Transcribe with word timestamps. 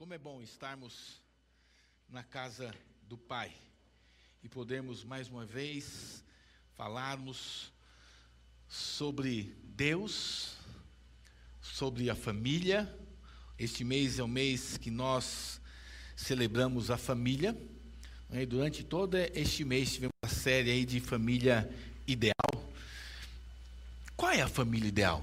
Como 0.00 0.14
é 0.14 0.18
bom 0.18 0.40
estarmos 0.40 1.20
na 2.08 2.24
casa 2.24 2.74
do 3.02 3.18
Pai 3.18 3.52
e 4.42 4.48
podermos 4.48 5.04
mais 5.04 5.28
uma 5.28 5.44
vez 5.44 6.24
falarmos 6.74 7.70
sobre 8.66 9.54
Deus, 9.62 10.56
sobre 11.60 12.08
a 12.08 12.14
família. 12.14 12.90
Este 13.58 13.84
mês 13.84 14.18
é 14.18 14.22
o 14.22 14.26
mês 14.26 14.78
que 14.78 14.90
nós 14.90 15.60
celebramos 16.16 16.90
a 16.90 16.96
família. 16.96 17.54
E 18.32 18.46
durante 18.46 18.82
todo 18.82 19.18
este 19.18 19.66
mês 19.66 19.92
tivemos 19.92 20.14
uma 20.24 20.32
série 20.32 20.70
aí 20.70 20.86
de 20.86 20.98
família 20.98 21.70
ideal. 22.06 22.72
Qual 24.16 24.32
é 24.32 24.40
a 24.40 24.48
família 24.48 24.88
ideal? 24.88 25.22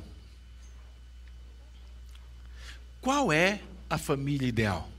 Qual 3.02 3.34
é 3.34 3.60
a 3.90 3.98
família 3.98 4.48
ideal? 4.48 4.90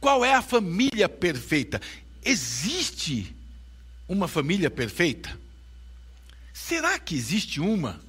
Qual 0.00 0.24
é 0.24 0.34
a 0.34 0.42
família 0.42 1.08
perfeita? 1.08 1.80
Existe 2.22 3.34
uma 4.06 4.28
família 4.28 4.70
perfeita? 4.70 5.38
Será 6.52 6.98
que 6.98 7.14
existe 7.14 7.60
uma? 7.60 8.00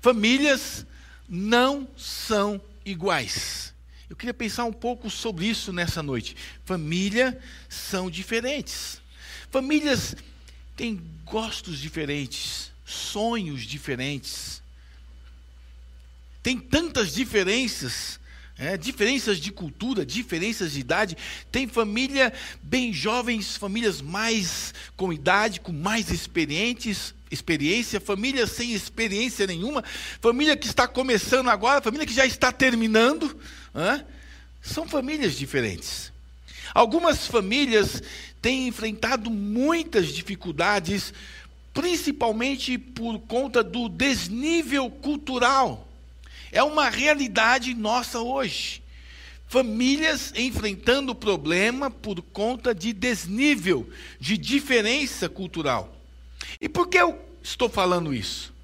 Famílias 0.00 0.86
não 1.28 1.86
são 1.96 2.60
iguais. 2.84 3.74
Eu 4.08 4.16
queria 4.16 4.34
pensar 4.34 4.64
um 4.64 4.72
pouco 4.72 5.10
sobre 5.10 5.46
isso 5.46 5.72
nessa 5.72 6.02
noite. 6.02 6.36
Família 6.64 7.38
são 7.68 8.10
diferentes. 8.10 9.00
Famílias 9.50 10.14
têm 10.76 11.02
gostos 11.24 11.78
diferentes, 11.78 12.70
sonhos 12.84 13.62
diferentes 13.62 14.62
tem 16.44 16.58
tantas 16.58 17.14
diferenças, 17.14 18.20
é, 18.58 18.76
diferenças 18.76 19.38
de 19.38 19.50
cultura, 19.50 20.04
diferenças 20.04 20.72
de 20.72 20.80
idade. 20.80 21.16
Tem 21.50 21.66
família 21.66 22.30
bem 22.62 22.92
jovens, 22.92 23.56
famílias 23.56 24.02
mais 24.02 24.74
com 24.94 25.10
idade, 25.10 25.58
com 25.58 25.72
mais 25.72 26.10
experientes, 26.10 27.14
experiência, 27.30 27.98
família 27.98 28.46
sem 28.46 28.74
experiência 28.74 29.46
nenhuma, 29.46 29.82
família 30.20 30.54
que 30.54 30.66
está 30.66 30.86
começando 30.86 31.48
agora, 31.48 31.80
família 31.80 32.06
que 32.06 32.12
já 32.12 32.26
está 32.26 32.52
terminando. 32.52 33.40
São 34.60 34.86
famílias 34.86 35.36
diferentes. 35.36 36.12
Algumas 36.74 37.26
famílias 37.26 38.02
têm 38.42 38.68
enfrentado 38.68 39.30
muitas 39.30 40.08
dificuldades, 40.08 41.14
principalmente 41.72 42.76
por 42.76 43.18
conta 43.20 43.64
do 43.64 43.88
desnível 43.88 44.90
cultural 44.90 45.90
é 46.54 46.62
uma 46.62 46.88
realidade 46.88 47.74
nossa 47.74 48.20
hoje. 48.20 48.80
Famílias 49.48 50.32
enfrentando 50.36 51.14
problema 51.14 51.90
por 51.90 52.22
conta 52.22 52.74
de 52.74 52.92
desnível, 52.92 53.90
de 54.18 54.38
diferença 54.38 55.28
cultural. 55.28 55.94
E 56.60 56.68
por 56.68 56.88
que 56.88 56.96
eu 56.96 57.20
estou 57.42 57.68
falando 57.68 58.14
isso? 58.14 58.54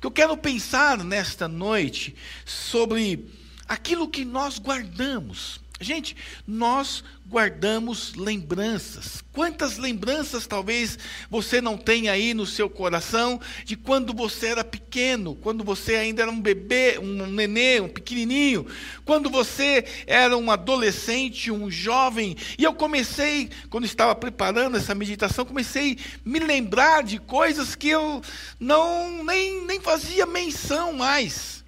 Que 0.00 0.06
eu 0.06 0.10
quero 0.10 0.36
pensar 0.36 1.02
nesta 1.02 1.48
noite 1.48 2.14
sobre 2.44 3.26
aquilo 3.66 4.08
que 4.08 4.24
nós 4.24 4.58
guardamos. 4.58 5.59
Gente, 5.82 6.14
nós 6.46 7.02
guardamos 7.26 8.14
lembranças. 8.14 9.24
Quantas 9.32 9.78
lembranças 9.78 10.46
talvez 10.46 10.98
você 11.30 11.58
não 11.58 11.78
tenha 11.78 12.12
aí 12.12 12.34
no 12.34 12.44
seu 12.44 12.68
coração 12.68 13.40
de 13.64 13.76
quando 13.76 14.12
você 14.12 14.48
era 14.48 14.62
pequeno, 14.62 15.34
quando 15.36 15.64
você 15.64 15.94
ainda 15.94 16.20
era 16.20 16.30
um 16.30 16.38
bebê, 16.38 16.98
um 16.98 17.26
nenê, 17.28 17.80
um 17.80 17.88
pequenininho, 17.88 18.66
quando 19.06 19.30
você 19.30 19.86
era 20.06 20.36
um 20.36 20.50
adolescente, 20.50 21.50
um 21.50 21.70
jovem. 21.70 22.36
E 22.58 22.64
eu 22.64 22.74
comecei, 22.74 23.48
quando 23.70 23.86
estava 23.86 24.14
preparando 24.14 24.76
essa 24.76 24.94
meditação, 24.94 25.46
comecei 25.46 25.96
a 25.98 26.28
me 26.28 26.40
lembrar 26.40 27.02
de 27.02 27.18
coisas 27.18 27.74
que 27.74 27.88
eu 27.88 28.20
não 28.58 29.24
nem, 29.24 29.64
nem 29.64 29.80
fazia 29.80 30.26
menção 30.26 30.92
mais. 30.92 31.59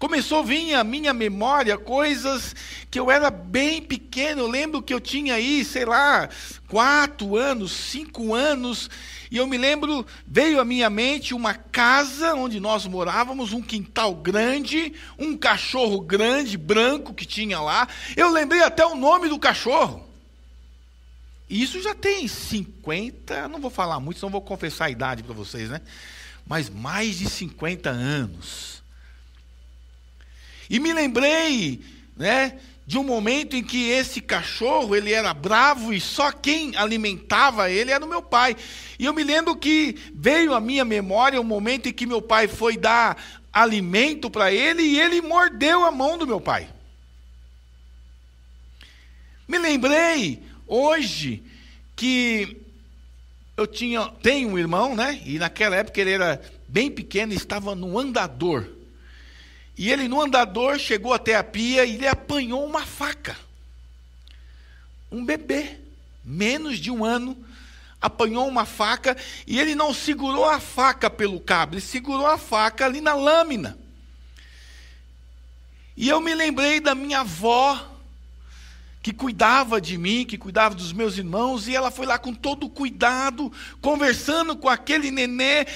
Começou 0.00 0.38
a 0.38 0.42
vir 0.42 0.72
à 0.72 0.82
minha 0.82 1.12
memória 1.12 1.76
coisas 1.76 2.56
que 2.90 2.98
eu 2.98 3.10
era 3.10 3.28
bem 3.30 3.82
pequeno. 3.82 4.40
Eu 4.40 4.48
lembro 4.48 4.80
que 4.80 4.94
eu 4.94 4.98
tinha 4.98 5.34
aí, 5.34 5.62
sei 5.62 5.84
lá, 5.84 6.26
quatro 6.66 7.36
anos, 7.36 7.70
cinco 7.70 8.34
anos. 8.34 8.88
E 9.30 9.36
eu 9.36 9.46
me 9.46 9.58
lembro, 9.58 10.06
veio 10.26 10.58
à 10.58 10.64
minha 10.64 10.88
mente 10.88 11.34
uma 11.34 11.52
casa 11.52 12.34
onde 12.34 12.58
nós 12.58 12.86
morávamos, 12.86 13.52
um 13.52 13.60
quintal 13.60 14.14
grande, 14.14 14.94
um 15.18 15.36
cachorro 15.36 16.00
grande, 16.00 16.56
branco 16.56 17.12
que 17.12 17.26
tinha 17.26 17.60
lá. 17.60 17.86
Eu 18.16 18.32
lembrei 18.32 18.62
até 18.62 18.86
o 18.86 18.96
nome 18.96 19.28
do 19.28 19.38
cachorro. 19.38 20.08
E 21.46 21.62
isso 21.62 21.78
já 21.82 21.94
tem 21.94 22.26
50, 22.26 23.48
não 23.48 23.60
vou 23.60 23.70
falar 23.70 24.00
muito, 24.00 24.18
senão 24.18 24.30
vou 24.30 24.40
confessar 24.40 24.86
a 24.86 24.90
idade 24.90 25.22
para 25.22 25.34
vocês, 25.34 25.68
né? 25.68 25.82
Mas 26.46 26.70
mais 26.70 27.18
de 27.18 27.28
50 27.28 27.90
anos. 27.90 28.79
E 30.70 30.78
me 30.78 30.92
lembrei, 30.92 31.80
né, 32.16 32.56
de 32.86 32.96
um 32.96 33.02
momento 33.02 33.56
em 33.56 33.62
que 33.62 33.88
esse 33.88 34.20
cachorro, 34.20 34.94
ele 34.94 35.12
era 35.12 35.34
bravo 35.34 35.92
e 35.92 36.00
só 36.00 36.30
quem 36.30 36.76
alimentava 36.76 37.68
ele 37.68 37.90
era 37.90 38.04
o 38.04 38.08
meu 38.08 38.22
pai. 38.22 38.56
E 38.98 39.04
eu 39.04 39.12
me 39.12 39.24
lembro 39.24 39.56
que 39.56 39.96
veio 40.14 40.54
à 40.54 40.60
minha 40.60 40.84
memória 40.84 41.40
um 41.40 41.44
momento 41.44 41.88
em 41.88 41.92
que 41.92 42.06
meu 42.06 42.22
pai 42.22 42.46
foi 42.46 42.76
dar 42.76 43.20
alimento 43.52 44.30
para 44.30 44.52
ele 44.52 44.82
e 44.82 45.00
ele 45.00 45.20
mordeu 45.20 45.84
a 45.84 45.90
mão 45.90 46.16
do 46.16 46.26
meu 46.26 46.40
pai. 46.40 46.68
Me 49.46 49.58
lembrei 49.58 50.40
hoje 50.66 51.42
que 51.96 52.56
eu 53.56 53.66
tinha, 53.66 54.06
tenho 54.22 54.50
um 54.50 54.58
irmão, 54.58 54.94
né? 54.94 55.20
E 55.26 55.38
naquela 55.38 55.76
época 55.76 56.00
ele 56.00 56.12
era 56.12 56.40
bem 56.68 56.90
pequeno, 56.90 57.32
estava 57.32 57.74
no 57.74 57.98
andador. 57.98 58.79
E 59.80 59.90
ele, 59.90 60.08
no 60.08 60.20
andador, 60.20 60.78
chegou 60.78 61.14
até 61.14 61.34
a 61.34 61.42
pia 61.42 61.86
e 61.86 61.94
ele 61.94 62.06
apanhou 62.06 62.66
uma 62.66 62.84
faca. 62.84 63.34
Um 65.10 65.24
bebê, 65.24 65.78
menos 66.22 66.78
de 66.78 66.90
um 66.90 67.02
ano, 67.02 67.34
apanhou 67.98 68.46
uma 68.46 68.66
faca 68.66 69.16
e 69.46 69.58
ele 69.58 69.74
não 69.74 69.94
segurou 69.94 70.44
a 70.44 70.60
faca 70.60 71.08
pelo 71.08 71.40
cabo, 71.40 71.76
ele 71.76 71.80
segurou 71.80 72.26
a 72.26 72.36
faca 72.36 72.84
ali 72.84 73.00
na 73.00 73.14
lâmina. 73.14 73.78
E 75.96 76.10
eu 76.10 76.20
me 76.20 76.34
lembrei 76.34 76.78
da 76.78 76.94
minha 76.94 77.20
avó, 77.20 77.82
que 79.02 79.14
cuidava 79.14 79.80
de 79.80 79.96
mim, 79.96 80.26
que 80.26 80.36
cuidava 80.36 80.74
dos 80.74 80.92
meus 80.92 81.16
irmãos, 81.16 81.68
e 81.68 81.74
ela 81.74 81.90
foi 81.90 82.04
lá 82.04 82.18
com 82.18 82.34
todo 82.34 82.68
cuidado, 82.68 83.50
conversando 83.80 84.54
com 84.54 84.68
aquele 84.68 85.10
nenê, 85.10 85.66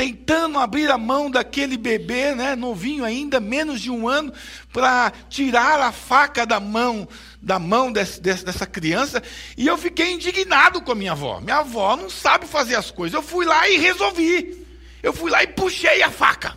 tentando 0.00 0.58
abrir 0.58 0.90
a 0.90 0.96
mão 0.96 1.30
daquele 1.30 1.76
bebê, 1.76 2.34
né, 2.34 2.56
novinho 2.56 3.04
ainda, 3.04 3.38
menos 3.38 3.82
de 3.82 3.90
um 3.90 4.08
ano, 4.08 4.32
para 4.72 5.12
tirar 5.28 5.78
a 5.78 5.92
faca 5.92 6.46
da 6.46 6.58
mão 6.58 7.06
da 7.42 7.58
mão 7.58 7.92
desse, 7.92 8.18
dessa 8.18 8.66
criança, 8.66 9.22
e 9.58 9.66
eu 9.66 9.76
fiquei 9.76 10.12
indignado 10.12 10.80
com 10.80 10.92
a 10.92 10.94
minha 10.94 11.12
avó. 11.12 11.38
Minha 11.40 11.58
avó 11.58 11.98
não 11.98 12.08
sabe 12.08 12.46
fazer 12.46 12.76
as 12.76 12.90
coisas. 12.90 13.14
Eu 13.14 13.22
fui 13.22 13.44
lá 13.44 13.68
e 13.68 13.76
resolvi. 13.76 14.66
Eu 15.02 15.12
fui 15.12 15.30
lá 15.30 15.42
e 15.42 15.48
puxei 15.48 16.02
a 16.02 16.10
faca. 16.10 16.56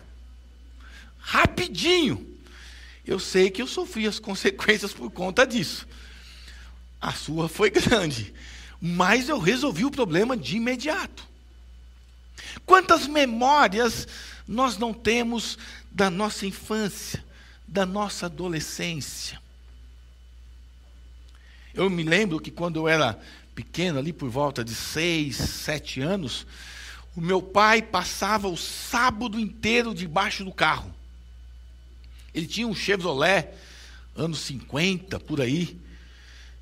Rapidinho. 1.20 2.26
Eu 3.06 3.20
sei 3.20 3.50
que 3.50 3.62
eu 3.62 3.68
sofri 3.68 4.08
as 4.08 4.20
consequências 4.20 4.94
por 4.94 5.12
conta 5.12 5.46
disso. 5.46 5.86
A 7.02 7.12
sua 7.12 7.50
foi 7.50 7.70
grande. 7.70 8.34
Mas 8.80 9.28
eu 9.28 9.38
resolvi 9.38 9.84
o 9.84 9.92
problema 9.92 10.38
de 10.38 10.56
imediato. 10.56 11.33
Quantas 12.74 13.06
memórias 13.06 14.08
nós 14.48 14.80
não 14.80 14.96
temos 14.96 15.60
da 15.92 16.10
nossa 16.10 16.48
infância, 16.48 17.24
da 17.68 17.86
nossa 17.86 18.26
adolescência? 18.26 19.40
Eu 21.72 21.88
me 21.88 22.02
lembro 22.02 22.40
que 22.40 22.50
quando 22.50 22.78
eu 22.78 22.88
era 22.88 23.20
pequeno, 23.54 24.00
ali 24.00 24.12
por 24.12 24.28
volta 24.28 24.64
de 24.64 24.74
seis, 24.74 25.36
sete 25.36 26.02
anos, 26.02 26.48
o 27.16 27.22
meu 27.22 27.44
pai 27.44 27.80
passava 27.80 28.48
o 28.48 28.58
sábado 28.58 29.40
inteiro 29.40 29.94
debaixo 29.94 30.44
do 30.44 30.52
carro. 30.52 30.92
Ele 32.34 32.48
tinha 32.48 32.68
um 32.68 32.74
Chevrolet, 32.74 33.50
anos 34.16 34.40
50, 34.40 35.20
por 35.20 35.42
aí. 35.42 35.80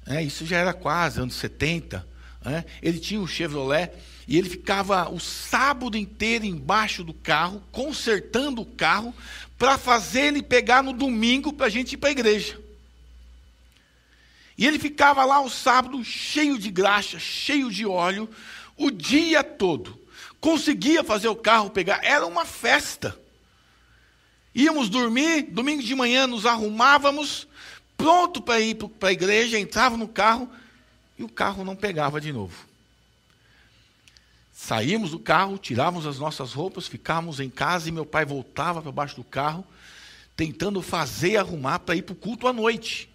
É, 0.06 0.21
isso 0.21 0.45
já 0.45 0.57
era 0.57 0.74
quase, 0.74 1.21
anos 1.21 1.35
70. 1.35 2.06
É, 2.44 2.65
ele 2.81 3.00
tinha 3.00 3.21
um 3.21 3.27
Chevrolet 3.27 3.94
e 4.31 4.38
ele 4.38 4.48
ficava 4.48 5.10
o 5.10 5.19
sábado 5.19 5.98
inteiro 5.98 6.45
embaixo 6.45 7.04
do 7.04 7.13
carro, 7.13 7.62
consertando 7.69 8.62
o 8.62 8.66
carro, 8.66 9.13
para 9.57 9.78
fazer 9.78 10.28
ele 10.28 10.42
pegar 10.42 10.81
no 10.81 10.94
domingo 10.94 11.51
para 11.51 11.66
a 11.66 11.69
gente 11.69 11.95
ir 11.95 11.98
para 11.98 12.07
a 12.07 12.13
igreja. 12.13 12.57
E 14.57 14.66
ele 14.66 14.80
ficava 14.80 15.25
lá 15.25 15.42
o 15.42 15.50
sábado 15.50 16.01
cheio 16.06 16.57
de 16.57 16.72
graxa, 16.72 17.19
cheio 17.19 17.69
de 17.69 17.86
óleo, 17.86 18.30
o 18.78 18.89
dia 18.89 19.44
todo. 19.44 20.00
Conseguia 20.39 21.04
fazer 21.04 21.28
o 21.28 21.36
carro 21.36 21.69
pegar, 21.69 22.00
era 22.01 22.25
uma 22.25 22.45
festa. 22.45 23.19
Íamos 24.56 24.88
dormir, 24.88 25.42
domingo 25.42 25.83
de 25.83 25.94
manhã 25.94 26.25
nos 26.25 26.45
arrumávamos, 26.45 27.50
pronto 27.98 28.42
para 28.42 28.62
ir 28.62 28.75
para 28.75 29.10
a 29.10 29.12
igreja, 29.12 29.60
entrava 29.60 29.98
no 29.98 30.07
carro 30.07 30.50
e 31.19 31.24
o 31.24 31.28
carro 31.28 31.66
não 31.66 31.75
pegava 31.75 32.22
de 32.22 32.31
novo. 32.31 32.70
Saímos 34.63 35.09
do 35.09 35.17
carro, 35.17 35.57
tirávamos 35.57 36.05
as 36.05 36.19
nossas 36.19 36.53
roupas, 36.53 36.85
ficávamos 36.85 37.39
em 37.39 37.49
casa 37.49 37.89
e 37.89 37.91
meu 37.91 38.05
pai 38.05 38.23
voltava 38.23 38.79
para 38.79 38.91
baixo 38.91 39.15
do 39.15 39.23
carro, 39.23 39.65
tentando 40.37 40.83
fazer 40.83 41.37
arrumar 41.37 41.79
para 41.79 41.95
ir 41.95 42.03
para 42.03 42.13
o 42.13 42.15
culto 42.15 42.47
à 42.47 42.53
noite. 42.53 43.09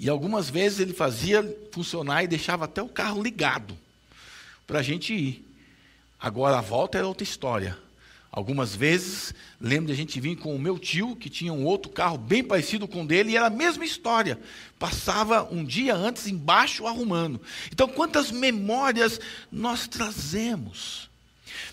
E 0.00 0.08
algumas 0.08 0.48
vezes 0.48 0.80
ele 0.80 0.94
fazia 0.94 1.44
funcionar 1.72 2.24
e 2.24 2.26
deixava 2.26 2.64
até 2.64 2.82
o 2.82 2.88
carro 2.88 3.22
ligado 3.22 3.76
para 4.66 4.78
a 4.78 4.82
gente 4.82 5.12
ir. 5.12 5.46
Agora 6.18 6.56
a 6.56 6.62
volta 6.62 6.96
era 6.96 7.06
outra 7.06 7.22
história. 7.22 7.78
Algumas 8.32 8.74
vezes, 8.74 9.34
lembro 9.60 9.88
de 9.88 9.92
a 9.92 9.96
gente 9.96 10.18
vir 10.18 10.36
com 10.36 10.56
o 10.56 10.58
meu 10.58 10.78
tio, 10.78 11.14
que 11.14 11.28
tinha 11.28 11.52
um 11.52 11.66
outro 11.66 11.92
carro 11.92 12.16
bem 12.16 12.42
parecido 12.42 12.88
com 12.88 13.02
o 13.02 13.06
dele, 13.06 13.32
e 13.32 13.36
era 13.36 13.48
a 13.48 13.50
mesma 13.50 13.84
história. 13.84 14.40
Passava 14.78 15.46
um 15.52 15.62
dia 15.62 15.94
antes 15.94 16.26
embaixo 16.26 16.86
arrumando. 16.86 17.42
Então, 17.70 17.86
quantas 17.86 18.30
memórias 18.30 19.20
nós 19.52 19.86
trazemos? 19.86 21.10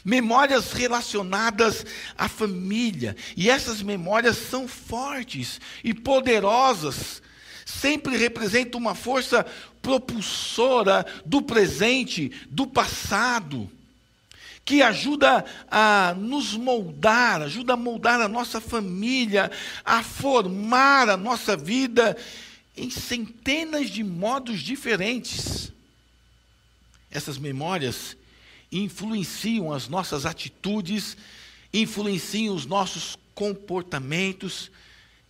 Memórias 0.04 0.74
relacionadas 0.74 1.86
à 2.18 2.28
família. 2.28 3.16
E 3.38 3.50
essas 3.50 3.82
memórias 3.82 4.36
são 4.36 4.68
fortes 4.68 5.62
e 5.82 5.94
poderosas. 5.94 7.22
Sempre 7.66 8.18
representam 8.18 8.82
uma 8.82 8.96
força 8.96 9.46
propulsora 9.82 11.06
do 11.26 11.42
presente, 11.42 12.34
do 12.50 12.68
passado 12.68 13.72
que 14.70 14.84
ajuda 14.84 15.44
a 15.68 16.14
nos 16.16 16.54
moldar, 16.54 17.42
ajuda 17.42 17.74
a 17.74 17.76
moldar 17.76 18.22
a 18.22 18.28
nossa 18.28 18.62
família, 18.62 19.50
a 19.84 20.04
formar 20.04 21.10
a 21.10 21.18
nossa 21.18 21.58
vida 21.58 22.16
em 22.78 22.88
centenas 22.92 23.90
de 23.90 24.04
modos 24.04 24.60
diferentes. 24.60 25.72
Essas 27.10 27.40
memórias 27.40 28.16
influenciam 28.72 29.74
as 29.74 29.88
nossas 29.88 30.24
atitudes, 30.24 31.18
influenciam 31.74 32.54
os 32.54 32.68
nossos 32.68 33.18
comportamentos, 33.34 34.70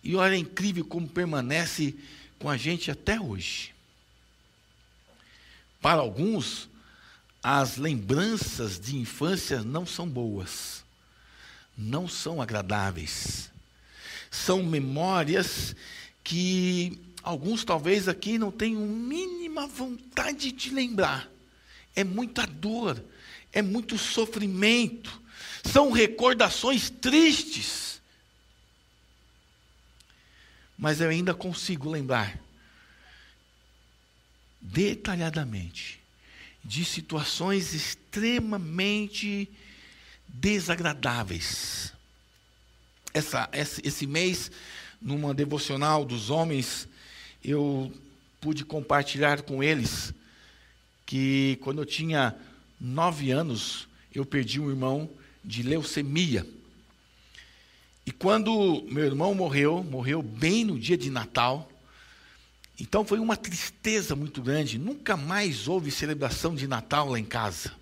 e 0.04 0.16
olha, 0.16 0.34
é 0.34 0.38
incrível 0.38 0.84
como 0.84 1.08
permanece 1.08 1.94
com 2.38 2.50
a 2.50 2.58
gente 2.58 2.90
até 2.90 3.18
hoje. 3.18 3.72
Para 5.80 6.02
alguns, 6.02 6.68
as 7.42 7.76
lembranças 7.76 8.78
de 8.78 8.96
infância 8.96 9.62
não 9.62 9.86
são 9.86 10.06
boas, 10.06 10.84
não 11.76 12.06
são 12.06 12.40
agradáveis. 12.40 13.50
São 14.30 14.62
memórias 14.62 15.74
que 16.22 17.00
alguns 17.22 17.64
talvez 17.64 18.08
aqui 18.08 18.38
não 18.38 18.52
tenham 18.52 18.82
mínima 18.86 19.66
vontade 19.66 20.52
de 20.52 20.70
lembrar. 20.70 21.28
É 21.96 22.04
muita 22.04 22.46
dor, 22.46 23.02
é 23.52 23.62
muito 23.62 23.98
sofrimento, 23.98 25.20
são 25.64 25.90
recordações 25.90 26.90
tristes. 26.90 28.00
Mas 30.78 31.00
eu 31.00 31.08
ainda 31.08 31.34
consigo 31.34 31.90
lembrar 31.90 32.38
detalhadamente 34.60 35.99
de 36.64 36.84
situações 36.84 37.74
extremamente 37.74 39.48
desagradáveis. 40.28 41.92
Essa, 43.12 43.48
esse 43.52 44.06
mês, 44.06 44.50
numa 45.00 45.34
devocional 45.34 46.04
dos 46.04 46.30
homens, 46.30 46.86
eu 47.42 47.92
pude 48.40 48.64
compartilhar 48.64 49.42
com 49.42 49.62
eles 49.62 50.14
que 51.04 51.58
quando 51.62 51.82
eu 51.82 51.86
tinha 51.86 52.36
nove 52.80 53.30
anos, 53.30 53.88
eu 54.14 54.24
perdi 54.24 54.60
um 54.60 54.70
irmão 54.70 55.10
de 55.44 55.62
leucemia. 55.62 56.46
E 58.06 58.12
quando 58.12 58.82
meu 58.90 59.04
irmão 59.04 59.34
morreu, 59.34 59.84
morreu 59.84 60.22
bem 60.22 60.64
no 60.64 60.78
dia 60.78 60.96
de 60.96 61.10
Natal, 61.10 61.69
então 62.80 63.04
foi 63.04 63.18
uma 63.18 63.36
tristeza 63.36 64.16
muito 64.16 64.40
grande. 64.40 64.78
Nunca 64.78 65.14
mais 65.14 65.68
houve 65.68 65.90
celebração 65.90 66.54
de 66.54 66.66
Natal 66.66 67.10
lá 67.10 67.18
em 67.18 67.24
casa. 67.24 67.72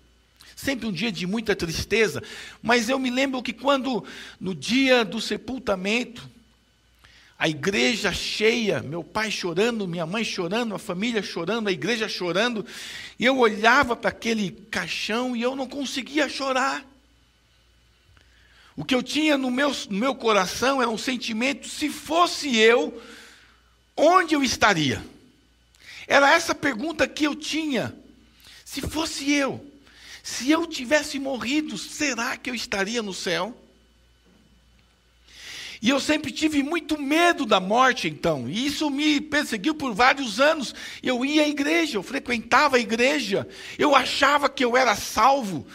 Sempre 0.57 0.87
um 0.87 0.91
dia 0.91 1.09
de 1.09 1.25
muita 1.25 1.55
tristeza. 1.55 2.21
Mas 2.61 2.89
eu 2.89 2.99
me 2.99 3.09
lembro 3.09 3.41
que 3.41 3.53
quando, 3.53 4.03
no 4.37 4.53
dia 4.53 5.05
do 5.05 5.21
sepultamento, 5.21 6.29
a 7.37 7.47
igreja 7.47 8.11
cheia, 8.11 8.81
meu 8.81 9.01
pai 9.01 9.31
chorando, 9.31 9.87
minha 9.87 10.05
mãe 10.05 10.25
chorando, 10.25 10.75
a 10.75 10.79
família 10.79 11.23
chorando, 11.23 11.69
a 11.69 11.71
igreja 11.71 12.09
chorando, 12.09 12.65
e 13.17 13.23
eu 13.23 13.37
olhava 13.37 13.95
para 13.95 14.09
aquele 14.09 14.51
caixão 14.69 15.33
e 15.33 15.41
eu 15.41 15.55
não 15.55 15.65
conseguia 15.65 16.27
chorar. 16.27 16.85
O 18.75 18.83
que 18.83 18.93
eu 18.93 19.01
tinha 19.01 19.37
no 19.37 19.49
meu, 19.49 19.73
no 19.89 19.97
meu 19.97 20.13
coração 20.13 20.81
era 20.81 20.91
um 20.91 20.97
sentimento: 20.97 21.69
se 21.69 21.89
fosse 21.89 22.57
eu, 22.57 23.01
onde 23.99 24.33
eu 24.33 24.43
estaria? 24.43 25.03
Era 26.07 26.33
essa 26.33 26.55
pergunta 26.55 27.07
que 27.07 27.25
eu 27.25 27.35
tinha. 27.35 27.95
Se 28.65 28.81
fosse 28.81 29.31
eu, 29.31 29.65
se 30.23 30.49
eu 30.49 30.65
tivesse 30.65 31.19
morrido, 31.19 31.77
será 31.77 32.37
que 32.37 32.49
eu 32.49 32.55
estaria 32.55 33.01
no 33.01 33.13
céu? 33.13 33.55
E 35.81 35.89
eu 35.89 35.99
sempre 35.99 36.31
tive 36.31 36.61
muito 36.61 37.01
medo 37.01 37.45
da 37.45 37.59
morte, 37.59 38.07
então, 38.07 38.49
e 38.49 38.65
isso 38.65 38.89
me 38.89 39.21
perseguiu 39.21 39.73
por 39.73 39.93
vários 39.93 40.39
anos. 40.39 40.75
Eu 41.01 41.23
ia 41.23 41.43
à 41.43 41.47
igreja, 41.47 41.97
eu 41.97 42.03
frequentava 42.03 42.75
a 42.75 42.81
igreja, 42.81 43.47
eu 43.77 43.95
achava 43.95 44.49
que 44.49 44.63
eu 44.63 44.75
era 44.75 44.93
salvo, 44.95 45.65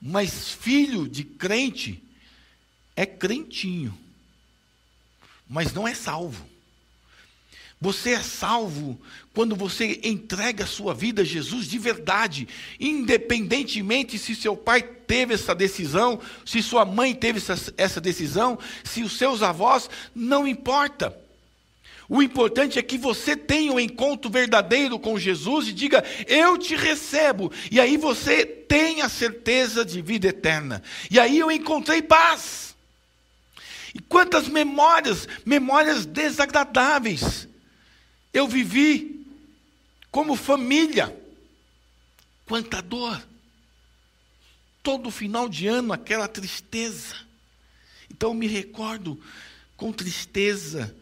mas 0.00 0.50
filho 0.50 1.06
de 1.06 1.24
crente 1.24 2.02
é 2.96 3.04
crentinho, 3.04 3.96
mas 5.48 5.74
não 5.74 5.86
é 5.86 5.94
salvo. 5.94 6.53
Você 7.84 8.12
é 8.12 8.22
salvo 8.22 8.98
quando 9.34 9.54
você 9.54 10.00
entrega 10.02 10.64
a 10.64 10.66
sua 10.66 10.94
vida 10.94 11.20
a 11.20 11.24
Jesus 11.24 11.68
de 11.68 11.78
verdade, 11.78 12.48
independentemente 12.80 14.18
se 14.18 14.34
seu 14.34 14.56
pai 14.56 14.80
teve 14.80 15.34
essa 15.34 15.54
decisão, 15.54 16.18
se 16.46 16.62
sua 16.62 16.86
mãe 16.86 17.14
teve 17.14 17.40
essa, 17.40 17.74
essa 17.76 18.00
decisão, 18.00 18.58
se 18.82 19.02
os 19.02 19.18
seus 19.18 19.42
avós, 19.42 19.90
não 20.14 20.48
importa. 20.48 21.14
O 22.08 22.22
importante 22.22 22.78
é 22.78 22.82
que 22.82 22.96
você 22.96 23.36
tenha 23.36 23.70
um 23.70 23.78
encontro 23.78 24.30
verdadeiro 24.30 24.98
com 24.98 25.18
Jesus 25.18 25.68
e 25.68 25.72
diga: 25.74 26.02
Eu 26.26 26.56
te 26.56 26.74
recebo. 26.74 27.52
E 27.70 27.78
aí 27.78 27.98
você 27.98 28.46
tem 28.46 29.02
a 29.02 29.10
certeza 29.10 29.84
de 29.84 30.00
vida 30.00 30.28
eterna. 30.28 30.82
E 31.10 31.20
aí 31.20 31.38
eu 31.38 31.52
encontrei 31.52 32.00
paz. 32.00 32.74
E 33.94 34.00
quantas 34.00 34.48
memórias, 34.48 35.28
memórias 35.44 36.06
desagradáveis 36.06 37.46
eu 38.34 38.48
vivi 38.48 39.24
como 40.10 40.34
família. 40.34 41.16
Quanta 42.44 42.82
dor. 42.82 43.24
Todo 44.82 45.10
final 45.10 45.48
de 45.48 45.66
ano, 45.68 45.92
aquela 45.92 46.28
tristeza. 46.28 47.14
Então, 48.10 48.34
me 48.34 48.46
recordo 48.46 49.18
com 49.76 49.92
tristeza 49.92 50.94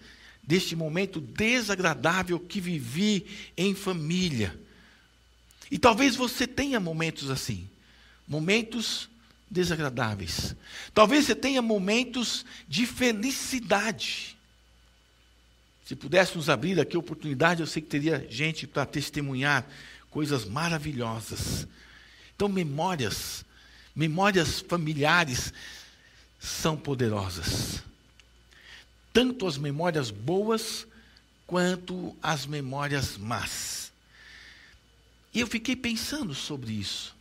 deste 0.42 0.76
momento 0.76 1.20
desagradável 1.20 2.38
que 2.38 2.60
vivi 2.60 3.26
em 3.56 3.74
família. 3.74 4.58
E 5.70 5.78
talvez 5.78 6.14
você 6.14 6.46
tenha 6.46 6.78
momentos 6.78 7.30
assim, 7.30 7.68
momentos 8.28 9.08
desagradáveis. 9.50 10.54
Talvez 10.92 11.26
você 11.26 11.34
tenha 11.34 11.62
momentos 11.62 12.44
de 12.68 12.86
felicidade. 12.86 14.36
Se 15.92 15.96
pudéssemos 15.96 16.48
abrir 16.48 16.80
aqui 16.80 16.96
a 16.96 16.98
oportunidade, 16.98 17.60
eu 17.60 17.66
sei 17.66 17.82
que 17.82 17.88
teria 17.88 18.26
gente 18.30 18.66
para 18.66 18.86
testemunhar 18.86 19.68
coisas 20.08 20.46
maravilhosas. 20.46 21.68
Então, 22.34 22.48
memórias, 22.48 23.44
memórias 23.94 24.60
familiares 24.60 25.52
são 26.40 26.78
poderosas. 26.78 27.82
Tanto 29.12 29.46
as 29.46 29.58
memórias 29.58 30.10
boas 30.10 30.86
quanto 31.46 32.16
as 32.22 32.46
memórias 32.46 33.18
más. 33.18 33.92
E 35.34 35.40
eu 35.40 35.46
fiquei 35.46 35.76
pensando 35.76 36.34
sobre 36.34 36.72
isso. 36.72 37.14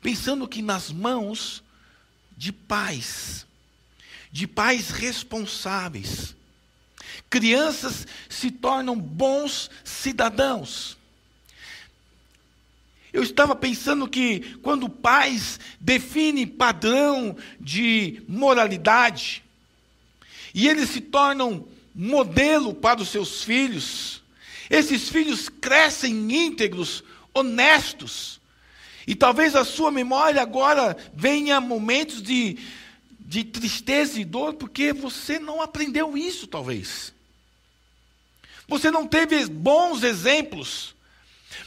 Pensando 0.00 0.48
que 0.48 0.62
nas 0.62 0.90
mãos 0.90 1.62
de 2.38 2.52
pais, 2.52 3.46
de 4.32 4.46
pais 4.46 4.88
responsáveis, 4.88 6.34
Crianças 7.32 8.06
se 8.28 8.50
tornam 8.50 8.94
bons 8.94 9.70
cidadãos. 9.82 10.98
Eu 13.10 13.22
estava 13.22 13.56
pensando 13.56 14.06
que 14.06 14.58
quando 14.60 14.86
pais 14.86 15.58
definem 15.80 16.46
padrão 16.46 17.34
de 17.58 18.22
moralidade, 18.28 19.42
e 20.54 20.68
eles 20.68 20.90
se 20.90 21.00
tornam 21.00 21.66
modelo 21.94 22.74
para 22.74 23.00
os 23.00 23.08
seus 23.08 23.42
filhos. 23.42 24.22
Esses 24.68 25.08
filhos 25.08 25.48
crescem 25.48 26.30
íntegros, 26.30 27.02
honestos. 27.32 28.42
E 29.06 29.14
talvez 29.14 29.56
a 29.56 29.64
sua 29.64 29.90
memória 29.90 30.42
agora 30.42 30.98
venha 31.14 31.62
momentos 31.62 32.22
de, 32.22 32.58
de 33.18 33.42
tristeza 33.42 34.20
e 34.20 34.24
dor, 34.26 34.52
porque 34.52 34.92
você 34.92 35.38
não 35.38 35.62
aprendeu 35.62 36.14
isso, 36.14 36.46
talvez. 36.46 37.10
Você 38.72 38.90
não 38.90 39.06
teve 39.06 39.44
bons 39.44 40.02
exemplos. 40.02 40.94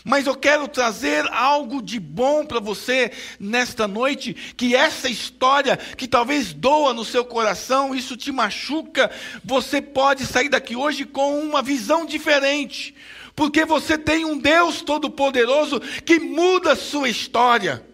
Mas 0.03 0.25
eu 0.25 0.35
quero 0.35 0.67
trazer 0.67 1.24
algo 1.31 1.79
de 1.79 2.00
bom 2.00 2.43
para 2.43 2.59
você 2.59 3.12
nesta 3.39 3.88
noite, 3.88 4.33
que 4.57 4.75
essa 4.75 5.07
história 5.07 5.77
que 5.77 6.07
talvez 6.07 6.51
doa 6.51 6.95
no 6.95 7.05
seu 7.05 7.24
coração, 7.24 7.93
isso 7.93 8.17
te 8.17 8.31
machuca, 8.31 9.12
você 9.43 9.79
pode 9.83 10.25
sair 10.25 10.50
daqui 10.50 10.75
hoje 10.75 11.05
com 11.05 11.39
uma 11.39 11.62
visão 11.62 12.07
diferente, 12.07 12.95
porque 13.35 13.65
você 13.65 14.00
tem 14.00 14.25
um 14.25 14.39
Deus 14.39 14.81
todo-poderoso 14.81 15.79
que 16.03 16.19
muda 16.19 16.71
a 16.71 16.75
sua 16.75 17.07
história. 17.07 17.85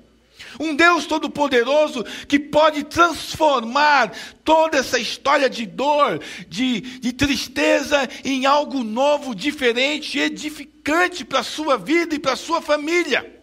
Um 0.60 0.76
Deus 0.76 1.06
Todo-Poderoso 1.06 2.04
que 2.28 2.40
pode 2.40 2.84
transformar 2.84 4.12
toda 4.44 4.78
essa 4.78 5.00
história 5.00 5.50
de 5.50 5.66
dor, 5.66 6.22
de, 6.48 6.82
de 6.82 7.14
tristeza, 7.14 8.10
em 8.24 8.46
algo 8.46 8.84
novo, 8.84 9.34
diferente, 9.36 10.20
edificante 10.20 11.24
para 11.24 11.40
a 11.40 11.44
sua 11.44 11.78
vida 11.78 12.16
e 12.16 12.20
para 12.20 12.34
a 12.34 12.38
sua 12.38 12.62
família. 12.62 13.40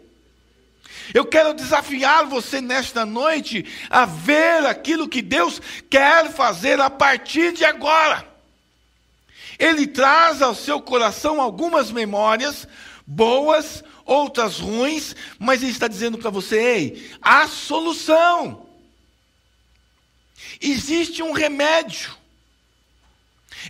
Eu 1.14 1.24
quero 1.24 1.54
desafiar 1.54 2.26
você 2.26 2.60
nesta 2.60 3.06
noite 3.06 3.64
a 3.88 4.04
ver 4.04 4.66
aquilo 4.66 5.08
que 5.08 5.22
Deus 5.22 5.60
quer 5.88 6.30
fazer 6.30 6.80
a 6.80 6.90
partir 6.90 7.52
de 7.52 7.64
agora. 7.64 8.26
Ele 9.58 9.86
traz 9.86 10.40
ao 10.42 10.54
seu 10.54 10.80
coração 10.80 11.40
algumas 11.40 11.90
memórias 11.90 12.68
boas 13.06 13.82
outras 14.08 14.58
ruins, 14.58 15.14
mas 15.38 15.62
ele 15.62 15.70
está 15.70 15.86
dizendo 15.86 16.18
para 16.18 16.30
você: 16.30 16.56
ei, 16.56 17.10
há 17.20 17.46
solução. 17.46 18.66
Existe 20.60 21.22
um 21.22 21.32
remédio. 21.32 22.16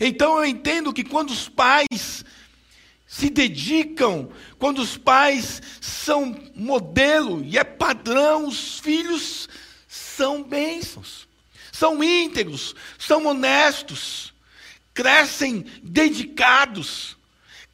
Então 0.00 0.38
eu 0.38 0.44
entendo 0.44 0.92
que 0.92 1.02
quando 1.02 1.30
os 1.30 1.48
pais 1.48 2.24
se 3.06 3.28
dedicam, 3.28 4.30
quando 4.58 4.78
os 4.80 4.96
pais 4.96 5.60
são 5.80 6.38
modelo 6.54 7.42
e 7.44 7.58
é 7.58 7.64
padrão, 7.64 8.46
os 8.46 8.78
filhos 8.78 9.48
são 9.88 10.42
bênçãos, 10.42 11.26
são 11.72 12.02
íntegros, 12.02 12.76
são 12.98 13.26
honestos, 13.26 14.32
crescem 14.94 15.64
dedicados, 15.82 17.16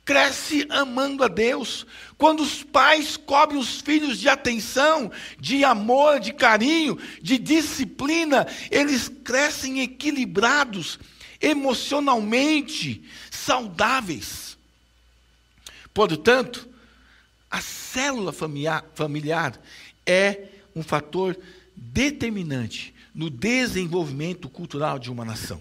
cresce 0.05 0.67
amando 0.71 1.25
a 1.25 1.29
Deus. 1.29 1.87
Quando 2.17 2.43
os 2.43 2.63
pais 2.63 3.17
cobrem 3.17 3.61
os 3.61 3.81
filhos 3.81 4.19
de 4.19 4.29
atenção, 4.29 5.11
de 5.39 5.65
amor, 5.65 6.21
de 6.21 6.33
carinho, 6.33 6.99
de 7.21 7.39
disciplina, 7.39 8.47
eles 8.71 9.09
crescem 9.09 9.81
equilibrados, 9.81 10.99
emocionalmente 11.41 13.03
saudáveis. 13.31 14.57
Portanto, 15.93 16.69
a 17.51 17.61
célula 17.61 18.33
familiar, 18.33 18.85
familiar 18.95 19.61
é 20.07 20.49
um 20.75 20.83
fator 20.83 21.39
determinante 21.77 22.95
no 23.15 23.31
desenvolvimento 23.31 24.49
cultural 24.49 24.99
de 24.99 25.11
uma 25.11 25.25
nação. 25.25 25.61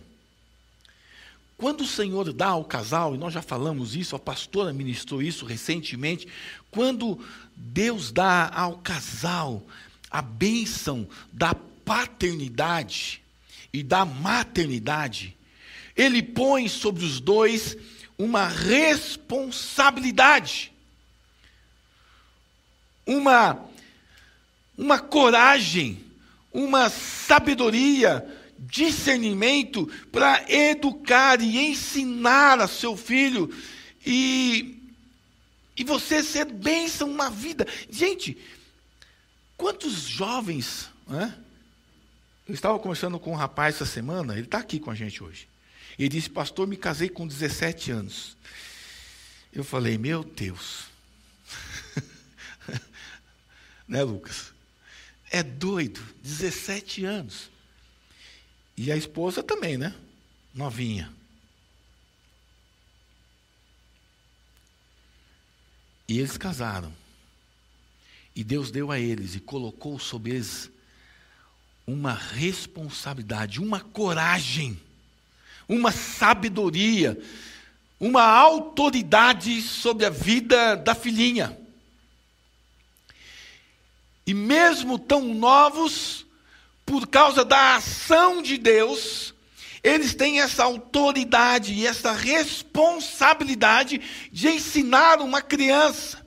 Quando 1.64 1.80
o 1.80 1.88
Senhor 1.88 2.34
dá 2.34 2.48
ao 2.48 2.66
casal, 2.66 3.16
e 3.16 3.18
nós 3.18 3.34
já 3.34 3.42
falamos 3.42 3.96
isso, 3.96 4.18
a 4.18 4.20
pastora 4.20 4.74
ministrou 4.74 5.22
isso 5.22 5.46
recentemente, 5.46 6.28
quando 6.70 7.18
Deus 7.56 8.12
dá 8.12 8.52
ao 8.54 8.80
casal 8.80 9.64
a 10.12 10.22
bênção 10.22 11.08
da 11.32 11.56
paternidade 11.56 13.24
e 13.72 13.82
da 13.82 14.04
maternidade, 14.04 15.38
Ele 15.96 16.22
põe 16.22 16.68
sobre 16.68 17.06
os 17.06 17.22
dois 17.22 17.78
uma 18.18 18.46
responsabilidade, 18.46 20.74
uma, 23.08 23.64
uma 24.78 25.00
coragem, 25.00 26.04
uma 26.52 26.90
sabedoria, 26.90 28.33
discernimento 28.60 29.88
para 30.12 30.46
educar 30.52 31.42
e 31.42 31.58
ensinar 31.58 32.60
a 32.60 32.68
seu 32.68 32.96
filho 32.96 33.54
e, 34.06 34.80
e 35.76 35.84
você 35.84 36.24
ser 36.24 36.46
bênção 36.46 37.14
na 37.14 37.30
vida. 37.30 37.68
Gente, 37.90 38.38
quantos 39.58 39.94
jovens. 40.02 40.90
Né? 41.08 41.34
Eu 42.48 42.54
estava 42.54 42.78
conversando 42.80 43.20
com 43.20 43.32
um 43.32 43.36
rapaz 43.36 43.76
essa 43.76 43.86
semana, 43.86 44.34
ele 44.34 44.44
está 44.44 44.60
aqui 44.60 44.80
com 44.80 44.92
a 44.92 44.96
gente 44.96 45.24
hoje. 45.24 45.48
Ele 45.98 46.10
disse, 46.10 46.30
pastor, 46.30 46.68
me 46.68 46.76
casei 46.76 47.08
com 47.08 47.28
17 47.28 47.92
anos. 47.92 48.36
Eu 49.54 49.64
falei, 49.64 49.98
meu 49.98 50.24
Deus. 50.24 50.86
né, 53.88 54.04
Lucas? 54.04 54.52
É 55.30 55.44
doido, 55.44 56.02
17 56.24 57.06
anos. 57.06 57.53
E 58.76 58.92
a 58.92 58.98
esposa 58.98 59.44
também, 59.44 59.78
né? 59.78 59.96
Novinha. 60.54 61.12
E 66.08 66.20
eles 66.20 66.38
casaram. 66.38 66.94
E 68.36 68.44
Deus 68.44 68.72
deu 68.72 68.92
a 68.92 69.00
eles 69.00 69.36
e 69.36 69.40
colocou 69.40 70.00
sobre 70.00 70.32
eles 70.32 70.70
uma 71.86 72.14
responsabilidade, 72.14 73.60
uma 73.60 73.80
coragem, 73.80 74.80
uma 75.68 75.92
sabedoria, 75.92 77.22
uma 78.00 78.24
autoridade 78.24 79.62
sobre 79.62 80.06
a 80.06 80.10
vida 80.10 80.76
da 80.76 80.96
filhinha. 80.96 81.58
E 84.26 84.34
mesmo 84.34 84.98
tão 84.98 85.34
novos, 85.34 86.23
por 86.86 87.08
causa 87.08 87.46
da 87.46 87.76
ação 87.76 88.42
de 88.42 88.58
Deus, 88.58 89.34
eles 89.84 90.16
têm 90.16 90.42
essa 90.42 90.64
autoridade 90.64 91.74
e 91.74 91.86
essa 91.86 92.12
responsabilidade 92.14 94.02
de 94.32 94.48
ensinar 94.50 95.20
uma 95.20 95.42
criança. 95.42 96.26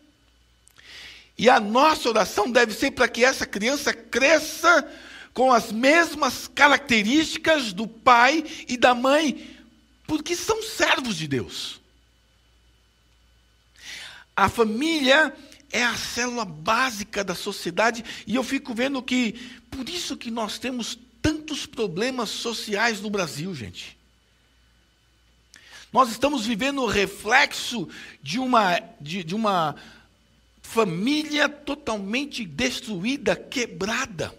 E 1.39 1.49
a 1.51 1.61
nossa 1.61 2.09
oração 2.09 2.51
deve 2.51 2.73
ser 2.73 2.93
para 2.93 3.09
que 3.09 3.25
essa 3.25 3.47
criança 3.47 3.93
cresça 3.93 4.89
com 5.35 5.53
as 5.53 5.71
mesmas 5.71 6.49
características 6.49 7.73
do 7.73 7.87
pai 7.87 8.43
e 8.67 8.77
da 8.77 8.95
mãe, 8.95 9.59
porque 10.07 10.35
são 10.35 10.63
servos 10.63 11.17
de 11.17 11.29
Deus. 11.29 11.81
A 14.35 14.49
família 14.49 15.35
é 15.71 15.85
a 15.85 15.95
célula 15.95 16.45
básica 16.45 17.23
da 17.23 17.35
sociedade, 17.35 18.03
e 18.27 18.35
eu 18.35 18.43
fico 18.43 18.73
vendo 18.75 19.03
que 19.03 19.56
por 19.77 19.89
isso 19.91 20.17
que 20.17 20.31
nós 20.31 20.59
temos 20.59 20.99
tantos 21.21 21.67
problemas 21.67 22.31
sociais 22.31 23.03
no 23.03 23.11
Brasil, 23.11 23.55
gente. 23.55 23.95
Nós 25.93 26.11
estamos 26.11 26.47
vivendo 26.47 26.81
o 26.81 26.87
reflexo 26.87 27.87
de 28.23 28.39
uma, 28.39 28.81
de, 28.99 29.23
de 29.23 29.35
uma 29.35 29.77
família 30.63 31.47
totalmente 31.47 32.45
destruída, 32.45 33.37
quebrada. 33.37 34.35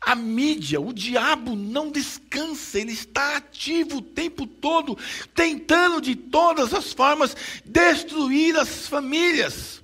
A 0.00 0.14
mídia, 0.14 0.80
o 0.80 0.94
diabo 0.94 1.54
não 1.54 1.90
descansa, 1.90 2.80
ele 2.80 2.92
está 2.92 3.36
ativo 3.36 3.98
o 3.98 4.02
tempo 4.02 4.46
todo, 4.46 4.96
tentando 5.34 6.00
de 6.00 6.16
todas 6.16 6.72
as 6.72 6.94
formas 6.94 7.36
destruir 7.66 8.56
as 8.56 8.88
famílias. 8.88 9.82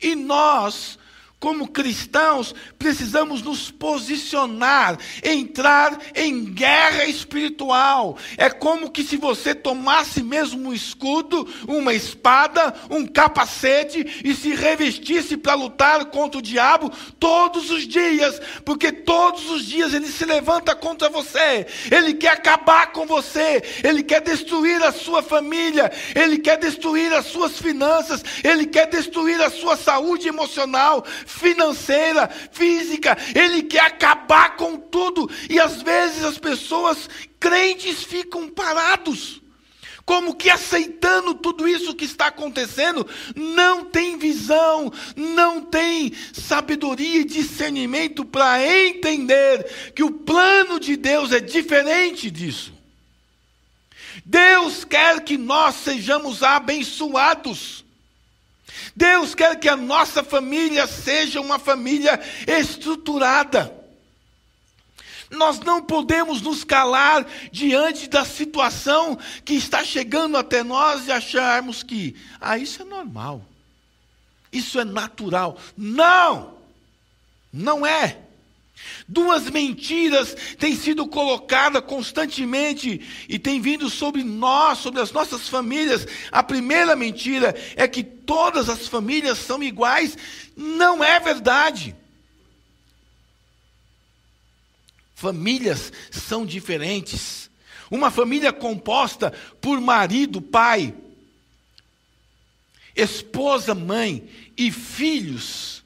E 0.00 0.14
nós, 0.14 0.98
como 1.40 1.68
cristãos, 1.68 2.54
precisamos 2.78 3.42
nos 3.42 3.70
posicionar, 3.70 4.98
entrar 5.22 5.96
em 6.14 6.44
guerra 6.44 7.04
espiritual. 7.04 8.18
É 8.36 8.50
como 8.50 8.90
que 8.90 9.04
se 9.04 9.16
você 9.16 9.54
tomasse 9.54 10.22
mesmo 10.22 10.68
um 10.68 10.74
escudo, 10.74 11.48
uma 11.68 11.94
espada, 11.94 12.74
um 12.90 13.06
capacete 13.06 14.20
e 14.24 14.34
se 14.34 14.52
revestisse 14.54 15.36
para 15.36 15.54
lutar 15.54 16.06
contra 16.06 16.38
o 16.38 16.42
diabo 16.42 16.90
todos 17.20 17.70
os 17.70 17.86
dias, 17.86 18.40
porque 18.64 18.90
todos 18.90 19.48
os 19.48 19.64
dias 19.64 19.94
ele 19.94 20.08
se 20.08 20.24
levanta 20.24 20.74
contra 20.74 21.08
você, 21.08 21.66
ele 21.90 22.14
quer 22.14 22.32
acabar 22.32 22.88
com 22.92 23.06
você, 23.06 23.62
ele 23.84 24.02
quer 24.02 24.20
destruir 24.20 24.82
a 24.82 24.90
sua 24.90 25.22
família, 25.22 25.90
ele 26.16 26.38
quer 26.38 26.58
destruir 26.58 27.12
as 27.12 27.26
suas 27.26 27.58
finanças, 27.58 28.24
ele 28.42 28.66
quer 28.66 28.88
destruir 28.88 29.40
a 29.40 29.50
sua 29.50 29.76
saúde 29.76 30.26
emocional, 30.26 31.04
financeira, 31.28 32.28
física, 32.50 33.16
ele 33.34 33.62
quer 33.62 33.82
acabar 33.82 34.56
com 34.56 34.76
tudo. 34.76 35.30
E 35.48 35.60
às 35.60 35.82
vezes 35.82 36.24
as 36.24 36.38
pessoas 36.38 37.08
crentes 37.38 38.02
ficam 38.02 38.48
parados 38.48 39.40
como 40.08 40.34
que 40.34 40.48
aceitando 40.48 41.34
tudo 41.34 41.68
isso 41.68 41.94
que 41.94 42.06
está 42.06 42.28
acontecendo, 42.28 43.06
não 43.36 43.84
tem 43.84 44.16
visão, 44.16 44.90
não 45.14 45.60
tem 45.60 46.14
sabedoria 46.32 47.20
e 47.20 47.24
discernimento 47.24 48.24
para 48.24 48.66
entender 48.66 49.92
que 49.94 50.02
o 50.02 50.10
plano 50.10 50.80
de 50.80 50.96
Deus 50.96 51.30
é 51.30 51.40
diferente 51.40 52.30
disso. 52.30 52.72
Deus 54.24 54.82
quer 54.82 55.20
que 55.20 55.36
nós 55.36 55.74
sejamos 55.74 56.42
abençoados. 56.42 57.84
Deus 58.94 59.34
quer 59.34 59.58
que 59.58 59.68
a 59.68 59.76
nossa 59.76 60.22
família 60.22 60.86
seja 60.86 61.40
uma 61.40 61.58
família 61.58 62.20
estruturada. 62.46 63.74
Nós 65.30 65.60
não 65.60 65.82
podemos 65.82 66.40
nos 66.40 66.64
calar 66.64 67.26
diante 67.52 68.08
da 68.08 68.24
situação 68.24 69.18
que 69.44 69.54
está 69.54 69.84
chegando 69.84 70.38
até 70.38 70.62
nós 70.62 71.06
e 71.06 71.12
acharmos 71.12 71.82
que, 71.82 72.16
ah, 72.40 72.56
isso 72.56 72.80
é 72.82 72.84
normal, 72.84 73.44
isso 74.50 74.80
é 74.80 74.84
natural. 74.84 75.58
Não! 75.76 76.56
Não 77.52 77.86
é. 77.86 78.27
Duas 79.06 79.48
mentiras 79.50 80.36
têm 80.58 80.76
sido 80.76 81.06
colocadas 81.06 81.82
constantemente 81.84 83.26
e 83.28 83.38
têm 83.38 83.60
vindo 83.60 83.88
sobre 83.88 84.22
nós, 84.22 84.78
sobre 84.78 85.00
as 85.00 85.12
nossas 85.12 85.48
famílias. 85.48 86.06
A 86.30 86.42
primeira 86.42 86.94
mentira 86.94 87.54
é 87.76 87.88
que 87.88 88.02
todas 88.02 88.68
as 88.68 88.86
famílias 88.86 89.38
são 89.38 89.62
iguais. 89.62 90.16
Não 90.56 91.02
é 91.02 91.18
verdade. 91.18 91.96
Famílias 95.14 95.92
são 96.10 96.44
diferentes. 96.44 97.50
Uma 97.90 98.10
família 98.10 98.52
composta 98.52 99.32
por 99.60 99.80
marido, 99.80 100.40
pai, 100.42 100.94
esposa, 102.94 103.74
mãe 103.74 104.28
e 104.56 104.70
filhos 104.70 105.77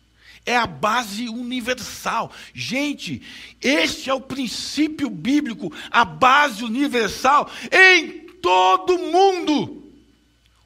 é 0.45 0.57
a 0.57 0.67
base 0.67 1.29
universal. 1.29 2.33
Gente, 2.53 3.23
este 3.61 4.11
é 4.11 4.15
o 4.15 4.21
princípio 4.21 5.09
bíblico, 5.09 5.73
a 5.91 6.05
base 6.05 6.65
universal 6.65 7.51
em 7.71 8.29
todo 8.41 8.99
mundo. 8.99 9.93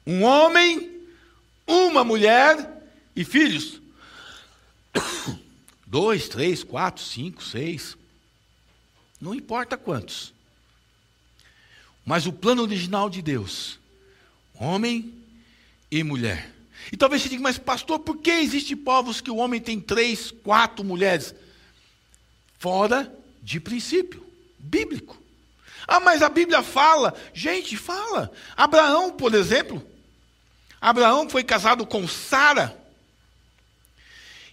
Um 0.05 0.23
homem, 0.23 1.01
uma 1.65 2.03
mulher 2.03 2.83
e 3.15 3.23
filhos. 3.23 3.81
Dois, 5.85 6.27
três, 6.27 6.63
quatro, 6.63 7.03
cinco, 7.03 7.43
seis. 7.43 7.95
Não 9.21 9.33
importa 9.33 9.77
quantos. 9.77 10.33
Mas 12.05 12.25
o 12.25 12.33
plano 12.33 12.61
original 12.61 13.09
de 13.09 13.21
Deus, 13.21 13.79
homem 14.53 15.13
e 15.91 16.03
mulher. 16.03 16.56
E 16.91 16.97
talvez 16.97 17.21
você 17.21 17.29
diga, 17.29 17.43
mas 17.43 17.57
pastor, 17.57 17.99
por 17.99 18.17
que 18.17 18.31
existe 18.31 18.75
povos 18.75 19.21
que 19.21 19.31
o 19.31 19.37
homem 19.37 19.59
tem 19.59 19.79
três, 19.79 20.31
quatro 20.31 20.83
mulheres? 20.85 21.33
Fora 22.59 23.13
de 23.41 23.59
princípio 23.59 24.25
bíblico. 24.57 25.21
Ah, 25.87 25.99
mas 25.99 26.21
a 26.21 26.29
Bíblia 26.29 26.61
fala. 26.61 27.13
Gente, 27.33 27.77
fala. 27.77 28.31
Abraão, 28.55 29.11
por 29.11 29.33
exemplo. 29.33 29.81
Abraão 30.81 31.29
foi 31.29 31.43
casado 31.43 31.85
com 31.85 32.07
Sara. 32.07 32.77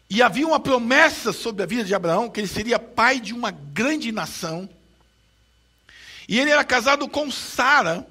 E 0.08 0.22
havia 0.22 0.46
uma 0.46 0.60
promessa 0.60 1.32
sobre 1.32 1.62
a 1.62 1.66
vida 1.66 1.82
de 1.82 1.94
Abraão, 1.94 2.30
que 2.30 2.38
ele 2.38 2.46
seria 2.46 2.78
pai 2.78 3.18
de 3.18 3.34
uma 3.34 3.50
grande 3.50 4.12
nação. 4.12 4.68
E 6.28 6.38
ele 6.38 6.50
era 6.50 6.64
casado 6.64 7.08
com 7.08 7.30
Sara. 7.30 8.06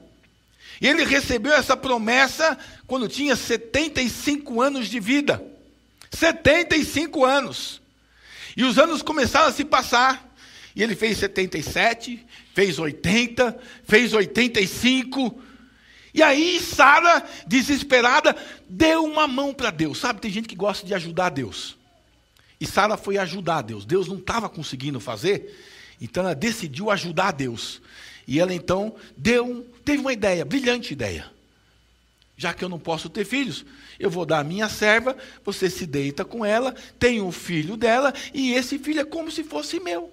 E 0.82 0.88
ele 0.88 1.04
recebeu 1.06 1.54
essa 1.54 1.78
promessa 1.78 2.58
quando 2.88 3.08
tinha 3.08 3.36
75 3.36 4.62
anos 4.62 4.88
de 4.88 5.00
vida. 5.00 5.44
75 6.12 7.26
anos. 7.26 7.82
E 8.56 8.64
os 8.64 8.78
anos 8.78 9.02
começaram 9.02 9.48
a 9.48 9.52
se 9.52 9.66
passar. 9.66 10.34
E 10.76 10.82
ele 10.82 10.96
fez 10.96 11.20
77, 11.20 12.26
fez 12.54 12.80
80, 12.80 13.60
fez 13.84 14.14
85. 14.14 15.42
E 16.14 16.22
aí 16.22 16.60
Sara, 16.60 17.24
desesperada, 17.48 18.36
deu 18.70 19.04
uma 19.04 19.28
mão 19.28 19.54
para 19.54 19.72
Deus. 19.72 19.98
Sabe, 20.00 20.22
tem 20.22 20.32
gente 20.32 20.48
que 20.48 20.56
gosta 20.56 20.86
de 20.86 20.94
ajudar 20.94 21.30
Deus. 21.30 21.76
E 22.60 22.66
Sara 22.66 22.96
foi 22.96 23.18
ajudar 23.18 23.62
Deus. 23.62 23.86
Deus 23.86 24.08
não 24.08 24.18
estava 24.18 24.48
conseguindo 24.48 25.00
fazer, 25.00 25.54
então 26.00 26.24
ela 26.24 26.36
decidiu 26.36 26.90
ajudar 26.92 27.32
Deus. 27.32 27.82
E 28.28 28.40
ela 28.40 28.54
então 28.54 28.96
deu, 29.18 29.68
teve 29.84 30.00
uma 30.00 30.14
ideia, 30.14 30.46
brilhante 30.46 30.94
ideia. 30.94 31.32
Já 32.36 32.54
que 32.54 32.64
eu 32.64 32.70
não 32.70 32.80
posso 32.80 33.10
ter 33.10 33.26
filhos, 33.26 33.66
eu 34.00 34.10
vou 34.10 34.26
dar 34.26 34.40
a 34.40 34.44
minha 34.44 34.68
serva, 34.68 35.16
você 35.46 35.70
se 35.70 35.86
deita 35.86 36.26
com 36.26 36.44
ela, 36.44 36.74
tem 36.98 37.22
um 37.22 37.32
filho 37.32 37.78
dela, 37.78 38.14
e 38.34 38.54
esse 38.54 38.80
filho 38.80 39.02
é 39.02 39.06
como 39.06 39.32
se 39.32 39.44
fosse 39.44 39.80
meu. 39.80 40.12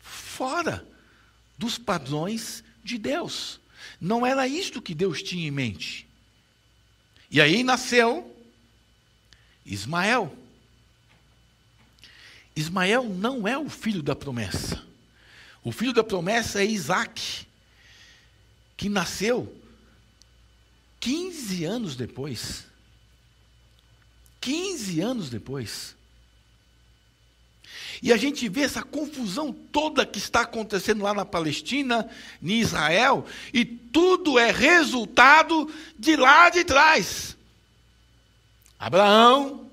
Fora 0.00 0.86
dos 1.58 1.76
padrões 1.78 2.62
de 2.82 2.98
Deus. 2.98 3.60
Não 4.00 4.24
era 4.24 4.46
isto 4.46 4.82
que 4.82 4.94
Deus 4.94 5.22
tinha 5.22 5.48
em 5.48 5.50
mente. 5.50 6.06
E 7.30 7.40
aí 7.40 7.62
nasceu 7.62 8.34
Ismael. 9.64 10.36
Ismael 12.54 13.04
não 13.04 13.48
é 13.48 13.58
o 13.58 13.68
filho 13.68 14.02
da 14.02 14.14
promessa. 14.14 14.84
O 15.64 15.72
filho 15.72 15.94
da 15.94 16.04
promessa 16.04 16.62
é 16.62 16.66
Isaac, 16.66 17.46
que 18.76 18.88
nasceu 18.90 19.52
15 21.00 21.64
anos 21.64 21.96
depois. 21.96 22.66
15 24.42 25.00
anos 25.00 25.30
depois. 25.30 25.96
E 28.02 28.12
a 28.12 28.16
gente 28.18 28.46
vê 28.48 28.62
essa 28.62 28.82
confusão 28.82 29.52
toda 29.52 30.04
que 30.04 30.18
está 30.18 30.42
acontecendo 30.42 31.02
lá 31.02 31.14
na 31.14 31.24
Palestina, 31.24 32.08
em 32.42 32.60
Israel, 32.60 33.26
e 33.52 33.64
tudo 33.64 34.38
é 34.38 34.50
resultado 34.50 35.72
de 35.98 36.14
lá 36.14 36.50
de 36.50 36.64
trás. 36.64 37.34
Abraão, 38.78 39.70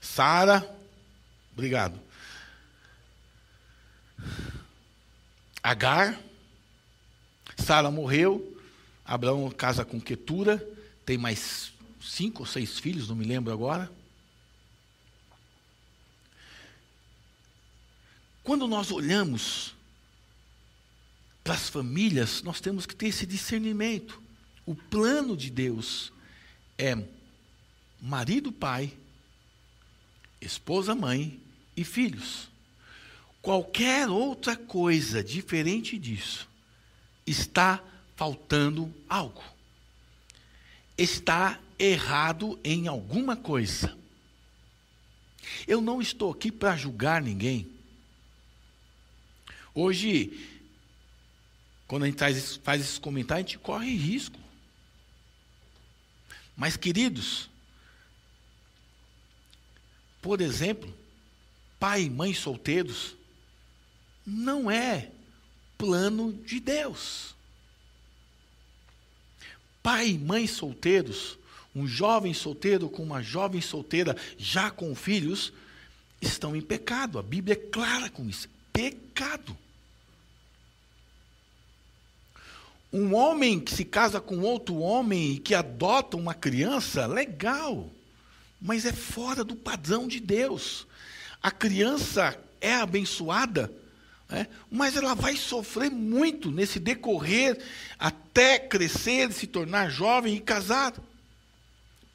Sara, 0.00 0.68
obrigado. 1.52 1.98
Agar, 5.62 6.20
Sara 7.56 7.90
morreu, 7.90 8.58
Abraão 9.04 9.50
casa 9.50 9.84
com 9.84 10.00
Ketura, 10.00 10.58
tem 11.04 11.16
mais 11.16 11.72
cinco 12.00 12.40
ou 12.40 12.46
seis 12.46 12.78
filhos, 12.78 13.08
não 13.08 13.16
me 13.16 13.24
lembro 13.24 13.52
agora. 13.52 13.90
Quando 18.42 18.66
nós 18.66 18.90
olhamos 18.90 19.74
para 21.44 21.54
as 21.54 21.68
famílias, 21.68 22.42
nós 22.42 22.60
temos 22.60 22.86
que 22.86 22.94
ter 22.94 23.08
esse 23.08 23.26
discernimento. 23.26 24.20
O 24.66 24.74
plano 24.74 25.36
de 25.36 25.50
Deus 25.50 26.12
é 26.76 26.96
marido, 28.00 28.50
pai, 28.50 28.92
esposa, 30.40 30.94
mãe 30.94 31.40
e 31.76 31.84
filhos. 31.84 32.48
Qualquer 33.42 34.08
outra 34.08 34.56
coisa 34.56 35.22
diferente 35.22 35.98
disso 35.98 36.48
está 37.26 37.82
faltando 38.14 38.94
algo. 39.08 39.42
Está 40.96 41.58
errado 41.76 42.56
em 42.62 42.86
alguma 42.86 43.36
coisa. 43.36 43.98
Eu 45.66 45.80
não 45.80 46.00
estou 46.00 46.30
aqui 46.30 46.52
para 46.52 46.76
julgar 46.76 47.20
ninguém. 47.20 47.68
Hoje, 49.74 50.48
quando 51.88 52.04
a 52.04 52.06
gente 52.06 52.18
faz, 52.18 52.56
faz 52.62 52.80
esses 52.80 52.98
comentários, 52.98 53.46
a 53.46 53.48
gente 53.48 53.58
corre 53.58 53.96
risco. 53.96 54.38
Mas, 56.56 56.76
queridos, 56.76 57.50
por 60.20 60.40
exemplo, 60.40 60.94
pai 61.80 62.02
e 62.02 62.10
mãe 62.10 62.32
solteiros, 62.32 63.16
não 64.26 64.70
é 64.70 65.10
plano 65.76 66.32
de 66.32 66.60
Deus. 66.60 67.34
Pai 69.82 70.10
e 70.10 70.18
mãe 70.18 70.46
solteiros, 70.46 71.38
um 71.74 71.86
jovem 71.86 72.32
solteiro 72.32 72.88
com 72.88 73.02
uma 73.02 73.22
jovem 73.22 73.60
solteira 73.60 74.16
já 74.38 74.70
com 74.70 74.94
filhos, 74.94 75.52
estão 76.20 76.54
em 76.54 76.60
pecado. 76.60 77.18
A 77.18 77.22
Bíblia 77.22 77.54
é 77.54 77.70
clara 77.70 78.08
com 78.08 78.28
isso. 78.28 78.48
Pecado. 78.72 79.56
Um 82.92 83.14
homem 83.14 83.58
que 83.58 83.74
se 83.74 83.84
casa 83.84 84.20
com 84.20 84.40
outro 84.40 84.76
homem 84.76 85.32
e 85.32 85.38
que 85.38 85.54
adota 85.54 86.16
uma 86.16 86.34
criança, 86.34 87.06
legal. 87.06 87.90
mas 88.60 88.84
é 88.84 88.92
fora 88.92 89.42
do 89.42 89.56
padrão 89.56 90.06
de 90.06 90.20
Deus. 90.20 90.86
A 91.42 91.50
criança 91.50 92.38
é 92.60 92.74
abençoada, 92.74 93.72
né? 94.32 94.46
mas 94.70 94.96
ela 94.96 95.14
vai 95.14 95.36
sofrer 95.36 95.90
muito 95.90 96.50
nesse 96.50 96.80
decorrer 96.80 97.62
até 97.98 98.58
crescer, 98.58 99.30
se 99.30 99.46
tornar 99.46 99.90
jovem 99.90 100.34
e 100.34 100.40
casar. 100.40 100.94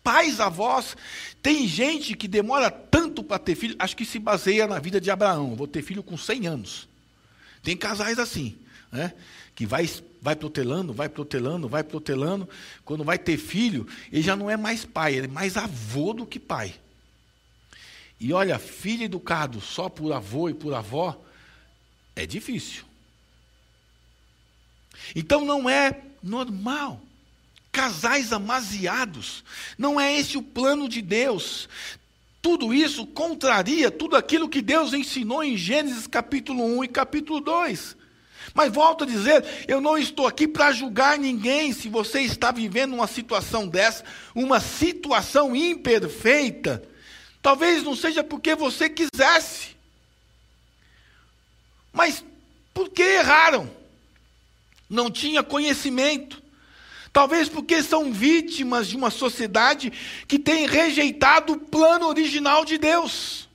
Pais, 0.03 0.39
avós, 0.39 0.97
tem 1.43 1.67
gente 1.67 2.15
que 2.15 2.27
demora 2.27 2.71
tanto 2.71 3.23
para 3.23 3.37
ter 3.37 3.53
filho, 3.53 3.75
acho 3.77 3.95
que 3.95 4.03
se 4.03 4.17
baseia 4.17 4.65
na 4.65 4.79
vida 4.79 4.99
de 4.99 5.11
Abraão. 5.11 5.55
Vou 5.55 5.67
ter 5.67 5.83
filho 5.83 6.01
com 6.01 6.17
100 6.17 6.47
anos. 6.47 6.89
Tem 7.61 7.77
casais 7.77 8.17
assim, 8.17 8.57
né? 8.91 9.13
que 9.53 9.67
vai, 9.67 9.87
vai 10.19 10.35
protelando, 10.35 10.93
vai 10.93 11.09
protelando, 11.09 11.69
vai 11.69 11.83
protelando. 11.83 12.49
Quando 12.83 13.03
vai 13.03 13.19
ter 13.19 13.37
filho, 13.37 13.87
ele 14.11 14.23
já 14.23 14.35
não 14.35 14.49
é 14.49 14.57
mais 14.57 14.85
pai, 14.85 15.13
ele 15.13 15.27
é 15.27 15.29
mais 15.29 15.55
avô 15.55 16.13
do 16.13 16.25
que 16.25 16.39
pai. 16.39 16.73
E 18.19 18.33
olha, 18.33 18.57
filho 18.57 19.03
educado 19.03 19.61
só 19.61 19.87
por 19.87 20.11
avô 20.13 20.49
e 20.49 20.53
por 20.55 20.73
avó 20.73 21.21
é 22.17 22.25
difícil. 22.25 22.83
Então 25.15 25.45
não 25.45 25.69
é 25.69 26.01
normal. 26.21 27.01
Casais 27.71 28.33
amaziados, 28.33 29.43
não 29.77 30.01
é 30.01 30.17
esse 30.17 30.35
o 30.35 30.41
plano 30.41 30.89
de 30.89 30.99
Deus. 30.99 31.69
Tudo 32.41 32.73
isso 32.73 33.05
contraria 33.05 33.91
tudo 33.91 34.15
aquilo 34.15 34.49
que 34.49 34.63
Deus 34.63 34.93
ensinou 34.93 35.43
em 35.43 35.55
Gênesis 35.55 36.07
capítulo 36.07 36.63
1 36.79 36.85
e 36.85 36.87
capítulo 36.87 37.39
2. 37.39 37.95
Mas 38.53 38.73
volto 38.73 39.03
a 39.03 39.07
dizer, 39.07 39.45
eu 39.67 39.79
não 39.79 39.95
estou 39.95 40.25
aqui 40.25 40.47
para 40.47 40.71
julgar 40.71 41.19
ninguém 41.19 41.71
se 41.71 41.87
você 41.87 42.21
está 42.21 42.51
vivendo 42.51 42.93
uma 42.95 43.05
situação 43.05 43.67
dessa, 43.67 44.03
uma 44.33 44.59
situação 44.59 45.55
imperfeita. 45.55 46.81
Talvez 47.43 47.83
não 47.83 47.95
seja 47.95 48.23
porque 48.23 48.55
você 48.55 48.89
quisesse. 48.89 49.76
Mas 51.97 52.23
por 52.75 52.89
que 52.89 53.01
erraram? 53.01 53.75
Não 54.87 55.09
tinha 55.09 55.41
conhecimento. 55.41 56.43
Talvez 57.11 57.49
porque 57.49 57.81
são 57.81 58.13
vítimas 58.13 58.87
de 58.87 58.95
uma 58.95 59.09
sociedade 59.09 59.91
que 60.27 60.37
tem 60.37 60.67
rejeitado 60.67 61.53
o 61.53 61.59
plano 61.59 62.05
original 62.05 62.63
de 62.63 62.77
Deus. 62.77 63.49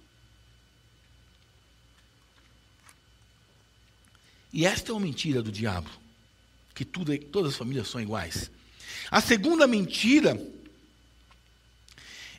E 4.53 4.67
esta 4.67 4.91
é 4.91 4.93
uma 4.93 5.01
mentira 5.01 5.41
do 5.41 5.53
diabo, 5.53 5.89
que 6.75 6.85
tudo, 6.85 7.17
todas 7.17 7.53
as 7.53 7.59
famílias 7.59 7.89
são 7.89 8.01
iguais. 8.01 8.51
A 9.09 9.21
segunda 9.21 9.69
mentira 9.69 10.37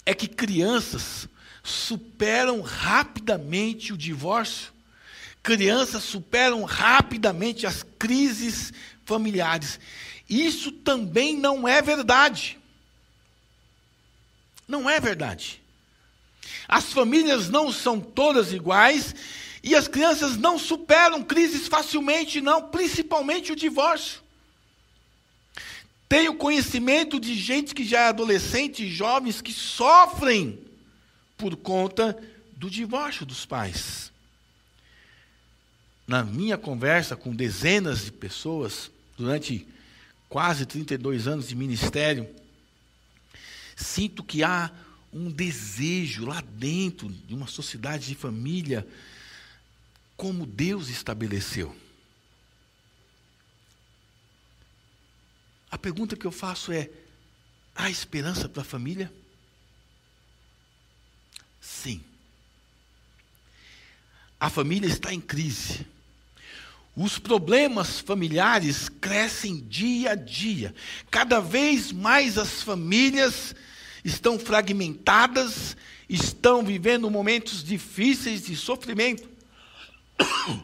é 0.05 0.13
que 0.13 0.27
crianças 0.27 1.29
superam 1.63 2.59
rapidamente 2.59 3.93
o 3.93 3.97
divórcio, 3.97 4.73
crianças 5.43 6.03
superam 6.03 6.63
rapidamente 6.63 7.67
as 7.67 7.83
crises 7.99 8.71
familiares. 9.05 9.77
Isso 10.29 10.71
também 10.71 11.37
não 11.37 11.67
é 11.67 11.81
verdade. 11.81 12.57
Não 14.65 14.89
é 14.89 15.01
verdade. 15.01 15.61
As 16.65 16.93
famílias 16.93 17.49
não 17.49 17.73
são 17.73 17.99
todas 17.99 18.53
iguais 18.53 19.13
e 19.61 19.75
as 19.75 19.89
crianças 19.89 20.37
não 20.37 20.57
superam 20.57 21.21
crises 21.21 21.67
facilmente, 21.67 22.39
não, 22.39 22.69
principalmente 22.69 23.51
o 23.51 23.55
divórcio. 23.55 24.21
Tenho 26.07 26.35
conhecimento 26.35 27.19
de 27.19 27.35
gente 27.35 27.75
que 27.75 27.83
já 27.83 28.01
é 28.01 28.07
adolescente, 28.07 28.87
jovens 28.87 29.41
que 29.41 29.51
sofrem 29.51 30.59
por 31.37 31.57
conta 31.57 32.17
do 32.55 32.69
divórcio 32.69 33.25
dos 33.25 33.45
pais. 33.45 34.12
Na 36.07 36.23
minha 36.23 36.57
conversa 36.57 37.15
com 37.15 37.35
dezenas 37.35 38.05
de 38.05 38.11
pessoas 38.11 38.91
durante 39.17 39.67
quase 40.27 40.65
32 40.65 41.27
anos 41.27 41.47
de 41.47 41.55
ministério, 41.55 42.27
sinto 43.75 44.23
que 44.23 44.43
há 44.43 44.71
um 45.13 45.31
desejo 45.31 46.25
lá 46.25 46.41
dentro 46.41 47.07
de 47.07 47.33
uma 47.33 47.47
sociedade 47.47 48.07
de 48.07 48.15
família, 48.15 48.85
como 50.17 50.45
Deus 50.45 50.89
estabeleceu. 50.89 51.75
A 55.69 55.77
pergunta 55.77 56.15
que 56.15 56.25
eu 56.25 56.31
faço 56.31 56.71
é: 56.71 56.89
há 57.75 57.89
esperança 57.89 58.49
para 58.49 58.61
a 58.61 58.65
família? 58.65 59.11
Sim. 61.61 62.03
A 64.39 64.49
família 64.49 64.87
está 64.87 65.13
em 65.13 65.21
crise. 65.21 65.92
Os 66.95 67.17
problemas 67.17 67.99
familiares 67.99 68.87
crescem 68.87 69.59
dia 69.67 70.11
a 70.11 70.15
dia. 70.15 70.75
Cada 71.09 71.39
vez 71.39 71.91
mais 71.91 72.37
as 72.37 72.61
famílias 72.61 73.55
estão 74.05 74.37
fragmentadas, 74.37 75.75
estão 76.07 76.63
vivendo 76.63 77.09
momentos 77.09 77.63
difíceis 77.63 78.43
de 78.43 78.55
sofrimento. 78.55 79.27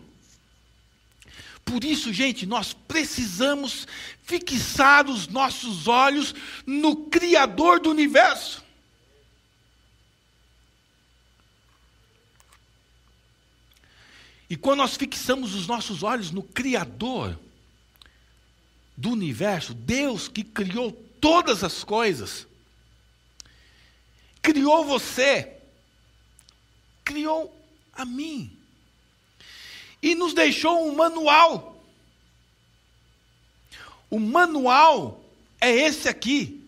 Por 1.66 1.84
isso, 1.84 2.14
gente, 2.14 2.46
nós 2.46 2.74
precisamos 2.74 3.88
fixar 4.24 5.08
os 5.08 5.28
nossos 5.28 5.88
olhos 5.88 6.36
no 6.66 6.96
Criador 7.08 7.80
do 7.80 7.90
universo. 7.90 8.64
E 14.50 14.56
quando 14.56 14.80
nós 14.80 14.98
fixamos 14.98 15.54
os 15.54 15.68
nossos 15.68 16.02
olhos 16.02 16.32
no 16.32 16.42
Criador 16.42 17.38
do 18.98 19.12
universo, 19.12 19.74
Deus 19.74 20.28
que 20.28 20.44
criou 20.44 20.92
todas 21.22 21.64
as 21.64 21.84
coisas, 21.84 22.48
criou 24.42 24.84
você, 24.86 25.54
criou 27.04 27.56
a 27.94 28.04
mim, 28.04 28.52
e 30.02 30.16
nos 30.16 30.34
deixou 30.34 30.88
um 30.90 30.96
manual. 30.96 31.84
O 34.10 34.20
manual 34.20 35.24
é 35.62 35.72
esse 35.72 36.10
aqui, 36.10 36.66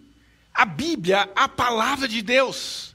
a 0.54 0.65
Bíblia, 0.65 1.30
a 1.36 1.48
palavra 1.48 2.08
de 2.08 2.22
Deus. 2.22 2.94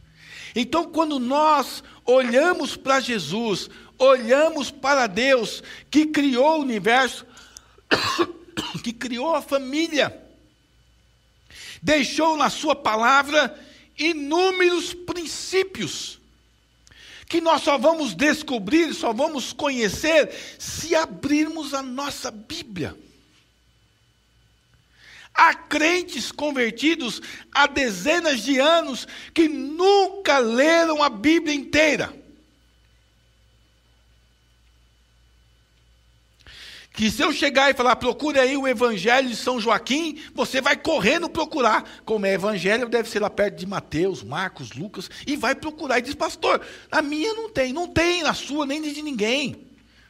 Então, 0.55 0.91
quando 0.91 1.19
nós 1.19 1.83
olhamos 2.05 2.77
para 2.77 3.01
Jesus, 3.01 3.69
olhamos 3.99 4.71
para 4.71 5.07
Deus 5.07 5.63
que 5.91 6.07
criou 6.07 6.59
o 6.59 6.63
universo, 6.63 7.27
que 8.83 8.93
criou 8.93 9.35
a 9.35 9.43
família, 9.43 10.23
deixou 11.83 12.37
na 12.37 12.51
Sua 12.51 12.75
palavra 12.75 13.59
inúmeros 13.99 14.93
princípios 14.93 16.21
que 17.29 17.41
nós 17.41 17.63
só 17.63 17.77
vamos 17.77 18.15
descobrir, 18.15 18.95
só 18.95 19.13
vamos 19.13 19.53
conhecer 19.53 20.33
se 20.59 20.95
abrirmos 20.95 21.75
a 21.75 21.83
nossa 21.83 22.31
Bíblia. 22.31 22.97
Há 25.35 25.53
crentes 25.53 26.33
convertidos 26.33 27.21
há 27.53 27.67
dezenas 27.67 28.43
de 28.43 28.59
anos 28.59 29.07
que 29.35 29.49
nunca 29.49 30.39
leram 30.39 31.03
a 31.03 31.11
Bíblia 31.11 31.55
inteira. 31.55 32.15
Que 36.97 37.11
se 37.11 37.23
eu 37.23 37.31
chegar 37.31 37.71
e 37.71 37.75
falar, 37.75 37.95
procure 37.97 38.39
aí 38.39 38.57
o 38.57 38.67
Evangelho 38.67 39.29
de 39.29 39.37
São 39.37 39.61
Joaquim, 39.61 40.19
você 40.35 40.63
vai 40.63 40.75
correndo 40.75 41.29
procurar. 41.29 42.01
Como 42.07 42.25
é 42.25 42.33
Evangelho, 42.33 42.89
deve 42.89 43.07
ser 43.11 43.21
lá 43.21 43.29
perto 43.29 43.57
de 43.57 43.67
Mateus, 43.67 44.23
Marcos, 44.23 44.73
Lucas, 44.73 45.11
e 45.27 45.37
vai 45.37 45.55
procurar. 45.55 45.99
E 45.99 46.03
diz, 46.03 46.15
pastor, 46.15 46.59
a 46.91 47.03
minha 47.03 47.35
não 47.35 47.51
tem, 47.51 47.71
não 47.71 47.87
tem, 47.87 48.23
na 48.23 48.33
sua 48.33 48.65
nem 48.65 48.81
de 48.81 49.03
ninguém. 49.03 49.57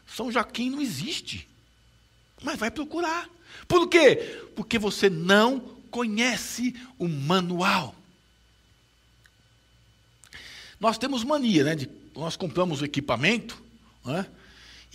São 0.06 0.30
Joaquim 0.30 0.70
não 0.70 0.80
existe. 0.80 1.48
Mas 2.40 2.56
vai 2.56 2.70
procurar. 2.70 3.28
Por 3.66 3.88
quê? 3.88 4.40
Porque 4.54 4.78
você 4.78 5.10
não 5.10 5.58
conhece 5.90 6.72
o 7.00 7.08
manual. 7.08 7.96
Nós 10.78 10.98
temos 10.98 11.24
mania, 11.24 11.64
né? 11.64 11.74
De, 11.74 11.90
nós 12.14 12.36
compramos 12.36 12.80
o 12.80 12.84
equipamento, 12.84 13.60
né? 14.04 14.24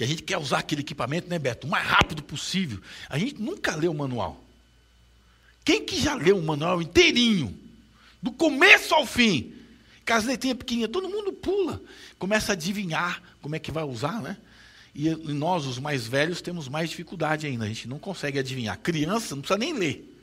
E 0.02 0.04
a 0.04 0.08
gente 0.08 0.24
quer 0.24 0.40
usar 0.40 0.58
aquele 0.58 0.82
equipamento, 0.82 1.30
né, 1.30 1.38
Beto, 1.38 1.68
o 1.68 1.70
mais 1.70 1.86
rápido 1.86 2.24
possível. 2.24 2.82
A 3.08 3.20
gente 3.20 3.40
nunca 3.40 3.76
leu 3.76 3.92
o 3.92 3.96
manual. 3.96 4.44
Quem 5.64 5.86
que 5.86 6.02
já 6.02 6.16
leu 6.16 6.40
o 6.40 6.42
manual 6.42 6.82
inteirinho? 6.82 7.56
Do 8.20 8.32
começo 8.32 8.96
ao 8.96 9.06
fim. 9.06 9.54
Com 10.04 10.14
as 10.14 10.26
letrinhas 10.26 10.58
pequenininhas, 10.58 10.92
todo 10.92 11.08
mundo 11.08 11.32
pula. 11.32 11.80
Começa 12.18 12.52
a 12.52 12.54
adivinhar 12.54 13.22
como 13.44 13.56
é 13.56 13.60
que 13.60 13.72
vai 13.72 13.84
usar, 13.84 14.24
né? 14.24 14.38
E 14.96 15.08
nós, 15.12 15.68
os 15.68 15.78
mais 15.78 16.08
velhos, 16.08 16.42
temos 16.42 16.68
mais 16.68 16.90
dificuldade 16.90 17.46
ainda. 17.46 17.66
A 17.66 17.68
gente 17.68 17.88
não 17.88 18.00
consegue 18.00 18.40
adivinhar. 18.40 18.80
Criança 18.80 19.36
não 19.36 19.44
precisa 19.44 19.60
nem 19.60 19.72
ler. 19.72 20.20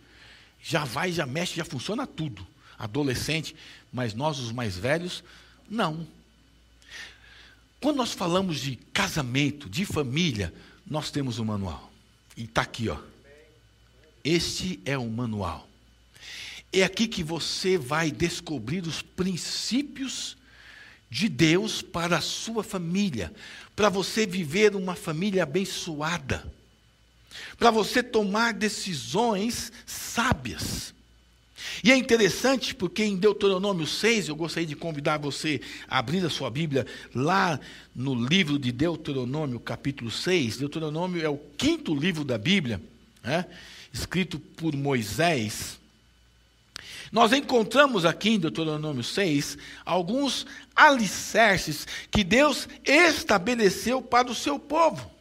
Já 0.61 0.85
vai, 0.85 1.13
já 1.13 1.25
mexe, 1.25 1.55
já 1.55 1.65
funciona 1.65 2.05
tudo. 2.05 2.45
adolescente, 2.77 3.55
mas 3.93 4.13
nós, 4.13 4.41
os 4.41 4.51
mais 4.51 4.77
velhos, 4.77 5.23
não. 5.71 6.05
Quando 7.81 7.97
nós 7.97 8.13
falamos 8.13 8.61
de 8.61 8.77
casamento, 8.93 9.69
de 9.69 9.85
família, 9.85 10.53
nós 10.87 11.11
temos 11.11 11.39
um 11.39 11.45
manual. 11.45 11.93
E 12.37 12.45
está 12.45 12.63
aqui, 12.63 12.89
ó. 12.89 12.99
Este 14.25 14.81
é 14.85 14.99
o 14.99 15.09
manual. 15.09 15.69
É 16.73 16.83
aqui 16.83 17.07
que 17.07 17.23
você 17.23 17.79
vai 17.79 18.11
descobrir 18.11 18.87
os 18.87 19.01
princípios 19.01 20.37
de 21.11 21.29
Deus 21.29 21.81
para 21.81 22.19
a 22.19 22.21
sua 22.21 22.63
família, 22.63 23.33
para 23.75 23.89
você 23.89 24.27
viver 24.27 24.77
uma 24.77 24.95
família 24.95 25.45
abençoada, 25.45 26.45
para 27.59 27.71
você 27.71 28.03
tomar 28.03 28.53
decisões 28.53 29.73
sábias. 29.87 30.93
E 31.83 31.93
é 31.93 31.97
interessante 31.97 32.75
porque 32.75 33.05
em 33.05 33.17
Deuteronômio 33.17 33.87
6, 33.87 34.29
eu 34.29 34.37
gostaria 34.37 34.67
de 34.67 34.77
convidar 34.77 35.19
você 35.19 35.61
a 35.89 35.99
abrir 35.99 36.25
a 36.25 36.31
sua 36.31 36.51
Bíblia 36.51 36.87
lá 37.15 37.59
no 37.95 38.15
livro 38.15 38.59
de 38.59 38.73
Deuteronômio, 38.73 39.61
capítulo 39.61 40.11
6. 40.11 40.59
Deuteronômio 40.59 41.25
é 41.25 41.29
o 41.29 41.39
quinto 41.57 41.95
livro 41.95 42.25
da 42.25 42.39
Bíblia, 42.39 42.81
né, 43.23 43.47
escrito 43.93 44.39
por 44.39 44.75
Moisés. 44.75 45.79
Nós 47.11 47.33
encontramos 47.33 48.05
aqui 48.05 48.31
em 48.31 48.39
Deuteronômio 48.39 49.03
6 49.03 49.57
alguns 49.85 50.47
alicerces 50.77 51.87
que 52.11 52.23
Deus 52.23 52.69
estabeleceu 52.85 54.03
para 54.03 54.31
o 54.31 54.35
seu 54.35 54.59
povo 54.59 55.19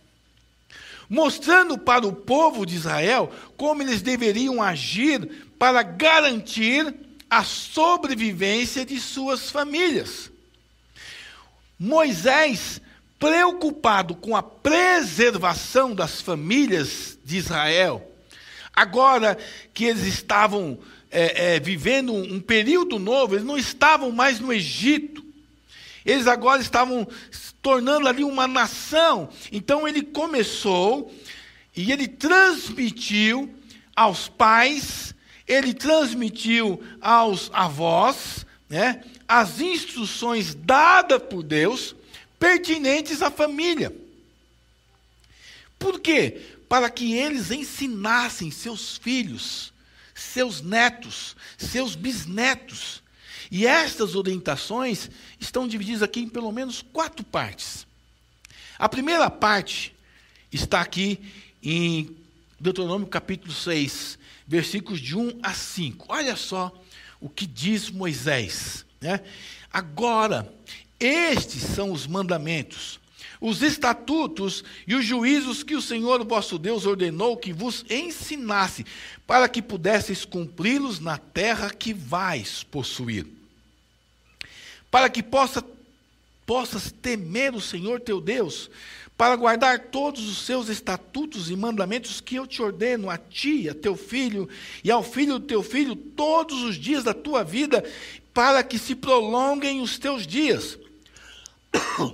mostrando 1.10 1.78
para 1.78 2.06
o 2.06 2.14
povo 2.14 2.66
de 2.66 2.76
Israel 2.76 3.32
como 3.56 3.82
eles 3.82 4.02
deveriam 4.02 4.62
agir 4.62 5.47
para 5.58 5.82
garantir 5.84 6.94
a 7.30 7.44
sobrevivência 7.44 8.86
de 8.86 9.00
suas 9.00 9.50
famílias. 9.50 10.32
Moisés, 11.80 12.82
preocupado 13.20 14.16
com 14.16 14.36
a 14.36 14.44
preservação 14.44 15.94
das 15.94 16.22
famílias 16.22 17.18
de 17.24 17.38
Israel, 17.38 18.12
agora 18.74 19.38
que 19.74 19.86
eles 19.86 20.04
estavam 20.04 20.80
é, 21.12 21.56
é, 21.56 21.60
vivendo 21.60 22.14
um 22.14 22.40
período 22.40 23.00
novo, 23.00 23.36
eles 23.36 23.46
não 23.46 23.58
estavam 23.58 24.12
mais 24.12 24.40
no 24.40 24.54
Egito, 24.54 25.26
eles 26.06 26.28
agora 26.28 26.62
estavam 26.62 27.08
se 27.32 27.54
tornando 27.56 28.08
ali 28.08 28.24
uma 28.24 28.48
nação. 28.48 29.30
Então 29.52 29.88
ele 29.88 30.02
começou 30.02 31.14
e 31.76 31.92
ele 31.92 32.08
transmitiu 32.08 33.54
aos 33.96 34.30
pais 34.30 35.14
ele 35.48 35.74
transmitiu 35.74 36.84
aos 37.00 37.50
avós 37.54 38.46
né, 38.70 39.04
as 39.28 39.62
instruções 39.62 40.54
dadas 40.54 41.22
por 41.24 41.42
Deus 41.42 41.96
pertinentes 42.38 43.22
à 43.22 43.32
família. 43.32 43.96
Por 45.80 46.00
quê? 46.00 46.42
Para 46.68 46.90
que 46.90 47.14
eles 47.14 47.52
ensinassem 47.52 48.52
seus 48.52 48.98
filhos, 48.98 49.72
seus 50.14 50.62
netos, 50.62 51.36
seus 51.58 51.96
bisnetos. 51.96 53.02
E 53.50 53.66
estas 53.66 54.16
orientações 54.16 55.10
estão 55.40 55.68
divididas 55.68 56.04
aqui 56.04 56.20
em 56.20 56.30
pelo 56.30 56.52
menos 56.52 56.82
quatro 56.82 57.24
partes. 57.24 57.88
A 58.78 58.90
primeira 58.90 59.30
parte 59.30 59.96
está 60.52 60.82
aqui 60.82 61.20
em 61.64 62.16
Deuteronômio 62.60 63.08
capítulo 63.08 63.54
6, 63.54 64.17
versículos 64.48 65.00
de 65.00 65.16
1 65.16 65.40
a 65.44 65.54
5. 65.54 66.06
Olha 66.10 66.36
só 66.36 66.72
o 67.20 67.30
que 67.30 67.46
diz 67.46 67.90
Moisés. 67.90 68.86
Né? 69.02 69.22
Agora, 69.72 70.52
estes 71.00 71.62
são 71.62 71.92
os 71.92 72.08
mandamentos, 72.08 73.00
os 73.40 73.62
estatutos 73.62 74.64
e 74.88 74.96
os 74.96 75.06
juízos 75.06 75.62
que 75.62 75.76
o 75.76 75.82
Senhor 75.82 76.24
vosso 76.26 76.58
Deus 76.58 76.86
ordenou 76.86 77.38
que 77.38 77.54
vos 77.54 77.86
ensinasse, 77.90 78.86
para 79.28 79.48
que 79.48 79.62
pudesseis 79.62 80.26
cumpri-los 80.26 81.00
na 81.00 81.18
terra 81.18 81.70
que 81.70 81.94
vais 81.94 82.64
possuir. 82.64 83.28
Para 84.90 85.10
que 85.10 85.22
possa, 85.22 85.64
possas 86.46 86.92
temer 86.92 87.54
o 87.54 87.62
Senhor 87.62 88.00
teu 88.00 88.20
Deus, 88.20 88.72
para 89.18 89.36
guardar 89.36 89.80
todos 89.88 90.30
os 90.30 90.46
seus 90.46 90.70
estatutos 90.70 91.50
e 91.50 91.56
mandamentos 91.56 92.22
que 92.22 92.36
eu 92.36 92.46
te 92.46 92.62
ordeno 92.62 93.10
a 93.10 93.18
ti, 93.18 93.68
a 93.68 93.74
teu 93.74 93.98
filho 93.98 94.48
e 94.84 94.92
ao 94.92 95.02
filho 95.02 95.40
do 95.40 95.46
teu 95.46 95.64
filho 95.64 95.96
todos 95.96 96.62
os 96.62 96.76
dias 96.76 97.04
da 97.04 97.16
tua 97.16 97.44
vida, 97.44 97.84
para 98.32 98.64
que 98.64 98.78
se 98.78 98.94
prolonguem 98.94 99.82
os 99.82 99.98
teus 99.98 100.28
dias. 100.28 100.78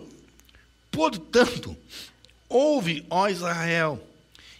Portanto, 0.90 1.76
ouve, 2.48 3.06
ó 3.10 3.28
Israel, 3.28 4.02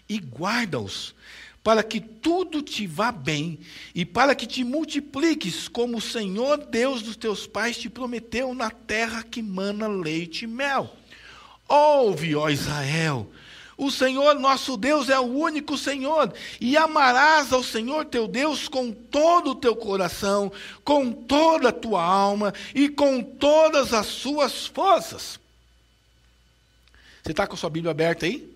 e 0.10 0.18
guarda-os, 0.18 1.16
para 1.64 1.82
que 1.82 2.02
tudo 2.02 2.62
te 2.62 2.86
vá 2.86 3.10
bem 3.10 3.58
e 3.96 4.04
para 4.04 4.36
que 4.36 4.46
te 4.46 4.66
multipliques, 4.66 5.70
como 5.70 5.98
o 5.98 6.02
Senhor 6.02 6.58
Deus 6.58 7.02
dos 7.02 7.16
teus 7.16 7.48
pais 7.48 7.78
te 7.78 7.90
prometeu 7.90 8.54
na 8.54 8.70
terra 8.70 9.24
que 9.24 9.42
mana 9.42 9.88
leite 9.88 10.44
e 10.44 10.48
mel. 10.48 10.94
Ouve, 11.74 12.36
ó 12.36 12.52
Israel, 12.52 13.28
o 13.76 13.90
Senhor 13.90 14.36
nosso 14.36 14.78
Deus 14.78 15.10
é 15.10 15.20
o 15.20 15.24
único 15.24 15.76
Senhor, 15.76 16.32
e 16.62 16.78
amarás 16.78 17.52
ao 17.52 17.64
Senhor 17.64 18.06
teu 18.06 18.28
Deus 18.28 18.68
com 18.68 18.92
todo 18.92 19.50
o 19.50 19.56
teu 19.56 19.76
coração, 19.76 20.52
com 20.84 21.12
toda 21.12 21.70
a 21.70 21.74
tua 21.74 22.04
alma 22.04 22.54
e 22.76 22.88
com 22.88 23.24
todas 23.24 23.92
as 23.92 24.06
suas 24.06 24.68
forças. 24.68 25.40
Você 27.24 27.32
está 27.32 27.48
com 27.48 27.56
a 27.56 27.58
sua 27.58 27.72
Bíblia 27.72 27.90
aberta 27.90 28.28
aí? 28.28 28.48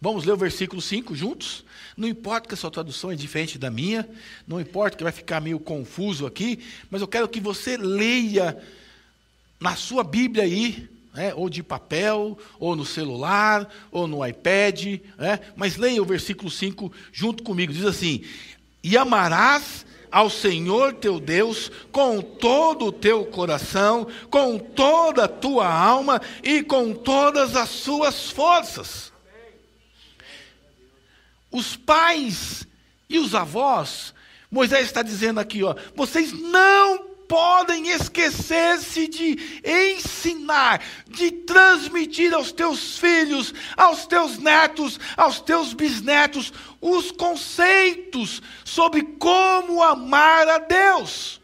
Vamos 0.00 0.24
ler 0.24 0.32
o 0.32 0.36
versículo 0.36 0.82
5 0.82 1.14
juntos? 1.14 1.64
Não 1.96 2.08
importa 2.08 2.48
que 2.48 2.54
a 2.54 2.56
sua 2.56 2.70
tradução 2.72 3.12
é 3.12 3.14
diferente 3.14 3.58
da 3.58 3.70
minha, 3.70 4.08
não 4.44 4.60
importa 4.60 4.96
que 4.96 5.04
vai 5.04 5.12
ficar 5.12 5.40
meio 5.40 5.60
confuso 5.60 6.26
aqui, 6.26 6.64
mas 6.90 7.00
eu 7.00 7.06
quero 7.06 7.28
que 7.28 7.38
você 7.38 7.76
leia 7.76 8.60
na 9.60 9.76
sua 9.76 10.02
Bíblia 10.02 10.42
aí, 10.42 10.97
né, 11.14 11.32
ou 11.34 11.48
de 11.48 11.62
papel, 11.62 12.38
ou 12.58 12.76
no 12.76 12.84
celular, 12.84 13.68
ou 13.90 14.06
no 14.06 14.26
iPad, 14.26 15.00
né, 15.16 15.40
mas 15.56 15.76
leia 15.76 16.02
o 16.02 16.06
versículo 16.06 16.50
5 16.50 16.92
junto 17.12 17.42
comigo. 17.42 17.72
Diz 17.72 17.84
assim: 17.84 18.22
E 18.82 18.96
amarás 18.96 19.86
ao 20.10 20.30
Senhor 20.30 20.94
teu 20.94 21.20
Deus 21.20 21.70
com 21.92 22.20
todo 22.20 22.86
o 22.86 22.92
teu 22.92 23.26
coração, 23.26 24.06
com 24.30 24.58
toda 24.58 25.24
a 25.24 25.28
tua 25.28 25.68
alma 25.68 26.20
e 26.42 26.62
com 26.62 26.94
todas 26.94 27.56
as 27.56 27.68
suas 27.68 28.30
forças. 28.30 29.12
Os 31.50 31.76
pais 31.76 32.66
e 33.08 33.18
os 33.18 33.34
avós, 33.34 34.14
Moisés 34.50 34.86
está 34.86 35.02
dizendo 35.02 35.40
aqui, 35.40 35.62
ó, 35.62 35.74
vocês 35.94 36.32
não 36.32 37.08
podem 37.28 37.90
esquecer-se 37.90 39.06
de 39.06 39.38
ensinar, 39.64 40.82
de 41.06 41.30
transmitir 41.30 42.32
aos 42.34 42.50
teus 42.50 42.98
filhos, 42.98 43.54
aos 43.76 44.06
teus 44.06 44.38
netos, 44.38 44.98
aos 45.16 45.40
teus 45.40 45.74
bisnetos, 45.74 46.52
os 46.80 47.12
conceitos 47.12 48.42
sobre 48.64 49.02
como 49.02 49.82
amar 49.82 50.48
a 50.48 50.58
Deus. 50.58 51.40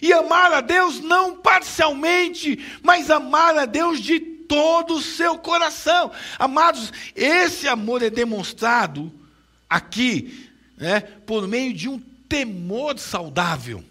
E 0.00 0.12
amar 0.12 0.52
a 0.52 0.60
Deus 0.60 0.98
não 0.98 1.36
parcialmente, 1.36 2.58
mas 2.82 3.10
amar 3.10 3.56
a 3.56 3.66
Deus 3.66 4.00
de 4.00 4.18
todo 4.18 4.94
o 4.94 5.00
seu 5.00 5.38
coração. 5.38 6.10
Amados, 6.38 6.92
esse 7.14 7.68
amor 7.68 8.02
é 8.02 8.10
demonstrado 8.10 9.12
aqui, 9.68 10.50
né, 10.76 11.00
por 11.00 11.46
meio 11.46 11.72
de 11.72 11.88
um 11.88 11.98
temor 12.32 12.98
saudável, 12.98 13.84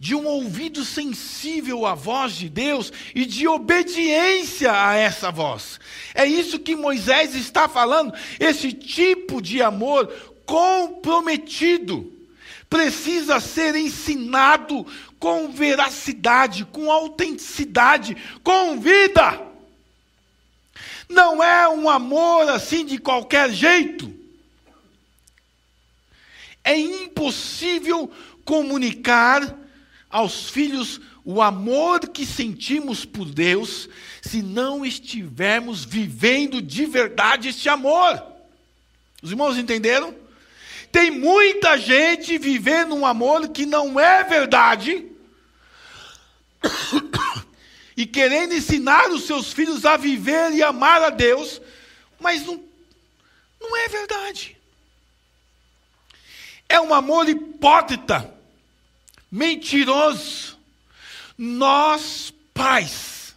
de 0.00 0.14
um 0.14 0.24
ouvido 0.24 0.86
sensível 0.86 1.84
à 1.84 1.94
voz 1.94 2.32
de 2.32 2.48
Deus 2.48 2.90
e 3.14 3.26
de 3.26 3.46
obediência 3.46 4.72
a 4.72 4.94
essa 4.94 5.30
voz. 5.30 5.78
É 6.14 6.24
isso 6.24 6.58
que 6.58 6.74
Moisés 6.74 7.34
está 7.34 7.68
falando, 7.68 8.14
esse 8.40 8.72
tipo 8.72 9.42
de 9.42 9.60
amor 9.60 10.06
comprometido 10.46 12.10
precisa 12.70 13.38
ser 13.38 13.76
ensinado 13.76 14.86
com 15.18 15.52
veracidade, 15.52 16.64
com 16.64 16.90
autenticidade, 16.90 18.16
com 18.42 18.80
vida. 18.80 19.42
Não 21.06 21.44
é 21.44 21.68
um 21.68 21.90
amor 21.90 22.48
assim 22.48 22.82
de 22.86 22.96
qualquer 22.96 23.50
jeito. 23.50 24.17
É 26.64 26.76
impossível 26.76 28.10
comunicar 28.44 29.56
aos 30.10 30.48
filhos 30.50 31.00
o 31.24 31.42
amor 31.42 32.08
que 32.08 32.24
sentimos 32.24 33.04
por 33.04 33.26
Deus 33.26 33.88
se 34.22 34.40
não 34.42 34.84
estivermos 34.84 35.84
vivendo 35.84 36.62
de 36.62 36.86
verdade 36.86 37.48
este 37.48 37.68
amor. 37.68 38.22
Os 39.22 39.30
irmãos 39.30 39.58
entenderam? 39.58 40.14
Tem 40.90 41.10
muita 41.10 41.76
gente 41.76 42.38
vivendo 42.38 42.94
um 42.94 43.04
amor 43.04 43.48
que 43.48 43.66
não 43.66 44.00
é 44.00 44.24
verdade 44.24 45.04
e 47.96 48.06
querendo 48.06 48.54
ensinar 48.54 49.10
os 49.10 49.24
seus 49.24 49.52
filhos 49.52 49.84
a 49.84 49.96
viver 49.96 50.52
e 50.52 50.62
amar 50.62 51.02
a 51.02 51.10
Deus, 51.10 51.60
mas 52.18 52.46
não, 52.46 52.62
não 53.60 53.76
é 53.76 53.88
verdade. 53.88 54.57
É 56.68 56.80
um 56.80 56.92
amor 56.92 57.28
hipócrita, 57.28 58.32
mentiroso. 59.30 60.58
Nós, 61.36 62.32
pais, 62.52 63.34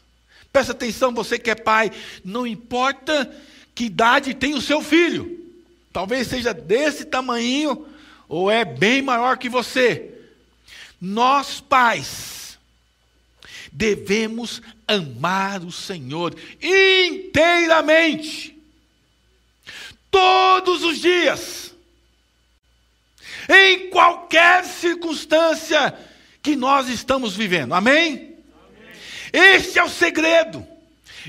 presta 0.52 0.74
atenção, 0.74 1.14
você 1.14 1.40
que 1.40 1.50
é 1.50 1.56
pai, 1.56 1.92
não 2.26 2.46
importa 2.46 3.32
que 3.74 3.86
idade 3.86 4.34
tem 4.34 4.54
o 4.54 4.62
seu 4.62 4.82
filho, 4.82 5.40
talvez 5.94 6.28
seja 6.28 6.54
desse 6.54 7.06
tamanho 7.06 7.88
ou 8.28 8.52
é 8.52 8.66
bem 8.66 9.02
maior 9.02 9.38
que 9.38 9.48
você. 9.48 10.10
Nós, 11.00 11.62
pais, 11.62 12.60
devemos 13.72 14.62
amar 14.88 15.64
o 15.64 15.72
Senhor 15.72 16.36
inteiramente, 16.62 18.58
todos 20.10 20.84
os 20.84 21.00
dias, 21.00 21.71
em 23.50 23.90
qualquer 23.90 24.64
circunstância 24.66 25.94
que 26.42 26.56
nós 26.56 26.90
estamos 26.90 27.36
vivendo. 27.36 27.74
Amém? 27.74 28.14
Amém? 28.14 28.36
Este 29.32 29.80
é 29.80 29.84
o 29.84 29.90
segredo. 29.90 30.66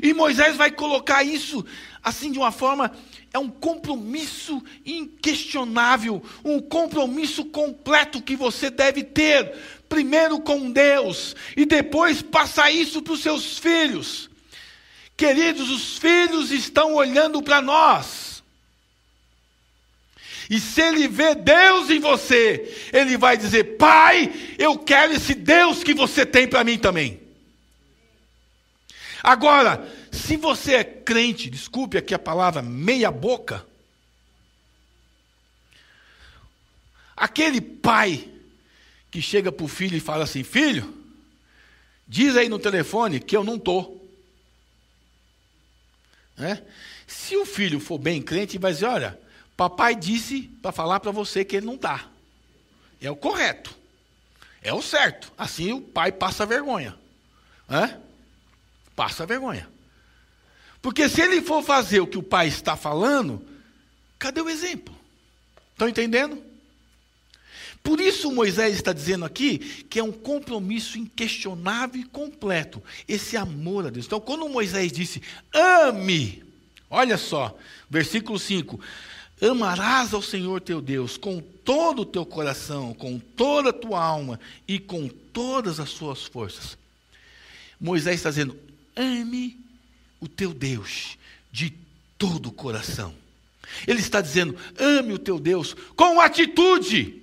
E 0.03 0.15
Moisés 0.15 0.57
vai 0.57 0.71
colocar 0.71 1.23
isso 1.23 1.65
assim 2.03 2.33
de 2.33 2.39
uma 2.39 2.51
forma 2.51 2.93
é 3.33 3.39
um 3.39 3.49
compromisso 3.49 4.63
inquestionável, 4.85 6.23
um 6.45 6.61
compromisso 6.61 7.47
completo 7.47 8.21
que 8.21 8.37
você 8.37 8.69
deve 8.69 9.03
ter 9.03 9.55
primeiro 9.89 10.41
com 10.41 10.71
Deus 10.71 11.35
e 11.57 11.65
depois 11.65 12.21
passar 12.21 12.71
isso 12.71 13.01
para 13.01 13.15
os 13.15 13.23
seus 13.23 13.59
filhos. 13.59 14.29
Queridos, 15.17 15.71
os 15.71 15.99
filhos 15.99 16.51
estão 16.51 16.95
olhando 16.95 17.43
para 17.43 17.63
nós. 17.63 18.32
E 20.53 20.61
se 20.61 20.83
ele 20.83 21.09
vê 21.09 21.35
Deus 21.35 21.89
em 21.89 21.99
você, 21.99 22.91
ele 22.93 23.17
vai 23.17 23.39
dizer: 23.39 23.79
Pai, 23.79 24.31
eu 24.59 24.79
quero 24.79 25.15
esse 25.15 25.35
Deus 25.35 25.83
que 25.83 25.95
você 25.95 26.27
tem 26.27 26.47
para 26.47 26.63
mim 26.63 26.77
também. 26.77 27.23
Agora, 29.23 29.91
se 30.11 30.37
você 30.37 30.75
é 30.75 30.85
crente, 30.85 31.49
desculpe 31.49 31.97
aqui 31.97 32.13
a 32.13 32.19
palavra 32.19 32.61
meia-boca, 32.61 33.67
aquele 37.17 37.63
pai 37.63 38.29
que 39.11 39.23
chega 39.23 39.51
para 39.51 39.65
o 39.65 39.69
filho 39.69 39.97
e 39.97 40.01
fala 40.01 40.25
assim: 40.25 40.43
Filho, 40.43 40.93
diz 42.07 42.37
aí 42.37 42.51
no 42.51 42.59
telefone 42.59 43.21
que 43.21 43.35
eu 43.35 43.43
não 43.43 43.57
estou. 43.57 44.07
Né? 46.37 46.63
Se 47.07 47.39
o 47.39 47.47
filho 47.47 47.81
for 47.81 47.97
bem 47.97 48.21
crente, 48.21 48.59
vai 48.59 48.75
dizer: 48.75 48.85
Olha, 48.85 49.23
papai 49.63 49.95
disse 49.95 50.43
para 50.61 50.73
falar 50.73 50.99
para 50.99 51.13
você 51.13 51.45
que 51.45 51.57
ele 51.57 51.67
não 51.67 51.75
está. 51.75 52.09
É 53.01 53.11
o 53.11 53.17
correto. 53.17 53.75
É 54.61 54.73
o 54.73 54.83
certo. 54.83 55.33
Assim 55.39 55.73
o 55.73 55.81
pai 55.81 56.11
passa 56.11 56.45
vergonha. 56.45 56.97
Né? 57.69 58.01
Passa 58.97 59.25
vergonha. 59.25 59.69
Porque 60.81 61.09
se 61.09 61.21
ele 61.21 61.41
for 61.41 61.63
fazer 61.63 62.01
o 62.01 62.07
que 62.07 62.19
o 62.19 62.23
pai 62.23 62.49
está 62.49 62.77
falando, 62.77 63.47
cadê 64.19 64.41
o 64.41 64.49
exemplo? 64.49 64.95
Estão 65.73 65.89
entendendo? 65.89 66.43
Por 67.85 68.01
isso 68.01 68.33
Moisés 68.33 68.75
está 68.75 68.93
dizendo 68.93 69.25
aqui 69.25 69.59
que 69.59 69.99
é 69.99 70.03
um 70.03 70.13
compromisso 70.13 70.99
inquestionável 70.99 72.01
e 72.01 72.05
completo, 72.05 72.83
esse 73.07 73.37
amor 73.37 73.87
a 73.87 73.91
Deus. 73.91 74.07
Então, 74.07 74.21
quando 74.21 74.49
Moisés 74.49 74.91
disse, 74.93 75.23
ame, 75.53 76.45
olha 76.89 77.17
só, 77.17 77.57
versículo 77.91 78.39
5: 78.39 78.81
amarás 79.51 80.15
ao 80.15 80.23
Senhor 80.23 80.61
teu 80.61 80.81
Deus 80.81 81.17
com 81.17 81.41
todo 81.41 82.03
o 82.03 82.07
teu 82.07 82.25
coração, 82.25 82.95
com 82.95 83.19
toda 83.19 83.71
a 83.71 83.73
tua 83.73 84.03
alma 84.03 84.39
e 84.67 84.79
com 84.79 85.09
todas 85.09 85.81
as 85.81 85.91
suas 85.91 86.25
forças. 86.25 86.77
Moisés 87.81 88.17
está 88.17 88.31
dizendo, 88.31 88.57
ame 88.95 89.59
o 90.21 90.29
teu 90.29 90.55
Deus 90.55 91.19
de 91.51 91.73
todo 92.17 92.51
o 92.51 92.53
coração. 92.53 93.15
Ele 93.87 94.01
está 94.01 94.21
dizendo, 94.21 94.57
ame 94.79 95.13
o 95.13 95.19
teu 95.19 95.41
Deus 95.41 95.75
com 95.97 96.21
atitude. 96.21 97.21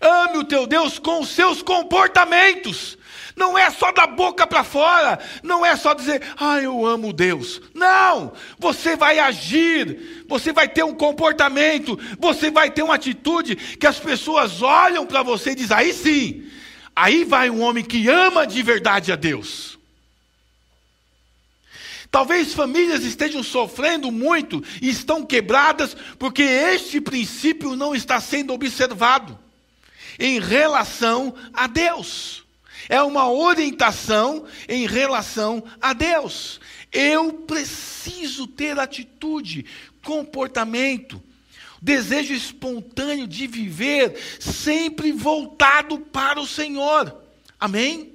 Ame 0.00 0.38
o 0.38 0.44
teu 0.44 0.66
Deus 0.66 0.98
com 0.98 1.20
os 1.20 1.28
seus 1.28 1.62
comportamentos. 1.62 2.98
Não 3.36 3.58
é 3.58 3.68
só 3.70 3.90
da 3.90 4.06
boca 4.06 4.46
para 4.46 4.62
fora, 4.62 5.18
não 5.42 5.66
é 5.66 5.74
só 5.76 5.92
dizer, 5.92 6.22
ah, 6.36 6.60
eu 6.60 6.86
amo 6.86 7.12
Deus. 7.12 7.60
Não, 7.74 8.32
você 8.58 8.96
vai 8.96 9.18
agir, 9.18 10.24
você 10.28 10.52
vai 10.52 10.68
ter 10.68 10.84
um 10.84 10.94
comportamento, 10.94 11.98
você 12.18 12.50
vai 12.50 12.70
ter 12.70 12.82
uma 12.82 12.94
atitude 12.94 13.56
que 13.56 13.86
as 13.86 13.98
pessoas 13.98 14.62
olham 14.62 15.04
para 15.04 15.22
você 15.22 15.50
e 15.50 15.54
dizem, 15.56 15.76
aí 15.76 15.92
sim, 15.92 16.48
aí 16.94 17.24
vai 17.24 17.50
um 17.50 17.60
homem 17.60 17.84
que 17.84 18.08
ama 18.08 18.46
de 18.46 18.62
verdade 18.62 19.10
a 19.10 19.16
Deus. 19.16 19.78
Talvez 22.08 22.54
famílias 22.54 23.02
estejam 23.02 23.42
sofrendo 23.42 24.12
muito 24.12 24.62
e 24.80 24.88
estão 24.88 25.26
quebradas 25.26 25.96
porque 26.16 26.44
este 26.44 27.00
princípio 27.00 27.74
não 27.74 27.92
está 27.92 28.20
sendo 28.20 28.52
observado 28.52 29.36
em 30.16 30.38
relação 30.38 31.34
a 31.52 31.66
Deus. 31.66 32.43
É 32.88 33.02
uma 33.02 33.30
orientação 33.30 34.44
em 34.68 34.86
relação 34.86 35.62
a 35.80 35.92
Deus. 35.92 36.60
Eu 36.92 37.32
preciso 37.32 38.46
ter 38.46 38.78
atitude, 38.78 39.66
comportamento, 40.02 41.22
desejo 41.80 42.32
espontâneo 42.32 43.26
de 43.26 43.46
viver 43.46 44.16
sempre 44.40 45.12
voltado 45.12 45.98
para 45.98 46.40
o 46.40 46.46
Senhor. 46.46 47.14
Amém? 47.58 48.12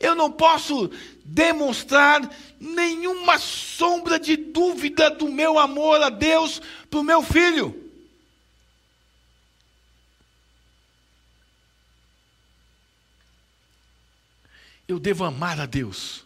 Eu 0.00 0.14
não 0.14 0.30
posso 0.30 0.90
demonstrar 1.24 2.28
nenhuma 2.60 3.38
sombra 3.38 4.18
de 4.18 4.36
dúvida 4.36 5.10
do 5.10 5.28
meu 5.28 5.58
amor 5.58 6.00
a 6.02 6.08
Deus 6.08 6.62
para 6.88 7.00
o 7.00 7.04
meu 7.04 7.22
filho. 7.22 7.87
Eu 14.88 14.98
devo 14.98 15.24
amar 15.24 15.60
a 15.60 15.66
Deus 15.66 16.24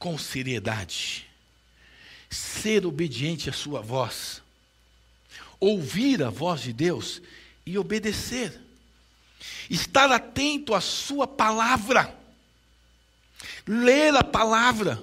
com 0.00 0.18
seriedade, 0.18 1.24
ser 2.28 2.84
obediente 2.84 3.48
à 3.48 3.52
Sua 3.52 3.80
voz, 3.80 4.42
ouvir 5.60 6.24
a 6.24 6.28
voz 6.28 6.60
de 6.60 6.72
Deus 6.72 7.22
e 7.64 7.78
obedecer, 7.78 8.60
estar 9.70 10.10
atento 10.10 10.74
à 10.74 10.80
Sua 10.80 11.26
palavra, 11.26 12.12
ler 13.64 14.14
a 14.16 14.24
palavra, 14.24 15.02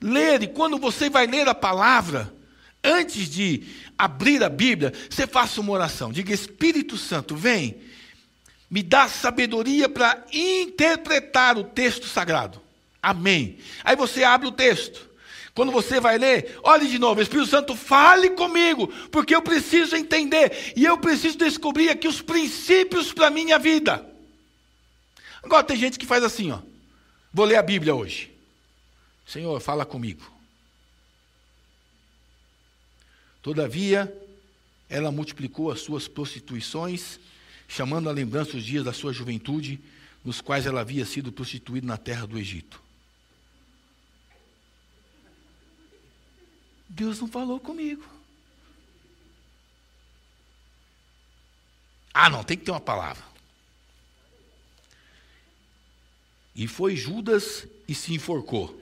ler, 0.00 0.42
e 0.42 0.48
quando 0.48 0.78
você 0.78 1.10
vai 1.10 1.26
ler 1.26 1.46
a 1.46 1.54
palavra, 1.54 2.34
antes 2.82 3.28
de 3.28 3.64
abrir 3.98 4.42
a 4.42 4.48
Bíblia, 4.48 4.94
você 5.10 5.26
faça 5.26 5.60
uma 5.60 5.72
oração, 5.72 6.10
diga: 6.10 6.32
Espírito 6.32 6.96
Santo, 6.96 7.36
vem 7.36 7.76
me 8.70 8.82
dá 8.82 9.08
sabedoria 9.08 9.88
para 9.88 10.24
interpretar 10.32 11.56
o 11.56 11.64
texto 11.64 12.06
sagrado. 12.06 12.60
Amém. 13.02 13.58
Aí 13.84 13.94
você 13.94 14.24
abre 14.24 14.48
o 14.48 14.52
texto. 14.52 15.06
Quando 15.54 15.72
você 15.72 16.00
vai 16.00 16.18
ler, 16.18 16.58
olhe 16.62 16.86
de 16.86 16.98
novo, 16.98 17.22
Espírito 17.22 17.48
Santo, 17.48 17.74
fale 17.74 18.30
comigo, 18.30 18.88
porque 19.10 19.34
eu 19.34 19.40
preciso 19.40 19.96
entender 19.96 20.74
e 20.76 20.84
eu 20.84 20.98
preciso 20.98 21.38
descobrir 21.38 21.88
aqui 21.88 22.06
os 22.06 22.20
princípios 22.20 23.12
para 23.12 23.28
a 23.28 23.30
minha 23.30 23.58
vida. 23.58 24.04
Agora 25.42 25.64
tem 25.64 25.76
gente 25.76 25.98
que 25.98 26.04
faz 26.04 26.22
assim, 26.22 26.50
ó. 26.50 26.58
Vou 27.32 27.46
ler 27.46 27.56
a 27.56 27.62
Bíblia 27.62 27.94
hoje. 27.94 28.30
Senhor, 29.26 29.58
fala 29.60 29.86
comigo. 29.86 30.30
Todavia, 33.40 34.12
ela 34.90 35.12
multiplicou 35.12 35.70
as 35.70 35.80
suas 35.80 36.08
prostituições 36.08 37.18
chamando 37.68 38.08
à 38.08 38.12
lembrança 38.12 38.56
os 38.56 38.64
dias 38.64 38.84
da 38.84 38.92
sua 38.92 39.12
juventude, 39.12 39.80
nos 40.24 40.40
quais 40.40 40.66
ela 40.66 40.80
havia 40.80 41.04
sido 41.04 41.32
prostituída 41.32 41.86
na 41.86 41.96
terra 41.96 42.26
do 42.26 42.38
Egito. 42.38 42.82
Deus 46.88 47.20
não 47.20 47.28
falou 47.28 47.60
comigo. 47.60 48.04
Ah, 52.14 52.30
não, 52.30 52.42
tem 52.42 52.56
que 52.56 52.64
ter 52.64 52.70
uma 52.70 52.80
palavra. 52.80 53.22
E 56.54 56.66
foi 56.66 56.96
Judas 56.96 57.66
e 57.86 57.94
se 57.94 58.14
enforcou. 58.14 58.80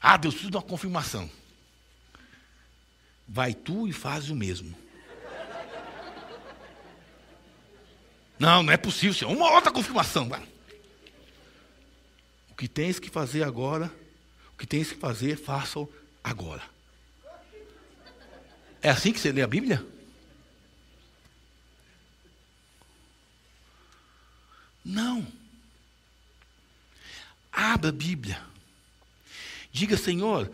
Ah, 0.00 0.16
Deus 0.16 0.34
precisa 0.34 0.50
de 0.50 0.56
uma 0.56 0.62
confirmação. 0.62 1.30
Vai 3.28 3.54
tu 3.54 3.86
e 3.86 3.92
faz 3.92 4.28
o 4.28 4.34
mesmo. 4.34 4.85
Não, 8.38 8.62
não 8.62 8.72
é 8.72 8.76
possível, 8.76 9.14
Senhor. 9.14 9.34
Uma 9.34 9.50
outra 9.50 9.70
confirmação. 9.70 10.30
O 12.50 12.54
que 12.54 12.68
tens 12.68 12.98
que 12.98 13.10
fazer 13.10 13.42
agora, 13.42 13.92
o 14.52 14.56
que 14.56 14.66
tens 14.66 14.92
que 14.92 14.98
fazer, 14.98 15.36
faça-o 15.36 15.92
agora. 16.22 16.62
É 18.82 18.90
assim 18.90 19.12
que 19.12 19.18
você 19.18 19.32
lê 19.32 19.42
a 19.42 19.46
Bíblia? 19.46 19.84
Não. 24.84 25.26
Abra 27.50 27.88
a 27.88 27.92
Bíblia. 27.92 28.40
Diga, 29.72 29.96
Senhor, 29.96 30.50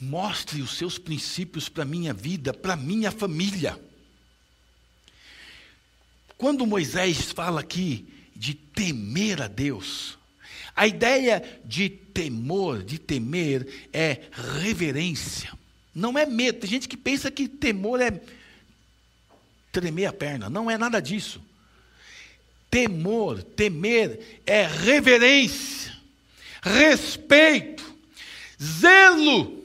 mostre 0.00 0.60
os 0.60 0.76
seus 0.76 0.98
princípios 0.98 1.68
para 1.68 1.84
a 1.84 1.86
minha 1.86 2.12
vida, 2.12 2.52
para 2.52 2.74
a 2.74 2.76
minha 2.76 3.10
família. 3.10 3.80
Quando 6.42 6.66
Moisés 6.66 7.30
fala 7.30 7.60
aqui 7.60 8.04
de 8.34 8.52
temer 8.52 9.40
a 9.40 9.46
Deus, 9.46 10.18
a 10.74 10.88
ideia 10.88 11.40
de 11.64 11.88
temor, 11.88 12.82
de 12.82 12.98
temer, 12.98 13.88
é 13.92 14.22
reverência. 14.58 15.52
Não 15.94 16.18
é 16.18 16.26
medo. 16.26 16.58
Tem 16.58 16.68
gente 16.68 16.88
que 16.88 16.96
pensa 16.96 17.30
que 17.30 17.46
temor 17.46 18.00
é 18.00 18.20
tremer 19.70 20.06
a 20.06 20.12
perna. 20.12 20.50
Não 20.50 20.68
é 20.68 20.76
nada 20.76 21.00
disso. 21.00 21.40
Temor, 22.68 23.40
temer 23.40 24.40
é 24.44 24.66
reverência, 24.66 25.96
respeito, 26.60 27.84
zelo. 28.60 29.62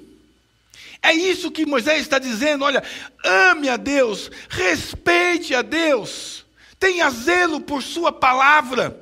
É 1.02 1.12
isso 1.12 1.50
que 1.50 1.66
Moisés 1.66 2.02
está 2.02 2.20
dizendo. 2.20 2.64
Olha, 2.64 2.84
ame 3.26 3.68
a 3.68 3.78
Deus, 3.78 4.30
respeite 4.48 5.56
a 5.56 5.64
Deus, 5.64 6.46
tenha 6.80 7.10
zelo 7.10 7.62
por 7.62 7.82
Sua 7.82 8.12
palavra, 8.12 9.00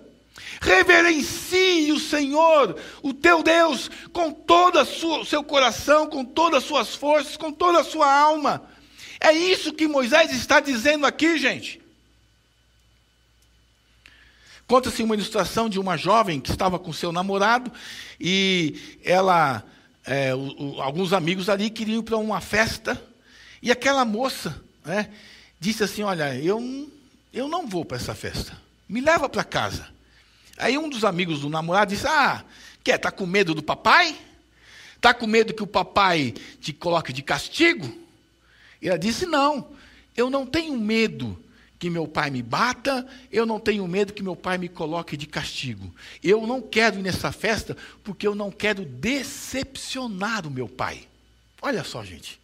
reverencie 0.62 1.92
o 1.92 2.00
Senhor, 2.00 2.78
o 3.02 3.14
teu 3.14 3.44
Deus, 3.44 3.90
com 4.12 4.32
todo 4.32 4.80
o 4.80 5.26
seu 5.26 5.44
coração, 5.44 6.08
com 6.08 6.24
todas 6.24 6.64
as 6.64 6.68
suas 6.68 6.96
forças, 6.96 7.38
com 7.38 7.52
toda 7.52 7.80
a 7.80 7.84
sua 7.84 8.12
alma. 8.12 8.64
É 9.20 9.32
isso 9.32 9.74
que 9.74 9.88
Moisés 9.88 10.32
está 10.32 10.60
dizendo 10.60 11.06
aqui, 11.06 11.38
gente. 11.38 11.82
Conta-se 14.68 15.04
uma 15.04 15.14
ilustração 15.14 15.70
de 15.70 15.80
uma 15.80 15.96
jovem 15.96 16.40
que 16.40 16.50
estava 16.50 16.80
com 16.80 16.92
seu 16.92 17.12
namorado 17.12 17.72
e 18.20 18.98
ela, 19.04 19.64
é, 20.04 20.34
o, 20.34 20.76
o, 20.78 20.82
alguns 20.82 21.14
amigos 21.14 21.50
ali 21.50 21.70
queriam 21.70 22.00
ir 22.00 22.04
para 22.04 22.18
uma 22.18 22.42
festa 22.42 23.00
e 23.62 23.72
aquela 23.72 24.04
moça 24.04 24.60
né, 24.84 25.12
disse 25.60 25.84
assim: 25.84 26.02
Olha, 26.02 26.36
eu, 26.36 26.60
eu 27.36 27.50
não 27.50 27.68
vou 27.68 27.84
para 27.84 27.98
essa 27.98 28.16
festa, 28.16 28.58
me 28.88 29.02
leva 29.02 29.28
para 29.28 29.44
casa. 29.44 29.94
Aí 30.58 30.78
um 30.78 30.90
dos 30.90 31.04
amigos 31.04 31.42
do 31.42 31.50
namorado 31.50 31.94
disse: 31.94 32.08
Ah, 32.08 32.46
quer? 32.82 32.96
Está 32.96 33.12
com 33.12 33.26
medo 33.26 33.54
do 33.54 33.62
papai? 33.62 34.16
Está 34.96 35.14
com 35.14 35.28
medo 35.28 35.54
que 35.54 35.62
o 35.62 35.68
papai 35.68 36.34
te 36.62 36.72
coloque 36.72 37.12
de 37.12 37.22
castigo? 37.22 37.94
E 38.82 38.88
ela 38.88 38.98
disse: 38.98 39.26
Não, 39.26 39.68
eu 40.16 40.30
não 40.30 40.46
tenho 40.46 40.78
medo 40.78 41.38
que 41.78 41.90
meu 41.90 42.08
pai 42.08 42.30
me 42.30 42.42
bata, 42.42 43.06
eu 43.30 43.46
não 43.46 43.60
tenho 43.60 43.86
medo 43.86 44.14
que 44.14 44.24
meu 44.24 44.36
pai 44.36 44.58
me 44.58 44.70
coloque 44.70 45.18
de 45.18 45.28
castigo. 45.28 45.94
Eu 46.24 46.48
não 46.48 46.62
quero 46.62 47.00
ir 47.00 47.04
nessa 47.04 47.34
festa 47.34 47.76
porque 48.02 48.26
eu 48.26 48.34
não 48.34 48.50
quero 48.50 48.86
decepcionar 48.86 50.48
o 50.48 50.52
meu 50.52 50.70
pai. 50.70 51.06
Olha 51.62 51.84
só, 51.84 52.02
gente. 52.02 52.40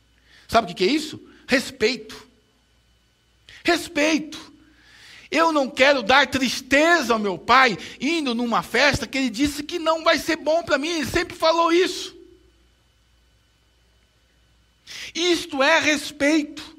Sabe 0.50 0.70
o 0.70 0.76
que 0.76 0.84
é 0.84 0.88
isso? 0.88 1.18
Respeito. 1.48 2.28
Respeito. 3.64 4.51
Eu 5.32 5.54
não 5.54 5.70
quero 5.70 6.04
dar 6.04 6.28
tristeza 6.28 7.14
ao 7.14 7.20
meu 7.20 7.38
pai 7.38 7.78
indo 8.02 8.36
numa 8.36 8.62
festa 8.62 9.08
que 9.08 9.18
ele 9.18 9.30
disse 9.30 9.64
que 9.64 9.80
não 9.80 10.04
vai 10.04 10.20
ser 10.20 10.36
bom 10.36 10.62
para 10.62 10.78
mim, 10.78 10.90
ele 10.90 11.06
sempre 11.06 11.36
falou 11.36 11.72
isso. 11.72 12.14
Isto 15.16 15.64
é 15.64 15.80
respeito. 15.80 16.72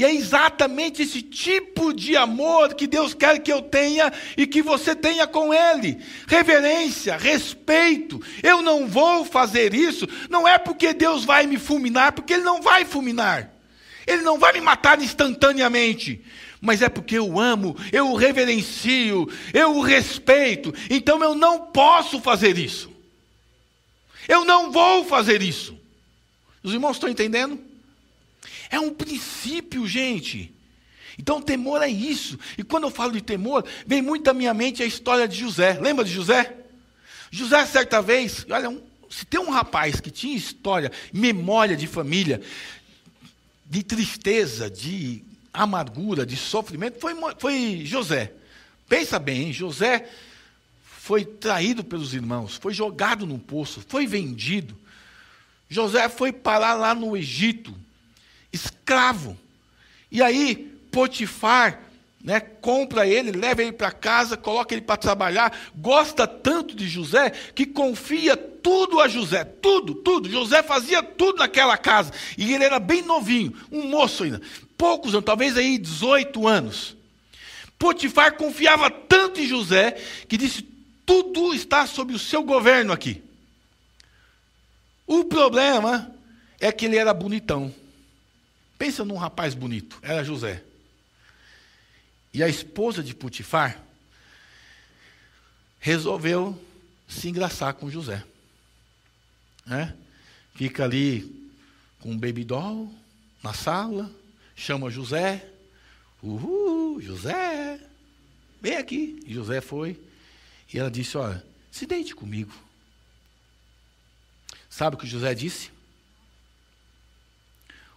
E 0.00 0.04
é 0.04 0.14
exatamente 0.14 1.02
esse 1.02 1.20
tipo 1.20 1.92
de 1.92 2.16
amor 2.16 2.74
que 2.74 2.86
Deus 2.86 3.12
quer 3.12 3.38
que 3.38 3.52
eu 3.52 3.60
tenha 3.60 4.10
e 4.34 4.46
que 4.46 4.62
você 4.62 4.94
tenha 4.94 5.26
com 5.26 5.52
Ele. 5.52 5.98
Reverência, 6.26 7.18
respeito. 7.18 8.18
Eu 8.42 8.62
não 8.62 8.86
vou 8.86 9.26
fazer 9.26 9.74
isso, 9.74 10.08
não 10.30 10.48
é 10.48 10.56
porque 10.56 10.94
Deus 10.94 11.26
vai 11.26 11.46
me 11.46 11.58
fulminar, 11.58 12.12
porque 12.12 12.32
Ele 12.32 12.44
não 12.44 12.62
vai 12.62 12.86
fulminar. 12.86 13.50
Ele 14.06 14.22
não 14.22 14.38
vai 14.38 14.54
me 14.54 14.62
matar 14.62 15.02
instantaneamente. 15.02 16.24
Mas 16.60 16.82
é 16.82 16.88
porque 16.88 17.16
eu 17.16 17.40
amo, 17.40 17.76
eu 17.90 18.10
o 18.10 18.16
reverencio, 18.16 19.28
eu 19.54 19.76
o 19.76 19.80
respeito. 19.80 20.74
Então 20.90 21.22
eu 21.22 21.34
não 21.34 21.66
posso 21.66 22.20
fazer 22.20 22.58
isso. 22.58 22.90
Eu 24.28 24.44
não 24.44 24.70
vou 24.70 25.04
fazer 25.04 25.42
isso. 25.42 25.78
Os 26.62 26.72
irmãos 26.72 26.96
estão 26.96 27.08
entendendo? 27.08 27.58
É 28.68 28.78
um 28.78 28.92
princípio, 28.92 29.86
gente. 29.88 30.54
Então, 31.18 31.42
temor 31.42 31.82
é 31.82 31.88
isso. 31.88 32.38
E 32.56 32.62
quando 32.62 32.84
eu 32.84 32.90
falo 32.90 33.12
de 33.12 33.20
temor, 33.20 33.64
vem 33.86 34.00
muito 34.00 34.28
à 34.28 34.32
minha 34.32 34.54
mente 34.54 34.82
a 34.82 34.86
história 34.86 35.26
de 35.26 35.38
José. 35.38 35.78
Lembra 35.80 36.04
de 36.04 36.12
José? 36.12 36.56
José, 37.30 37.66
certa 37.66 38.00
vez, 38.00 38.46
olha, 38.48 38.70
um, 38.70 38.80
se 39.08 39.26
tem 39.26 39.40
um 39.40 39.50
rapaz 39.50 40.00
que 40.00 40.10
tinha 40.10 40.36
história, 40.36 40.90
memória 41.12 41.76
de 41.76 41.86
família, 41.86 42.40
de 43.66 43.82
tristeza, 43.82 44.70
de 44.70 45.22
amargura, 45.52 46.24
de 46.24 46.36
sofrimento, 46.36 47.00
foi, 47.00 47.14
foi 47.38 47.82
José. 47.84 48.32
Pensa 48.88 49.18
bem, 49.18 49.42
hein? 49.42 49.52
José 49.52 50.08
foi 50.82 51.24
traído 51.24 51.82
pelos 51.82 52.14
irmãos, 52.14 52.56
foi 52.56 52.72
jogado 52.72 53.26
num 53.26 53.38
poço, 53.38 53.84
foi 53.88 54.06
vendido. 54.06 54.76
José 55.68 56.08
foi 56.08 56.32
parar 56.32 56.74
lá 56.74 56.94
no 56.94 57.16
Egito 57.16 57.74
escravo. 58.52 59.36
E 60.10 60.22
aí, 60.22 60.70
Potifar 60.90 61.80
né, 62.22 62.40
compra 62.40 63.06
ele, 63.06 63.32
leva 63.32 63.62
ele 63.62 63.72
para 63.72 63.90
casa, 63.90 64.36
coloca 64.36 64.74
ele 64.74 64.82
para 64.82 64.96
trabalhar, 64.96 65.56
gosta 65.74 66.26
tanto 66.26 66.74
de 66.74 66.86
José 66.86 67.30
que 67.54 67.64
confia 67.64 68.36
tudo 68.36 69.00
a 69.00 69.08
José, 69.08 69.44
tudo, 69.44 69.94
tudo. 69.94 70.28
José 70.28 70.62
fazia 70.62 71.02
tudo 71.02 71.38
naquela 71.38 71.78
casa 71.78 72.12
e 72.36 72.52
ele 72.52 72.64
era 72.64 72.78
bem 72.78 73.02
novinho, 73.02 73.54
um 73.72 73.88
moço 73.88 74.24
ainda, 74.24 74.40
poucos 74.80 75.12
anos, 75.12 75.26
talvez 75.26 75.58
aí 75.58 75.76
18 75.76 76.48
anos. 76.48 76.96
Potifar 77.78 78.34
confiava 78.36 78.90
tanto 78.90 79.38
em 79.38 79.46
José 79.46 79.92
que 80.26 80.38
disse: 80.38 80.62
tudo 81.04 81.52
está 81.54 81.86
sob 81.86 82.14
o 82.14 82.18
seu 82.18 82.42
governo 82.42 82.90
aqui. 82.90 83.22
O 85.06 85.24
problema 85.24 86.10
é 86.58 86.72
que 86.72 86.86
ele 86.86 86.96
era 86.96 87.12
bonitão. 87.12 87.74
Pensa 88.78 89.04
num 89.04 89.16
rapaz 89.16 89.52
bonito, 89.54 89.98
era 90.00 90.24
José. 90.24 90.64
E 92.32 92.42
a 92.42 92.48
esposa 92.48 93.02
de 93.02 93.14
Putifar 93.14 93.78
resolveu 95.78 96.58
se 97.06 97.28
engraçar 97.28 97.74
com 97.74 97.90
José. 97.90 98.24
Né? 99.66 99.94
Fica 100.54 100.84
ali 100.84 101.50
com 101.98 102.12
um 102.12 102.18
baby 102.18 102.44
doll 102.44 102.90
na 103.42 103.52
sala, 103.52 104.10
chama 104.60 104.90
José. 104.90 105.44
Uhul, 106.22 107.00
José, 107.00 107.80
vem 108.60 108.76
aqui. 108.76 109.18
E 109.26 109.32
José 109.32 109.60
foi. 109.60 109.98
E 110.72 110.78
ela 110.78 110.90
disse: 110.90 111.16
Olha, 111.16 111.44
se 111.70 111.86
deite 111.86 112.14
comigo. 112.14 112.52
Sabe 114.68 114.96
o 114.96 114.98
que 114.98 115.06
José 115.06 115.34
disse? 115.34 115.70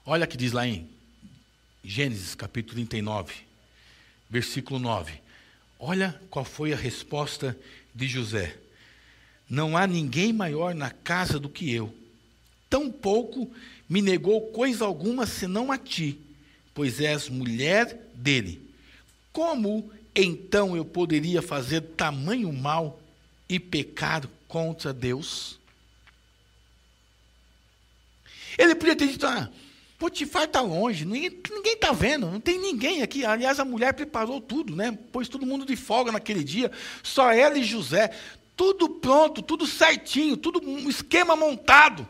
Olha 0.06 0.26
que 0.26 0.38
diz 0.38 0.52
lá 0.52 0.66
em 0.66 0.90
Gênesis 1.84 2.34
capítulo 2.34 2.76
39, 2.76 3.34
versículo 4.30 4.80
9. 4.80 5.22
Olha 5.78 6.20
qual 6.30 6.46
foi 6.46 6.74
a 6.74 6.78
resposta 6.78 7.58
de 7.94 8.08
José. 8.08 8.58
Não 9.50 9.78
há 9.78 9.86
ninguém 9.86 10.32
maior 10.34 10.74
na 10.74 10.90
casa 10.90 11.38
do 11.38 11.50
que 11.50 11.72
eu. 11.72 11.94
Tampouco 12.70 13.54
me 13.88 14.02
negou 14.02 14.52
coisa 14.52 14.86
alguma 14.86 15.28
senão 15.28 15.72
a 15.72 15.78
ti, 15.78 16.20
pois 16.74 17.00
és 17.00 17.30
mulher 17.30 18.10
dele. 18.14 18.62
Como 19.32 19.92
então 20.16 20.76
eu 20.76 20.86
poderia 20.86 21.42
fazer 21.42 21.82
tamanho 21.82 22.52
mal 22.54 23.00
e 23.50 23.60
pecar 23.60 24.28
contra 24.48 24.94
Deus? 24.94 25.60
Ele 28.58 28.76
podia 28.76 28.96
ter 28.96 29.08
dito: 29.08 29.26
ah, 29.26 29.50
Potifar 29.98 30.44
está 30.44 30.60
longe, 30.60 31.06
ninguém 31.06 31.42
está 31.66 31.94
vendo, 31.94 32.30
não 32.30 32.40
tem 32.40 32.60
ninguém 32.60 33.02
aqui. 33.02 33.26
Aliás, 33.26 33.60
a 33.60 33.64
mulher 33.64 33.94
preparou 33.94 34.42
tudo, 34.42 34.76
né? 34.76 34.98
Pôs 35.14 35.30
todo 35.30 35.46
mundo 35.46 35.66
de 35.66 35.76
folga 35.76 36.12
naquele 36.12 36.44
dia, 36.44 36.70
só 37.02 37.32
ela 37.32 37.58
e 37.58 37.64
José. 37.64 38.10
tudo 38.56 38.90
pronto, 38.90 39.42
tudo 39.42 39.66
certinho, 39.66 40.36
tudo 40.36 40.62
um 40.62 40.90
esquema 40.90 41.36
montado. 41.36 42.08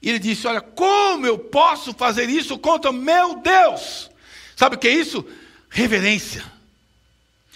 E 0.00 0.08
ele 0.08 0.18
disse: 0.18 0.46
Olha, 0.46 0.60
como 0.60 1.26
eu 1.26 1.38
posso 1.38 1.92
fazer 1.92 2.28
isso 2.28 2.58
contra 2.58 2.92
meu 2.92 3.36
Deus? 3.36 4.10
Sabe 4.56 4.76
o 4.76 4.78
que 4.78 4.88
é 4.88 4.92
isso? 4.92 5.24
Reverência, 5.68 6.44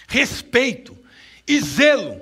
respeito 0.07 0.97
e 1.47 1.59
zelo. 1.59 2.21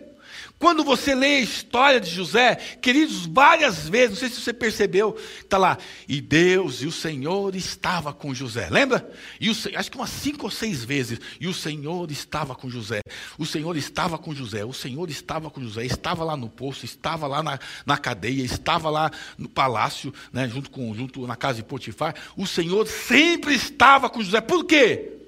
Quando 0.62 0.84
você 0.84 1.16
lê 1.16 1.38
a 1.38 1.39
história 1.39 1.99
de 1.99 2.12
José, 2.12 2.53
queridos, 2.80 3.26
várias 3.26 3.89
vezes, 3.89 4.12
não 4.12 4.16
sei 4.18 4.30
se 4.30 4.39
você 4.39 4.53
percebeu, 4.53 5.18
está 5.39 5.57
lá, 5.57 5.76
e 6.07 6.22
Deus 6.22 6.84
e 6.84 6.86
o 6.86 6.91
Senhor 6.91 7.55
estava 7.55 8.14
com 8.14 8.32
José, 8.32 8.70
lembra? 8.70 9.12
E 9.39 9.49
o, 9.49 9.53
acho 9.76 9.89
que 9.89 9.97
umas 9.97 10.12
cinco 10.12 10.45
ou 10.45 10.51
seis 10.51 10.84
vezes, 10.84 11.20
e 11.39 11.47
o 11.47 11.53
Senhor 11.53 12.12
estava 12.12 12.53
com 12.53 12.70
José, 12.70 13.01
o 13.39 13.45
Senhor 13.45 13.76
estava 13.76 14.20
com 14.20 14.36
José, 14.36 14.64
o 14.64 14.72
Senhor 14.72 15.09
estava 15.09 15.49
com 15.49 15.59
José, 15.64 15.84
estava 15.84 16.24
lá 16.24 16.38
no 16.38 16.47
poço, 16.47 16.86
estava 16.86 17.26
lá 17.26 17.41
na, 17.41 17.57
na 17.84 17.97
cadeia, 17.97 18.43
estava 18.43 18.91
lá 18.91 19.09
no 19.39 19.49
palácio, 19.49 20.14
né, 20.32 20.47
junto, 20.47 20.70
com, 20.70 20.93
junto 20.93 21.26
na 21.26 21.36
casa 21.36 21.55
de 21.55 21.64
Potifar, 21.64 22.14
o 22.38 22.45
Senhor 22.45 22.86
sempre 22.86 23.55
estava 23.55 24.12
com 24.12 24.22
José, 24.22 24.39
por 24.39 24.64
quê? 24.66 25.20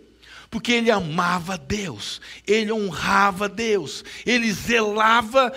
Porque 0.54 0.72
ele 0.72 0.92
amava 0.92 1.58
Deus, 1.58 2.22
ele 2.46 2.72
honrava 2.72 3.50
Deus, 3.50 4.06
ele 4.24 4.54
zelava 4.54 5.52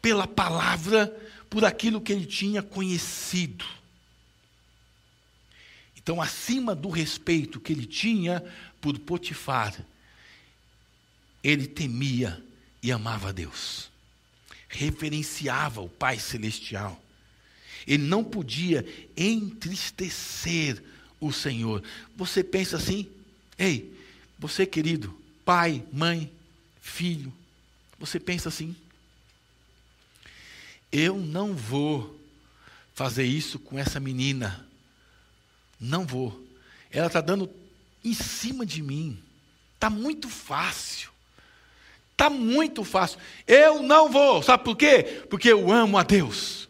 pela 0.00 0.28
palavra, 0.28 1.08
por 1.50 1.64
aquilo 1.64 2.00
que 2.00 2.12
ele 2.12 2.24
tinha 2.24 2.62
conhecido. 2.62 3.64
Então, 5.96 6.22
acima 6.22 6.72
do 6.72 6.88
respeito 6.88 7.58
que 7.58 7.72
ele 7.72 7.84
tinha 7.84 8.44
por 8.80 8.96
Potifar, 8.96 9.84
ele 11.42 11.66
temia 11.66 12.40
e 12.80 12.92
amava 12.92 13.32
Deus, 13.32 13.90
reverenciava 14.68 15.80
o 15.80 15.88
Pai 15.88 16.20
Celestial. 16.20 17.02
Ele 17.88 18.04
não 18.04 18.22
podia 18.22 18.86
entristecer 19.16 20.80
o 21.18 21.32
Senhor. 21.32 21.82
Você 22.16 22.44
pensa 22.44 22.76
assim, 22.76 23.08
ei, 23.58 23.91
você, 24.42 24.66
querido, 24.66 25.16
pai, 25.44 25.84
mãe, 25.92 26.28
filho, 26.80 27.32
você 27.96 28.18
pensa 28.18 28.48
assim: 28.48 28.74
eu 30.90 31.16
não 31.16 31.54
vou 31.54 32.18
fazer 32.92 33.22
isso 33.22 33.60
com 33.60 33.78
essa 33.78 34.00
menina. 34.00 34.66
Não 35.78 36.04
vou. 36.04 36.44
Ela 36.90 37.06
está 37.06 37.20
dando 37.20 37.48
em 38.04 38.12
cima 38.12 38.66
de 38.66 38.82
mim. 38.82 39.22
Está 39.76 39.88
muito 39.88 40.28
fácil. 40.28 41.12
Está 42.10 42.28
muito 42.28 42.82
fácil. 42.82 43.20
Eu 43.46 43.80
não 43.80 44.10
vou. 44.10 44.42
Sabe 44.42 44.64
por 44.64 44.76
quê? 44.76 45.24
Porque 45.30 45.52
eu 45.52 45.70
amo 45.70 45.96
a 45.96 46.02
Deus. 46.02 46.68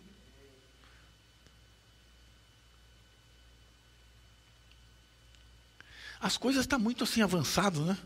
As 6.22 6.36
coisas 6.36 6.60
estão 6.62 6.78
tá 6.78 6.82
muito 6.82 7.02
assim 7.02 7.20
avançadas, 7.20 7.84
né? 7.84 7.98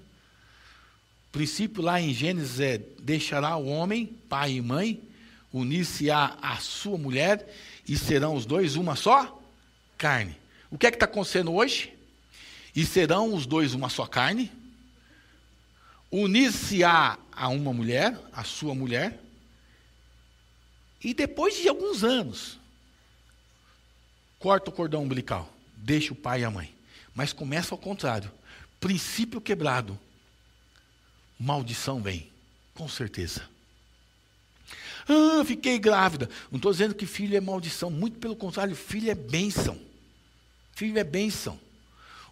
O 1.29 1.33
princípio 1.33 1.83
lá 1.83 2.01
em 2.01 2.15
Gênesis 2.15 2.59
é: 2.61 2.79
deixará 2.99 3.55
o 3.57 3.67
homem, 3.67 4.07
pai 4.07 4.53
e 4.53 4.63
mãe, 4.63 5.03
unir-se-á 5.53 6.39
a 6.41 6.57
sua 6.57 6.97
mulher, 6.97 7.47
e 7.87 7.95
serão 7.95 8.35
os 8.35 8.47
dois 8.47 8.75
uma 8.75 8.97
só 8.97 9.39
carne. 9.99 10.35
O 10.71 10.79
que 10.79 10.87
é 10.87 10.91
que 10.91 10.97
está 10.97 11.05
acontecendo 11.05 11.53
hoje? 11.53 11.93
E 12.75 12.87
serão 12.87 13.35
os 13.35 13.45
dois 13.45 13.75
uma 13.75 13.91
só 13.91 14.07
carne? 14.07 14.51
Unir-se-á 16.11 17.19
a 17.31 17.49
uma 17.49 17.75
mulher, 17.75 18.19
a 18.33 18.45
sua 18.45 18.75
mulher, 18.75 19.21
e 21.05 21.13
depois 21.13 21.55
de 21.55 21.69
alguns 21.69 22.03
anos, 22.03 22.59
corta 24.39 24.71
o 24.71 24.73
cordão 24.73 25.03
umbilical, 25.03 25.53
deixa 25.77 26.15
o 26.15 26.17
pai 26.17 26.41
e 26.41 26.45
a 26.45 26.51
mãe. 26.51 26.76
Mas 27.17 27.33
começa 27.33 27.75
ao 27.75 27.79
contrário. 27.79 28.31
Princípio 28.79 29.41
quebrado, 29.41 29.99
maldição 31.41 32.03
vem, 32.03 32.31
com 32.75 32.87
certeza. 32.87 33.43
Ah, 35.09 35.43
fiquei 35.45 35.79
grávida. 35.79 36.29
Não 36.51 36.59
estou 36.59 36.71
dizendo 36.71 36.95
que 36.95 37.07
filho 37.07 37.35
é 37.35 37.41
maldição, 37.41 37.91
muito 37.91 38.19
pelo 38.19 38.37
contrário, 38.37 38.77
filho 38.77 39.11
é 39.11 39.15
bênção. 39.15 39.81
Filho 40.75 40.99
é 40.99 41.05
bênção. 41.05 41.59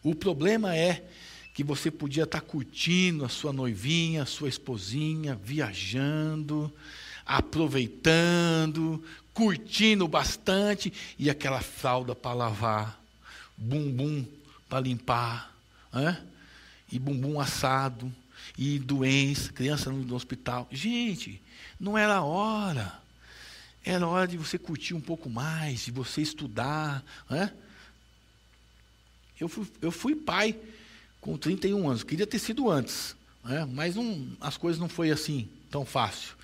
O 0.02 0.14
problema 0.14 0.76
é 0.76 1.02
que 1.54 1.64
você 1.64 1.90
podia 1.90 2.24
estar 2.24 2.42
curtindo 2.42 3.24
a 3.24 3.28
sua 3.28 3.54
noivinha, 3.54 4.24
a 4.24 4.26
sua 4.26 4.50
esposinha, 4.50 5.34
viajando, 5.42 6.70
aproveitando, 7.24 9.02
curtindo 9.32 10.06
bastante, 10.06 10.92
e 11.18 11.30
aquela 11.30 11.62
fralda 11.62 12.14
para 12.14 12.34
lavar, 12.34 13.00
bumbum 13.56 14.26
para 14.74 14.80
limpar, 14.80 15.54
né? 15.92 16.20
e 16.90 16.98
bumbum 16.98 17.38
assado, 17.38 18.12
e 18.58 18.76
doença, 18.76 19.52
criança 19.52 19.88
no 19.88 20.16
hospital. 20.16 20.66
Gente, 20.68 21.40
não 21.78 21.96
era 21.96 22.22
hora. 22.22 22.92
Era 23.84 24.04
hora 24.04 24.26
de 24.26 24.36
você 24.36 24.58
curtir 24.58 24.92
um 24.92 25.00
pouco 25.00 25.30
mais, 25.30 25.84
de 25.84 25.92
você 25.92 26.22
estudar. 26.22 27.04
Né? 27.30 27.52
Eu, 29.38 29.48
fui, 29.48 29.64
eu 29.80 29.92
fui 29.92 30.16
pai 30.16 30.58
com 31.20 31.38
31 31.38 31.88
anos, 31.88 32.02
queria 32.02 32.26
ter 32.26 32.40
sido 32.40 32.68
antes, 32.68 33.14
né? 33.44 33.64
mas 33.70 33.94
não, 33.94 34.28
as 34.40 34.56
coisas 34.56 34.80
não 34.80 34.88
foi 34.88 35.12
assim 35.12 35.48
tão 35.70 35.86
fácil. 35.86 36.34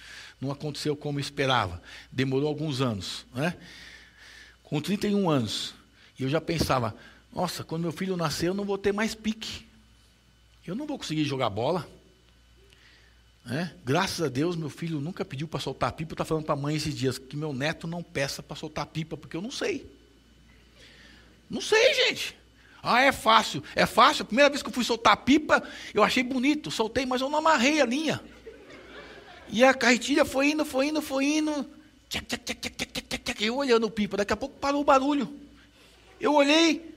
Não 0.41 0.53
aconteceu 0.53 0.95
como 0.95 1.19
esperava. 1.19 1.83
Demorou 2.13 2.47
alguns 2.47 2.81
anos. 2.81 3.27
Né? 3.35 3.57
Com 4.63 4.81
31 4.81 5.29
anos, 5.29 5.75
eu 6.17 6.29
já 6.29 6.41
pensava, 6.41 6.97
nossa, 7.33 7.63
quando 7.63 7.83
meu 7.83 7.93
filho 7.93 8.17
nascer, 8.17 8.49
eu 8.49 8.55
não 8.55 8.65
vou 8.65 8.77
ter 8.77 8.93
mais 8.93 9.15
pique. 9.15 9.67
Eu 10.67 10.75
não 10.75 10.87
vou 10.87 10.99
conseguir 10.99 11.25
jogar 11.25 11.49
bola. 11.49 11.89
É? 13.49 13.71
Graças 13.85 14.21
a 14.21 14.29
Deus, 14.29 14.55
meu 14.55 14.69
filho 14.69 15.01
nunca 15.01 15.25
pediu 15.25 15.49
para 15.49 15.61
soltar 15.61 15.93
pipa. 15.93 16.15
Está 16.15 16.25
falando 16.25 16.45
para 16.45 16.55
a 16.55 16.59
mãe 16.59 16.77
esses 16.77 16.95
dias 16.95 17.19
que 17.19 17.37
meu 17.37 17.53
neto 17.53 17.87
não 17.87 18.03
peça 18.03 18.43
para 18.43 18.57
soltar 18.57 18.87
pipa, 18.87 19.17
porque 19.17 19.37
eu 19.37 19.43
não 19.43 19.51
sei. 19.51 19.91
Não 21.49 21.61
sei, 21.61 21.95
gente. 21.95 22.37
Ah, 22.83 23.03
é 23.03 23.13
fácil. 23.13 23.63
É 23.75 23.87
fácil. 23.87 24.23
A 24.23 24.27
primeira 24.27 24.51
vez 24.51 24.63
que 24.63 24.69
eu 24.69 24.73
fui 24.73 24.85
soltar 24.85 25.17
pipa, 25.19 25.63
eu 25.95 26.03
achei 26.03 26.23
bonito. 26.23 26.71
Soltei, 26.71 27.07
mas 27.07 27.21
eu 27.21 27.29
não 27.29 27.39
amarrei 27.39 27.81
a 27.81 27.87
linha. 27.87 28.21
E 29.49 29.65
a 29.65 29.75
carretilha 29.75 30.25
foi 30.25 30.51
indo, 30.51 30.65
foi 30.65 30.89
indo, 30.89 31.03
foi 31.03 31.25
indo. 31.25 31.69
Eu 33.41 33.57
olhando 33.57 33.87
o 33.87 33.91
pipa. 33.91 34.17
Daqui 34.17 34.33
a 34.33 34.37
pouco 34.37 34.59
parou 34.59 34.83
o 34.83 34.85
barulho. 34.85 35.35
Eu 36.21 36.35
olhei, 36.35 36.90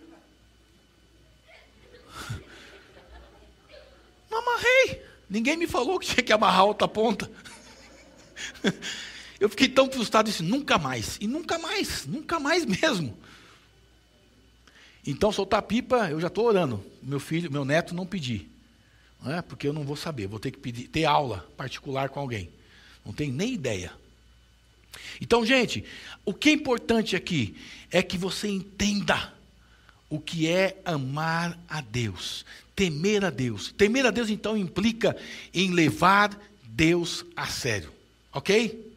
Não 4.33 4.39
amarrei. 4.39 5.05
Ninguém 5.29 5.55
me 5.55 5.67
falou 5.67 5.99
que 5.99 6.07
tinha 6.07 6.23
que 6.23 6.33
amarrar 6.33 6.61
a 6.61 6.63
outra 6.63 6.87
ponta. 6.87 7.29
Eu 9.39 9.47
fiquei 9.47 9.67
tão 9.67 9.91
frustrado, 9.91 10.29
disse, 10.29 10.41
nunca 10.41 10.79
mais. 10.79 11.17
E 11.21 11.27
nunca 11.27 11.59
mais, 11.59 12.07
nunca 12.07 12.39
mais 12.39 12.65
mesmo. 12.65 13.15
Então, 15.05 15.31
soltar 15.31 15.61
pipa, 15.61 16.09
eu 16.09 16.19
já 16.19 16.27
estou 16.27 16.45
orando. 16.45 16.83
Meu 17.01 17.19
filho, 17.19 17.51
meu 17.51 17.63
neto 17.63 17.93
não 17.93 18.07
pedir. 18.07 18.49
Não 19.21 19.33
é? 19.33 19.41
Porque 19.43 19.67
eu 19.67 19.73
não 19.73 19.83
vou 19.83 19.95
saber, 19.95 20.27
vou 20.27 20.39
ter 20.39 20.49
que 20.49 20.57
pedir, 20.57 20.87
ter 20.87 21.05
aula 21.05 21.47
particular 21.55 22.09
com 22.09 22.19
alguém. 22.19 22.49
Não 23.05 23.13
tenho 23.13 23.33
nem 23.33 23.53
ideia. 23.53 23.91
Então, 25.21 25.45
gente, 25.45 25.85
o 26.25 26.33
que 26.33 26.49
é 26.49 26.53
importante 26.53 27.15
aqui 27.15 27.55
é 27.91 28.01
que 28.01 28.17
você 28.17 28.47
entenda 28.47 29.31
o 30.09 30.19
que 30.19 30.47
é 30.47 30.79
amar 30.85 31.57
a 31.67 31.81
Deus, 31.81 32.45
temer 32.75 33.25
a 33.25 33.29
Deus. 33.29 33.71
Temer 33.71 34.05
a 34.05 34.11
Deus, 34.11 34.29
então, 34.29 34.57
implica 34.57 35.15
em 35.53 35.71
levar 35.71 36.37
Deus 36.63 37.25
a 37.35 37.47
sério. 37.47 37.91
Ok? 38.31 38.93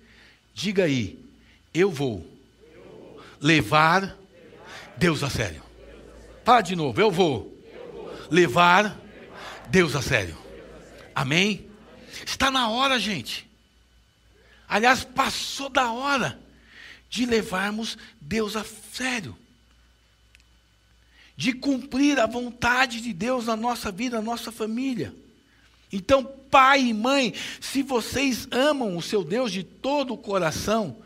Diga 0.55 0.85
aí, 0.85 1.19
eu 1.75 1.91
vou 1.91 2.27
levar 3.41 4.17
Deus 4.97 5.23
a 5.23 5.31
sério. 5.31 5.63
Fala 6.45 6.63
de 6.63 6.75
novo, 6.75 7.01
eu 7.01 7.11
vou 7.11 7.57
levar 8.31 8.99
Deus 9.69 9.95
a 9.95 10.03
sério. 10.03 10.37
Amém? 11.15 11.69
Está 12.25 12.51
na 12.51 12.69
hora, 12.69 12.99
gente. 12.99 13.47
Aliás, 14.69 15.05
passou 15.05 15.69
da 15.69 15.93
hora 15.93 16.41
de 17.09 17.27
levarmos 17.27 17.97
Deus 18.21 18.57
a 18.57 18.65
sério 18.93 19.37
de 21.37 21.53
cumprir 21.53 22.19
a 22.19 22.27
vontade 22.27 23.01
de 23.01 23.13
Deus 23.13 23.47
na 23.47 23.57
nossa 23.57 23.93
vida, 23.93 24.17
na 24.17 24.23
nossa 24.23 24.51
família. 24.51 25.15
Então, 25.93 26.25
pai 26.51 26.81
e 26.87 26.95
mãe, 26.95 27.35
se 27.61 27.83
vocês 27.83 28.49
amam 28.51 28.97
o 28.97 29.03
seu 29.03 29.23
Deus 29.23 29.53
de 29.53 29.63
todo 29.63 30.15
o 30.15 30.19
coração, 30.19 30.97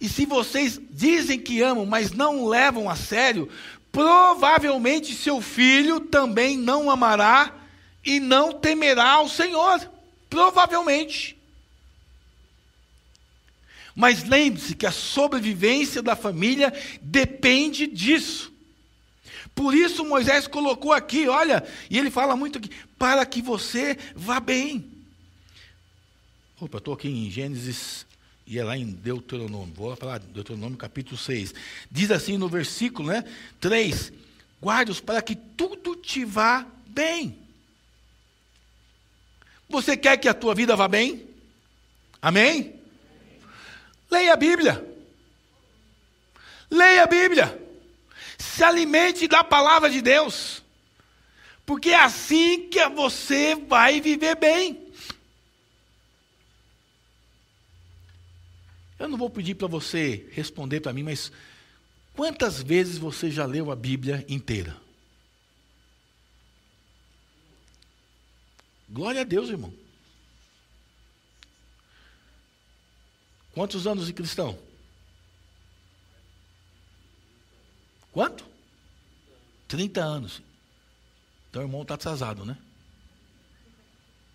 e 0.00 0.08
se 0.08 0.24
vocês 0.24 0.80
dizem 0.90 1.38
que 1.38 1.60
amam, 1.60 1.84
mas 1.84 2.12
não 2.12 2.46
levam 2.46 2.88
a 2.88 2.96
sério, 2.96 3.48
provavelmente 3.90 5.14
seu 5.14 5.40
filho 5.40 6.00
também 6.00 6.56
não 6.56 6.90
amará 6.90 7.52
e 8.04 8.20
não 8.20 8.52
temerá 8.52 9.10
ao 9.10 9.28
Senhor. 9.28 9.90
Provavelmente. 10.30 11.36
Mas 13.94 14.22
lembre-se 14.22 14.76
que 14.76 14.86
a 14.86 14.92
sobrevivência 14.92 16.00
da 16.00 16.14
família 16.14 16.72
depende 17.02 17.86
disso. 17.86 18.52
Por 19.58 19.74
isso 19.74 20.04
Moisés 20.04 20.46
colocou 20.46 20.92
aqui, 20.92 21.26
olha, 21.26 21.66
e 21.90 21.98
ele 21.98 22.12
fala 22.12 22.36
muito 22.36 22.58
aqui, 22.58 22.70
para 22.96 23.26
que 23.26 23.42
você 23.42 23.98
vá 24.14 24.38
bem. 24.38 24.88
Opa, 26.60 26.78
estou 26.78 26.94
aqui 26.94 27.08
em 27.08 27.28
Gênesis 27.28 28.06
e 28.46 28.56
é 28.56 28.62
lá 28.62 28.78
em 28.78 28.86
Deuteronômio. 28.86 29.74
Vou 29.74 29.96
falar 29.96 30.20
Deuteronômio 30.20 30.78
capítulo 30.78 31.18
6. 31.18 31.52
Diz 31.90 32.12
assim 32.12 32.38
no 32.38 32.48
versículo 32.48 33.08
né, 33.08 33.24
3: 33.58 34.12
Guarde-os 34.62 35.00
para 35.00 35.20
que 35.20 35.34
tudo 35.34 35.96
te 35.96 36.24
vá 36.24 36.64
bem. 36.86 37.36
Você 39.68 39.96
quer 39.96 40.18
que 40.18 40.28
a 40.28 40.34
tua 40.34 40.54
vida 40.54 40.76
vá 40.76 40.86
bem? 40.86 41.26
Amém? 42.22 42.74
Leia 44.08 44.34
a 44.34 44.36
Bíblia. 44.36 44.86
Leia 46.70 47.02
a 47.02 47.06
Bíblia. 47.08 47.67
Se 48.38 48.62
alimente 48.62 49.26
da 49.26 49.42
palavra 49.42 49.90
de 49.90 50.00
Deus. 50.00 50.62
Porque 51.66 51.90
é 51.90 52.00
assim 52.00 52.68
que 52.68 52.88
você 52.88 53.54
vai 53.54 54.00
viver 54.00 54.36
bem. 54.36 54.88
Eu 58.98 59.08
não 59.08 59.18
vou 59.18 59.28
pedir 59.28 59.54
para 59.54 59.68
você 59.68 60.28
responder 60.32 60.80
para 60.80 60.92
mim, 60.92 61.02
mas 61.02 61.30
quantas 62.14 62.62
vezes 62.62 62.98
você 62.98 63.30
já 63.30 63.44
leu 63.44 63.70
a 63.70 63.76
Bíblia 63.76 64.24
inteira? 64.28 64.76
Glória 68.88 69.20
a 69.20 69.24
Deus, 69.24 69.50
irmão. 69.50 69.72
Quantos 73.52 73.86
anos 73.86 74.06
de 74.06 74.12
cristão? 74.12 74.58
Quanto? 78.12 78.44
30 79.68 80.00
anos. 80.00 80.42
Então 81.50 81.62
o 81.62 81.64
irmão 81.64 81.82
está 81.82 81.94
atrasado, 81.94 82.44
né? 82.44 82.56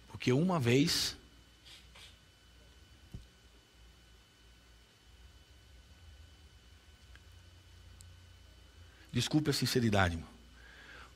Porque 0.10 0.32
uma 0.32 0.60
vez. 0.60 1.18
Desculpe 9.12 9.50
a 9.50 9.54
sinceridade, 9.54 10.16
irmão. 10.16 10.30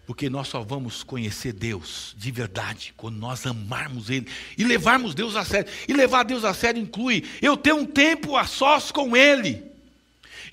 Porque 0.05 0.29
nós 0.29 0.47
só 0.47 0.61
vamos 0.61 1.03
conhecer 1.03 1.51
Deus 1.51 2.15
de 2.17 2.31
verdade 2.31 2.93
quando 2.95 3.17
nós 3.17 3.45
amarmos 3.45 4.09
Ele 4.09 4.27
e 4.57 4.63
levarmos 4.63 5.13
Deus 5.13 5.35
a 5.35 5.43
sério. 5.43 5.71
E 5.87 5.93
levar 5.93 6.23
Deus 6.23 6.43
a 6.45 6.53
sério 6.53 6.81
inclui 6.81 7.23
eu 7.41 7.57
ter 7.57 7.73
um 7.73 7.85
tempo 7.85 8.37
a 8.37 8.45
sós 8.45 8.91
com 8.91 9.17
Ele, 9.17 9.63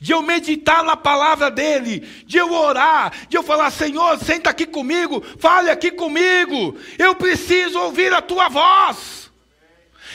de 0.01 0.12
eu 0.12 0.22
meditar 0.22 0.82
na 0.82 0.97
palavra 0.97 1.51
dEle, 1.51 2.01
de 2.26 2.38
eu 2.38 2.53
orar, 2.53 3.12
de 3.28 3.36
eu 3.36 3.42
falar: 3.42 3.70
Senhor, 3.70 4.18
senta 4.18 4.51
aqui 4.51 4.66
comigo, 4.66 5.22
fale 5.38 5.70
aqui 5.70 5.90
comigo, 5.90 6.76
eu 6.99 7.14
preciso 7.14 7.78
ouvir 7.78 8.12
a 8.12 8.22
tua 8.22 8.49
voz. 8.49 9.24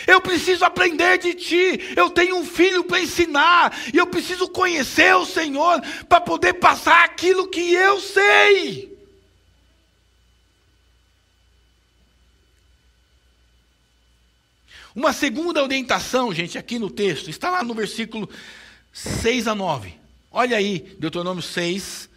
Eu 0.07 0.21
preciso 0.21 0.65
aprender 0.65 1.17
de 1.19 1.34
ti. 1.34 1.93
Eu 1.95 2.09
tenho 2.09 2.38
um 2.38 2.45
filho 2.45 2.84
para 2.84 3.01
ensinar. 3.01 3.77
E 3.93 3.97
eu 3.97 4.07
preciso 4.07 4.47
conhecer 4.47 5.13
o 5.15 5.25
Senhor 5.25 5.82
para 6.07 6.21
poder 6.21 6.53
passar 6.53 7.03
aquilo 7.03 7.47
que 7.47 7.73
eu 7.73 7.99
sei. 7.99 8.97
Uma 14.95 15.13
segunda 15.13 15.63
orientação, 15.63 16.34
gente, 16.34 16.57
aqui 16.57 16.80
no 16.80 16.89
texto, 16.89 17.30
está 17.30 17.49
lá 17.49 17.63
no 17.63 17.73
versículo 17.73 18.27
6 18.91 19.47
a 19.47 19.55
9. 19.55 19.93
Olha 20.31 20.57
aí, 20.57 20.95
Deuteronômio 20.99 21.41
6, 21.41 22.09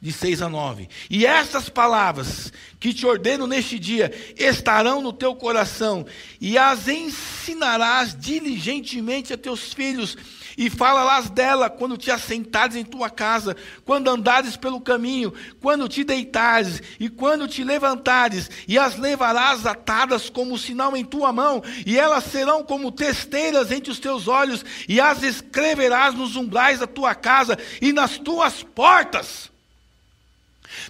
de 0.00 0.12
6 0.12 0.42
a 0.42 0.48
9. 0.48 0.88
E 1.10 1.26
estas 1.26 1.68
palavras 1.68 2.52
que 2.78 2.92
te 2.92 3.06
ordeno 3.06 3.46
neste 3.46 3.78
dia 3.78 4.12
estarão 4.36 5.00
no 5.00 5.12
teu 5.12 5.34
coração, 5.34 6.06
e 6.40 6.56
as 6.58 6.86
ensinarás 6.86 8.16
diligentemente 8.18 9.32
a 9.32 9.38
teus 9.38 9.72
filhos 9.72 10.16
e 10.56 10.70
fala-las 10.70 11.28
dela 11.28 11.68
quando 11.68 11.96
te 11.96 12.10
assentares 12.10 12.76
em 12.76 12.84
tua 12.84 13.10
casa, 13.10 13.56
quando 13.84 14.08
andares 14.08 14.56
pelo 14.56 14.80
caminho, 14.80 15.32
quando 15.60 15.88
te 15.88 16.02
deitares 16.02 16.82
e 16.98 17.08
quando 17.08 17.46
te 17.46 17.62
levantares, 17.62 18.50
e 18.66 18.78
as 18.78 18.96
levarás 18.96 19.66
atadas 19.66 20.30
como 20.30 20.56
sinal 20.58 20.96
em 20.96 21.04
tua 21.04 21.32
mão, 21.32 21.62
e 21.84 21.98
elas 21.98 22.24
serão 22.24 22.64
como 22.64 22.90
testeiras 22.90 23.70
entre 23.70 23.90
os 23.90 23.98
teus 23.98 24.28
olhos, 24.28 24.64
e 24.88 25.00
as 25.00 25.22
escreverás 25.22 26.14
nos 26.14 26.36
umbrais 26.36 26.80
da 26.80 26.86
tua 26.86 27.14
casa 27.14 27.58
e 27.80 27.92
nas 27.92 28.18
tuas 28.18 28.62
portas. 28.62 29.50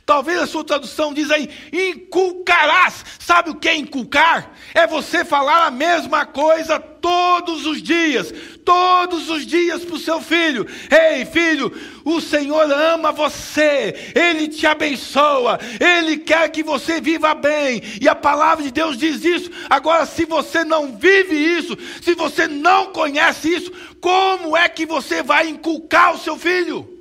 Talvez 0.05 0.39
a 0.41 0.47
sua 0.47 0.65
tradução 0.65 1.13
diz 1.13 1.31
aí, 1.31 1.49
inculcarás. 1.73 3.05
Sabe 3.19 3.51
o 3.51 3.55
que 3.55 3.69
é 3.69 3.77
inculcar? 3.77 4.53
É 4.75 4.87
você 4.87 5.25
falar 5.25 5.67
a 5.67 5.71
mesma 5.71 6.25
coisa 6.25 6.79
todos 6.79 7.67
os 7.67 7.83
dias, 7.83 8.33
todos 8.67 9.31
os 9.31 9.47
dias 9.47 9.85
para 9.85 9.95
o 9.95 9.99
seu 9.99 10.21
filho. 10.21 10.67
Ei, 10.91 11.25
filho, 11.25 11.73
o 12.05 12.21
Senhor 12.21 12.71
ama 12.71 13.13
você, 13.13 14.13
Ele 14.13 14.49
te 14.49 14.67
abençoa, 14.67 15.59
Ele 15.81 16.19
quer 16.19 16.51
que 16.51 16.65
você 16.65 17.01
viva 17.01 17.33
bem, 17.33 17.81
e 18.01 18.09
a 18.09 18.15
palavra 18.15 18.65
de 18.65 18.73
Deus 18.73 18.99
diz 18.99 19.25
isso. 19.25 19.51
Agora, 19.71 20.05
se 20.05 20.25
você 20.25 20.65
não 20.65 20.99
vive 20.99 21.37
isso, 21.37 21.79
se 22.03 22.15
você 22.15 22.49
não 22.49 22.93
conhece 22.93 23.55
isso, 23.55 23.71
como 24.01 24.57
é 24.57 24.69
que 24.69 24.85
você 24.85 25.23
vai 25.23 25.49
inculcar 25.49 26.15
o 26.15 26.19
seu 26.19 26.37
filho? 26.37 26.93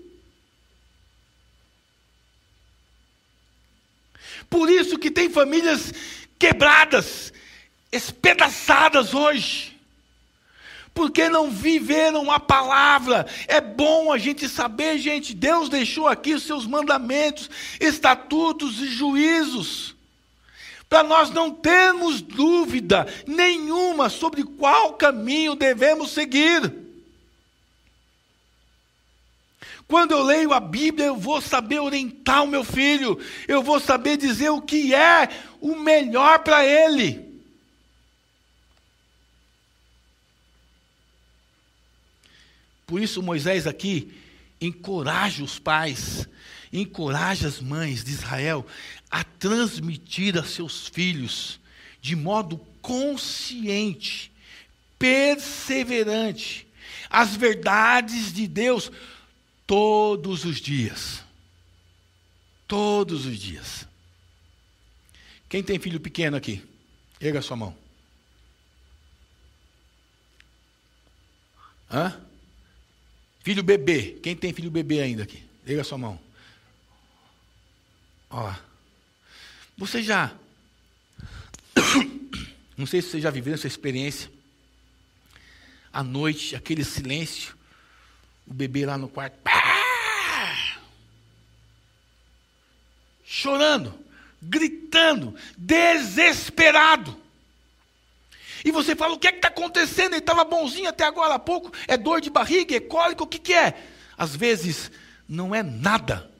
Por 4.48 4.70
isso 4.70 5.00
que 5.00 5.10
tem 5.10 5.32
famílias 5.32 5.92
quebradas, 6.38 7.34
espedaçadas 7.92 9.16
hoje. 9.16 9.75
Porque 10.96 11.28
não 11.28 11.52
viveram 11.52 12.32
a 12.32 12.40
palavra. 12.40 13.28
É 13.48 13.60
bom 13.60 14.14
a 14.14 14.18
gente 14.18 14.48
saber, 14.48 14.98
gente, 14.98 15.34
Deus 15.34 15.68
deixou 15.68 16.08
aqui 16.08 16.34
os 16.34 16.44
seus 16.44 16.66
mandamentos, 16.66 17.50
estatutos 17.82 18.80
e 18.80 18.88
juízos. 18.88 19.94
Para 20.88 21.04
nós 21.04 21.30
não 21.32 21.52
termos 21.52 22.22
dúvida 22.22 23.06
nenhuma 23.28 24.10
sobre 24.10 24.44
qual 24.44 24.94
caminho 24.94 25.54
devemos 25.54 26.12
seguir. 26.12 26.74
Quando 29.88 30.14
eu 30.14 30.24
leio 30.24 30.54
a 30.54 30.62
Bíblia, 30.62 31.08
eu 31.08 31.18
vou 31.18 31.42
saber 31.42 31.80
orientar 31.80 32.44
o 32.44 32.48
meu 32.48 32.64
filho, 32.64 33.20
eu 33.50 33.62
vou 33.62 33.82
saber 33.82 34.16
dizer 34.16 34.50
o 34.50 34.62
que 34.62 34.96
é 34.96 35.28
o 35.60 35.76
melhor 35.76 36.40
para 36.40 36.66
ele. 36.66 37.25
Por 42.86 43.02
isso, 43.02 43.22
Moisés 43.22 43.68
aqui 43.68 44.14
encoraja 44.62 45.44
os 45.44 45.60
pais, 45.60 46.28
encoraja 46.72 47.48
as 47.48 47.60
mães 47.60 48.04
de 48.04 48.12
Israel 48.12 48.66
a 49.10 49.24
transmitir 49.24 50.38
a 50.38 50.44
seus 50.44 50.88
filhos 50.88 51.60
de 52.02 52.16
modo 52.16 52.58
consciente, 52.82 54.32
perseverante, 55.00 56.68
as 57.10 57.36
verdades 57.36 58.32
de 58.32 58.48
Deus 58.48 58.92
Todos 59.68 60.46
os 60.46 60.62
dias. 60.62 61.24
Todos 62.68 63.26
os 63.26 63.38
dias. 63.38 63.88
Quem 65.50 65.64
tem 65.64 65.80
filho 65.80 66.00
pequeno 66.00 66.38
aqui? 66.38 66.64
Erga 67.20 67.42
sua 67.42 67.58
mão. 67.58 67.76
Hã? 71.92 72.20
Filho 73.46 73.62
bebê. 73.62 74.18
Quem 74.24 74.36
tem 74.36 74.52
filho 74.52 74.72
bebê 74.72 75.02
ainda 75.02 75.22
aqui? 75.22 75.44
Erga 75.68 75.84
sua 75.84 76.00
mão. 76.00 76.20
Lá. 78.32 78.60
Você 79.78 80.02
já. 80.02 80.34
Não 82.76 82.88
sei 82.88 83.04
se 83.04 83.12
você 83.12 83.22
já 83.22 83.30
viveu 83.30 83.54
essa 83.54 83.68
experiência. 83.68 84.32
À 85.94 86.02
noite, 86.02 86.56
aquele 86.56 86.84
silêncio 86.84 87.56
o 88.48 88.54
bebê 88.54 88.84
lá 88.84 88.98
no 88.98 89.08
quarto. 89.08 89.38
Chorando, 93.24 93.94
gritando, 94.42 95.36
desesperado. 95.56 97.16
E 98.66 98.72
você 98.72 98.96
fala: 98.96 99.14
o 99.14 99.20
que 99.20 99.28
é 99.28 99.32
que 99.32 99.38
está 99.38 99.50
acontecendo? 99.50 100.14
Ele 100.14 100.18
estava 100.18 100.44
bonzinho 100.44 100.90
até 100.90 101.06
agora 101.06 101.36
há 101.36 101.40
pouco. 101.40 101.72
É 101.88 101.96
dor 101.96 102.20
de 102.20 102.32
barriga, 102.32 102.76
é 102.76 102.80
cólica, 102.80 103.24
o 103.24 103.28
que, 103.28 103.38
que 103.38 103.54
é? 103.54 103.76
Às 104.18 104.36
vezes, 104.36 104.92
não 105.30 105.54
é 105.54 105.62
nada. 105.62 106.32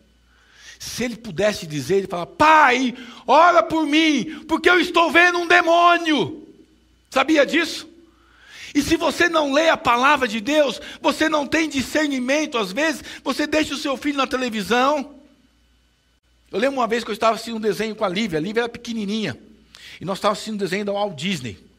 Se 0.80 1.04
ele 1.04 1.16
pudesse 1.16 1.68
dizer, 1.68 1.98
ele 1.98 2.08
fala: 2.08 2.26
Pai, 2.26 2.96
ora 3.28 3.62
por 3.62 3.86
mim, 3.86 4.44
porque 4.48 4.68
eu 4.68 4.80
estou 4.80 5.12
vendo 5.12 5.38
um 5.38 5.48
demônio. 5.48 6.48
Sabia 7.12 7.46
disso? 7.46 7.88
E 8.74 8.82
se 8.82 8.98
você 8.98 9.30
não 9.30 9.54
lê 9.54 9.70
a 9.70 9.78
palavra 9.78 10.28
de 10.28 10.42
Deus, 10.42 10.82
você 11.00 11.30
não 11.30 11.48
tem 11.48 11.70
discernimento, 11.70 12.58
às 12.58 12.74
vezes, 12.74 13.04
você 13.24 13.48
deixa 13.48 13.74
o 13.76 13.78
seu 13.78 13.96
filho 13.96 14.18
na 14.18 14.28
televisão. 14.28 15.16
Eu 16.52 16.60
lembro 16.60 16.80
uma 16.80 16.88
vez 16.88 17.04
que 17.04 17.10
eu 17.10 17.14
estava 17.14 17.36
assistindo 17.36 17.58
um 17.58 17.62
desenho 17.62 17.96
com 17.96 18.04
a 18.04 18.10
Lívia, 18.10 18.40
a 18.40 18.42
Lívia 18.42 18.62
era 18.62 18.70
pequenininha, 18.70 19.40
e 20.02 20.04
nós 20.04 20.18
estávamos 20.18 20.40
assistindo 20.40 20.56
um 20.56 20.66
desenho 20.66 20.84
da 20.84 20.92
Walt 20.92 21.16
Disney. 21.16 21.75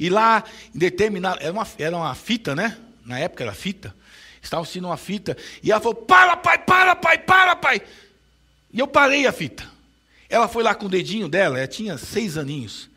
E 0.00 0.08
lá, 0.08 0.42
em 0.74 0.78
determinado, 0.78 1.38
era 1.42 1.52
uma, 1.52 1.68
era 1.78 1.94
uma 1.94 2.14
fita, 2.14 2.54
né? 2.54 2.78
Na 3.04 3.18
época 3.18 3.44
era 3.44 3.52
fita. 3.52 3.94
Estava 4.40 4.62
assistindo 4.62 4.86
uma 4.86 4.96
fita, 4.96 5.36
e 5.62 5.70
ela 5.70 5.78
falou: 5.78 5.94
Para, 5.94 6.38
pai, 6.38 6.56
para, 6.58 6.96
pai, 6.96 7.18
para, 7.18 7.54
pai. 7.54 7.82
E 8.72 8.78
eu 8.78 8.88
parei 8.88 9.26
a 9.26 9.32
fita. 9.32 9.68
Ela 10.26 10.48
foi 10.48 10.62
lá 10.62 10.74
com 10.74 10.86
o 10.86 10.88
dedinho 10.88 11.28
dela, 11.28 11.58
ela 11.58 11.68
tinha 11.68 11.98
seis 11.98 12.38
aninhos. 12.38 12.88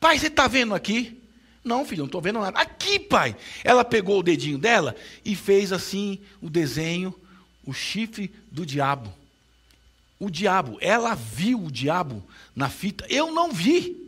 Pai, 0.00 0.18
você 0.18 0.26
está 0.26 0.48
vendo 0.48 0.74
aqui? 0.74 1.22
Não, 1.62 1.84
filho, 1.84 2.00
não 2.00 2.06
estou 2.06 2.20
vendo 2.20 2.40
nada. 2.40 2.58
Aqui, 2.58 2.98
pai. 2.98 3.36
Ela 3.62 3.84
pegou 3.84 4.18
o 4.18 4.22
dedinho 4.22 4.58
dela 4.58 4.96
e 5.24 5.36
fez 5.36 5.72
assim 5.72 6.18
o 6.40 6.50
desenho, 6.50 7.14
o 7.64 7.72
chifre 7.72 8.32
do 8.50 8.66
diabo. 8.66 9.14
O 10.18 10.28
diabo, 10.28 10.78
ela 10.80 11.14
viu 11.14 11.62
o 11.62 11.70
diabo 11.70 12.24
na 12.56 12.68
fita. 12.68 13.06
Eu 13.08 13.32
não 13.32 13.52
vi. 13.52 14.07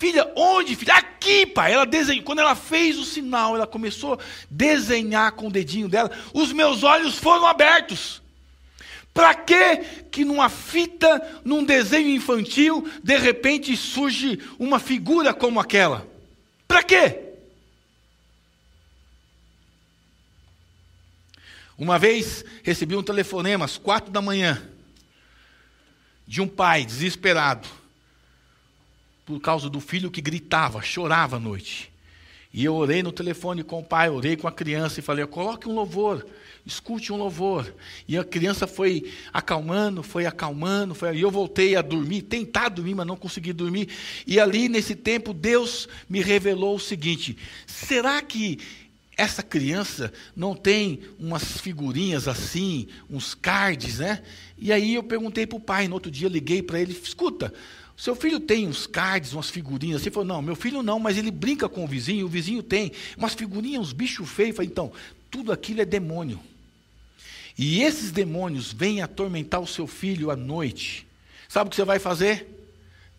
Filha, 0.00 0.32
onde, 0.34 0.74
filha? 0.74 0.94
Aqui, 0.94 1.44
pai. 1.44 1.74
Ela 1.74 1.84
desenhou. 1.84 2.24
Quando 2.24 2.38
ela 2.38 2.56
fez 2.56 2.98
o 2.98 3.04
sinal, 3.04 3.54
ela 3.54 3.66
começou 3.66 4.14
a 4.14 4.18
desenhar 4.50 5.32
com 5.32 5.48
o 5.48 5.52
dedinho 5.52 5.90
dela. 5.90 6.10
Os 6.32 6.54
meus 6.54 6.82
olhos 6.82 7.18
foram 7.18 7.46
abertos. 7.46 8.22
Para 9.12 9.34
que 9.34 9.76
que 10.10 10.24
numa 10.24 10.48
fita, 10.48 11.40
num 11.44 11.62
desenho 11.62 12.08
infantil, 12.08 12.90
de 13.04 13.18
repente 13.18 13.76
surge 13.76 14.38
uma 14.58 14.78
figura 14.78 15.34
como 15.34 15.60
aquela? 15.60 16.08
Para 16.66 16.82
quê? 16.82 17.20
Uma 21.76 21.98
vez 21.98 22.42
recebi 22.62 22.96
um 22.96 23.02
telefonema 23.02 23.66
às 23.66 23.76
quatro 23.76 24.10
da 24.10 24.22
manhã 24.22 24.66
de 26.26 26.40
um 26.40 26.48
pai 26.48 26.86
desesperado 26.86 27.79
por 29.30 29.40
causa 29.40 29.70
do 29.70 29.78
filho 29.78 30.10
que 30.10 30.20
gritava, 30.20 30.82
chorava 30.82 31.36
à 31.36 31.40
noite. 31.40 31.92
E 32.52 32.64
eu 32.64 32.74
orei 32.74 33.00
no 33.00 33.12
telefone 33.12 33.62
com 33.62 33.78
o 33.78 33.84
pai, 33.84 34.10
orei 34.10 34.36
com 34.36 34.48
a 34.48 34.52
criança 34.52 34.98
e 34.98 35.02
falei: 35.02 35.24
coloque 35.26 35.68
um 35.68 35.74
louvor 35.74 36.26
escute 36.66 37.12
um 37.12 37.16
louvor. 37.16 37.72
E 38.06 38.18
a 38.18 38.24
criança 38.24 38.66
foi 38.66 39.10
acalmando, 39.32 40.02
foi 40.02 40.26
acalmando, 40.26 40.94
foi... 40.94 41.16
e 41.16 41.22
eu 41.22 41.30
voltei 41.30 41.74
a 41.74 41.82
dormir, 41.82 42.22
tentar 42.22 42.68
dormir, 42.68 42.94
mas 42.94 43.06
não 43.06 43.16
consegui 43.16 43.52
dormir. 43.52 43.88
E 44.26 44.38
ali, 44.38 44.68
nesse 44.68 44.94
tempo, 44.94 45.32
Deus 45.32 45.88
me 46.08 46.20
revelou 46.20 46.76
o 46.76 46.80
seguinte: 46.80 47.36
será 47.66 48.20
que 48.20 48.58
essa 49.16 49.42
criança 49.42 50.12
não 50.34 50.54
tem 50.54 51.00
umas 51.18 51.58
figurinhas 51.58 52.26
assim, 52.26 52.88
uns 53.08 53.34
cards, 53.34 53.98
né? 53.98 54.22
E 54.56 54.72
aí 54.72 54.94
eu 54.94 55.02
perguntei 55.02 55.46
para 55.46 55.58
o 55.58 55.60
pai, 55.60 55.88
no 55.88 55.94
outro 55.94 56.10
dia 56.10 56.28
liguei 56.28 56.62
para 56.62 56.80
ele, 56.80 56.92
escuta, 56.92 57.52
seu 58.00 58.16
filho 58.16 58.40
tem 58.40 58.66
uns 58.66 58.86
cards, 58.86 59.34
umas 59.34 59.50
figurinhas. 59.50 60.00
Ele 60.00 60.10
falou, 60.10 60.26
não, 60.26 60.40
meu 60.40 60.56
filho 60.56 60.82
não, 60.82 60.98
mas 60.98 61.18
ele 61.18 61.30
brinca 61.30 61.68
com 61.68 61.84
o 61.84 61.86
vizinho, 61.86 62.24
o 62.24 62.30
vizinho 62.30 62.62
tem 62.62 62.92
umas 63.14 63.34
figurinhas, 63.34 63.82
uns 63.82 63.92
bichos 63.92 64.26
feios. 64.26 64.56
Falei, 64.56 64.70
então, 64.70 64.90
tudo 65.30 65.52
aquilo 65.52 65.82
é 65.82 65.84
demônio. 65.84 66.40
E 67.58 67.82
esses 67.82 68.10
demônios 68.10 68.72
vêm 68.72 69.02
atormentar 69.02 69.60
o 69.60 69.66
seu 69.66 69.86
filho 69.86 70.30
à 70.30 70.36
noite. 70.36 71.06
Sabe 71.46 71.68
o 71.68 71.70
que 71.70 71.76
você 71.76 71.84
vai 71.84 71.98
fazer? 71.98 72.48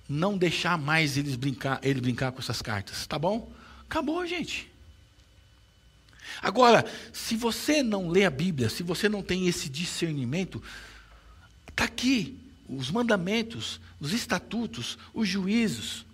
Não 0.10 0.36
deixar 0.36 0.80
mais 0.80 1.16
eles 1.16 1.36
brincar, 1.36 1.80
ele 1.84 2.02
brincar 2.02 2.32
com 2.32 2.40
essas 2.40 2.60
cartas, 2.60 3.06
tá 3.06 3.20
bom? 3.20 3.52
Acabou, 3.88 4.26
gente. 4.26 4.68
Agora, 6.42 6.92
se 7.14 7.36
você 7.36 7.84
não 7.84 8.10
lê 8.10 8.26
a 8.26 8.32
Bíblia, 8.32 8.68
se 8.68 8.82
você 8.82 9.08
não 9.08 9.22
tem 9.22 9.48
esse 9.48 9.70
discernimento, 9.70 10.60
está 11.70 11.84
aqui 11.84 12.41
os 12.72 12.90
mandamentos, 12.90 13.80
os 14.00 14.14
estatutos, 14.14 14.98
os 15.14 15.28
juízos, 15.28 16.06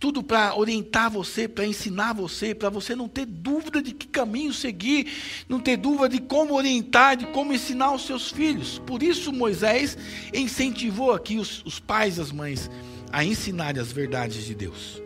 tudo 0.00 0.22
para 0.22 0.56
orientar 0.56 1.10
você, 1.10 1.46
para 1.46 1.66
ensinar 1.66 2.14
você, 2.14 2.54
para 2.54 2.70
você 2.70 2.96
não 2.96 3.06
ter 3.06 3.26
dúvida 3.26 3.82
de 3.82 3.92
que 3.92 4.08
caminho 4.08 4.52
seguir, 4.54 5.06
não 5.46 5.60
ter 5.60 5.76
dúvida 5.76 6.08
de 6.08 6.20
como 6.20 6.54
orientar, 6.54 7.18
de 7.18 7.26
como 7.26 7.52
ensinar 7.52 7.92
os 7.92 8.06
seus 8.06 8.30
filhos. 8.30 8.78
Por 8.78 9.02
isso 9.02 9.30
Moisés 9.30 9.98
incentivou 10.32 11.12
aqui 11.12 11.36
os, 11.36 11.62
os 11.66 11.78
pais 11.78 12.16
e 12.16 12.20
as 12.22 12.32
mães 12.32 12.70
a 13.12 13.22
ensinarem 13.22 13.80
as 13.80 13.92
verdades 13.92 14.46
de 14.46 14.54
Deus. 14.54 15.02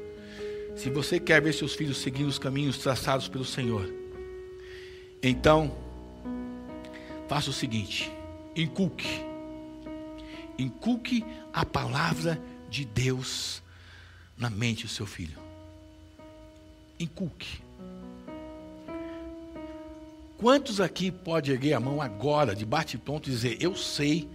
Se 0.77 0.89
você 0.91 1.19
quer 1.19 1.43
ver 1.43 1.55
seus 1.55 1.75
filhos 1.75 1.99
seguindo 1.99 2.29
os 2.29 2.39
caminhos 2.39 2.79
traçados 2.79 3.27
pelo 3.27 3.45
Senhor, 3.45 3.93
então 5.21 5.75
faça 7.29 7.51
o 7.51 7.53
seguinte: 7.53 8.13
inculque, 8.55 9.25
inculque 10.59 11.25
a 11.53 11.65
palavra 11.65 12.41
de 12.71 12.85
Deus 12.85 13.63
na 14.37 14.51
mente 14.51 14.85
do 14.85 14.89
seu 14.89 15.07
filho. 15.07 15.39
Inculque. 16.99 17.63
Quantos 20.39 20.81
aqui 20.81 21.11
pode 21.11 21.51
erguer 21.53 21.75
a 21.75 21.81
mão 21.81 22.03
agora, 22.03 22.55
de 22.55 22.65
bate-pronto, 22.65 23.29
e 23.29 23.33
dizer: 23.33 23.57
Eu 23.61 23.75
sei 23.77 24.29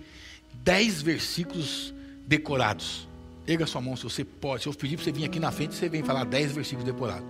dez 0.64 1.02
versículos 1.02 1.94
decorados? 2.26 3.08
Erga 3.48 3.66
sua 3.66 3.82
mão 3.82 3.96
se 3.96 4.04
você 4.04 4.24
pode. 4.24 4.64
Se 4.64 4.70
eu 4.70 4.74
pedir 4.74 4.96
para 4.96 5.06
você 5.06 5.12
vir 5.12 5.26
aqui 5.26 5.40
na 5.40 5.52
frente, 5.52 5.76
você 5.76 5.90
vem 5.90 6.04
falar 6.04 6.24
dez 6.24 6.52
versículos 6.52 6.86
decorados. 6.86 7.28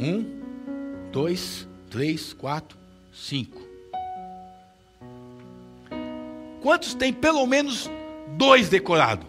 Um, 0.00 0.40
dois, 1.12 1.68
três, 1.90 2.32
quatro, 2.32 2.76
cinco. 3.12 3.69
Quantos 6.60 6.94
tem 6.94 7.12
pelo 7.12 7.46
menos 7.46 7.90
dois 8.36 8.68
decorados? 8.68 9.26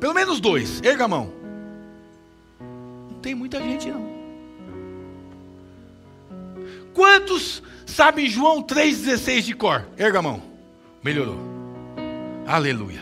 Pelo 0.00 0.14
menos 0.14 0.40
dois. 0.40 0.82
Erga 0.82 1.04
a 1.04 1.08
mão. 1.08 1.32
Não 3.10 3.18
tem 3.20 3.34
muita 3.34 3.60
gente, 3.60 3.88
não. 3.88 4.14
Quantos 6.92 7.62
sabem 7.86 8.28
João 8.28 8.62
3,16 8.62 9.40
de 9.42 9.54
cor? 9.54 9.86
Erga 9.96 10.18
a 10.18 10.22
mão. 10.22 10.42
Melhorou. 11.02 11.38
Aleluia. 12.46 13.00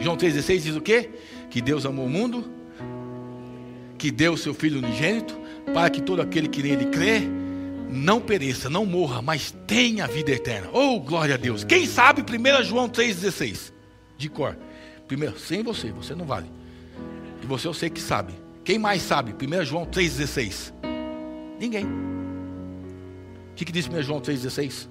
João 0.00 0.16
3,16 0.16 0.58
diz 0.60 0.76
o 0.76 0.80
quê? 0.80 1.10
Que 1.50 1.60
Deus 1.60 1.84
amou 1.86 2.06
o 2.06 2.10
mundo, 2.10 2.44
que 3.96 4.10
deu 4.10 4.34
o 4.34 4.38
seu 4.38 4.54
Filho 4.54 4.78
unigênito, 4.78 5.36
para 5.72 5.90
que 5.90 6.00
todo 6.00 6.22
aquele 6.22 6.48
que 6.48 6.62
nele 6.62 6.86
crê 6.86 7.22
não 7.90 8.20
pereça, 8.20 8.68
não 8.68 8.84
morra, 8.84 9.22
mas 9.22 9.54
tenha 9.66 10.06
vida 10.06 10.30
eterna. 10.30 10.68
Oh, 10.72 11.00
glória 11.00 11.34
a 11.34 11.38
Deus. 11.38 11.64
Quem 11.64 11.86
sabe 11.86 12.22
1 12.22 12.64
João 12.64 12.88
3,16? 12.88 13.72
De 14.16 14.28
cor. 14.28 14.56
Primeiro, 15.06 15.38
sem 15.38 15.62
você, 15.62 15.90
você 15.90 16.14
não 16.14 16.26
vale. 16.26 16.50
E 17.42 17.46
você 17.46 17.66
eu 17.66 17.74
sei 17.74 17.88
que 17.88 18.00
sabe. 18.00 18.34
Quem 18.64 18.78
mais 18.78 19.02
sabe? 19.02 19.32
1 19.32 19.64
João 19.64 19.86
3,16. 19.86 20.72
Ninguém. 21.58 21.86
O 21.86 23.54
que, 23.56 23.64
que 23.64 23.72
diz 23.72 23.88
1 23.88 24.02
João 24.02 24.20
3,16? 24.20 24.88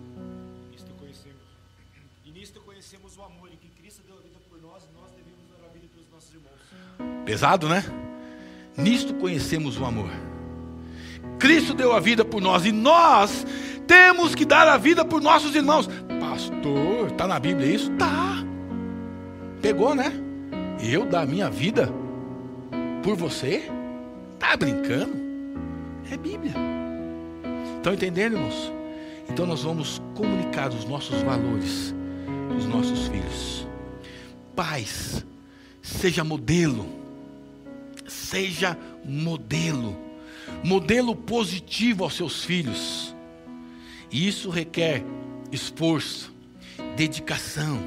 E 2.26 2.32
nisto 2.32 2.60
conhecemos 2.62 3.16
o 3.16 3.22
amor 3.22 3.50
e 3.54 3.58
que 3.58 3.70
Cristo 3.80 4.02
deu 4.06 4.18
a 4.18 4.22
vida 4.22 4.40
por 4.50 4.60
nós 4.62 4.84
e 4.84 5.00
nós 5.00 5.12
devemos 5.12 5.46
dar 5.48 5.66
a 5.66 5.74
vida 5.74 5.88
pelos 5.94 6.10
nossos 6.12 6.34
irmãos. 6.34 7.24
Pesado, 7.26 7.70
né? 7.70 7.84
Nisto 8.76 9.14
conhecemos 9.14 9.80
o 9.80 9.86
amor. 9.86 10.10
Cristo 11.40 11.74
deu 11.74 11.94
a 11.94 12.00
vida 12.00 12.26
por 12.26 12.42
nós 12.42 12.66
e 12.66 12.72
nós 12.72 13.46
temos 13.86 14.36
que 14.36 14.46
dar 14.46 14.68
a 14.68 14.78
vida 14.78 15.06
por 15.06 15.22
nossos 15.22 15.56
irmãos. 15.56 15.90
Pastor, 16.20 17.08
está 17.12 17.28
na 17.28 17.40
Bíblia 17.40 17.68
isso? 17.68 17.92
Tá. 17.92 18.44
Pegou, 19.62 19.96
né? 19.96 20.12
Eu 20.82 21.06
dar 21.06 21.26
minha 21.26 21.50
vida 21.50 21.92
por 23.04 23.16
você? 23.16 23.70
Tá 24.40 24.56
brincando? 24.56 25.14
É 26.12 26.18
Bíblia. 26.18 26.54
Estão 27.76 27.94
entendendo, 27.94 28.34
irmãos? 28.34 28.72
Então 29.30 29.46
nós 29.46 29.64
vamos 29.64 30.02
comunicar 30.16 30.70
os 30.70 30.86
nossos 30.86 31.22
valores 31.22 31.94
os 32.56 32.66
nossos 32.66 33.08
filhos. 33.08 33.68
Pais, 34.56 35.26
seja 35.82 36.24
modelo. 36.24 36.86
Seja 38.08 38.78
modelo 39.04 40.07
modelo 40.64 41.16
positivo 41.16 42.04
aos 42.04 42.16
seus 42.16 42.44
filhos. 42.44 43.16
E 44.12 44.28
isso 44.28 44.50
requer 44.50 45.04
esforço, 45.52 46.34
dedicação 46.96 47.80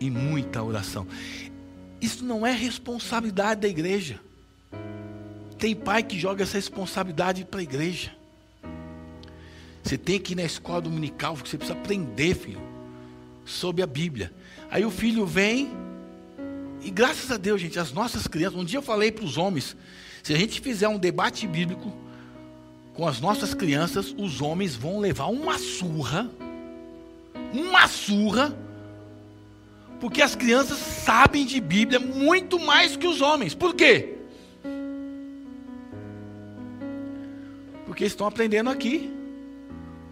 e 0.00 0.10
muita 0.10 0.62
oração. 0.62 1.06
Isso 2.00 2.24
não 2.24 2.46
é 2.46 2.52
responsabilidade 2.52 3.62
da 3.62 3.68
igreja. 3.68 4.20
Tem 5.58 5.74
pai 5.74 6.02
que 6.02 6.18
joga 6.18 6.42
essa 6.42 6.58
responsabilidade 6.58 7.44
para 7.44 7.60
a 7.60 7.62
igreja. 7.62 8.14
Você 9.82 9.96
tem 9.96 10.18
que 10.18 10.32
ir 10.32 10.36
na 10.36 10.42
escola 10.42 10.80
dominical, 10.80 11.34
porque 11.34 11.48
você 11.48 11.56
precisa 11.56 11.78
aprender, 11.78 12.34
filho, 12.34 12.60
sobre 13.44 13.82
a 13.82 13.86
Bíblia. 13.86 14.32
Aí 14.70 14.84
o 14.84 14.90
filho 14.90 15.24
vem 15.24 15.70
E 16.82 16.90
graças 16.90 17.32
a 17.32 17.36
Deus, 17.36 17.60
gente, 17.60 17.78
as 17.78 17.92
nossas 17.92 18.26
crianças. 18.26 18.58
Um 18.58 18.64
dia 18.64 18.78
eu 18.78 18.82
falei 18.82 19.10
para 19.10 19.24
os 19.24 19.36
homens: 19.36 19.76
se 20.26 20.34
a 20.34 20.36
gente 20.36 20.60
fizer 20.60 20.88
um 20.88 20.98
debate 20.98 21.46
bíblico 21.46 21.92
com 22.94 23.06
as 23.06 23.20
nossas 23.20 23.54
crianças, 23.54 24.12
os 24.18 24.40
homens 24.40 24.74
vão 24.74 24.98
levar 24.98 25.26
uma 25.26 25.56
surra. 25.56 26.28
Uma 27.54 27.86
surra. 27.86 28.52
Porque 30.00 30.20
as 30.20 30.34
crianças 30.34 30.78
sabem 30.78 31.46
de 31.46 31.60
Bíblia 31.60 32.00
muito 32.00 32.58
mais 32.58 32.96
que 32.96 33.06
os 33.06 33.20
homens. 33.20 33.54
Por 33.54 33.72
quê? 33.76 34.16
Porque 37.86 38.04
estão 38.04 38.26
aprendendo 38.26 38.68
aqui. 38.68 39.08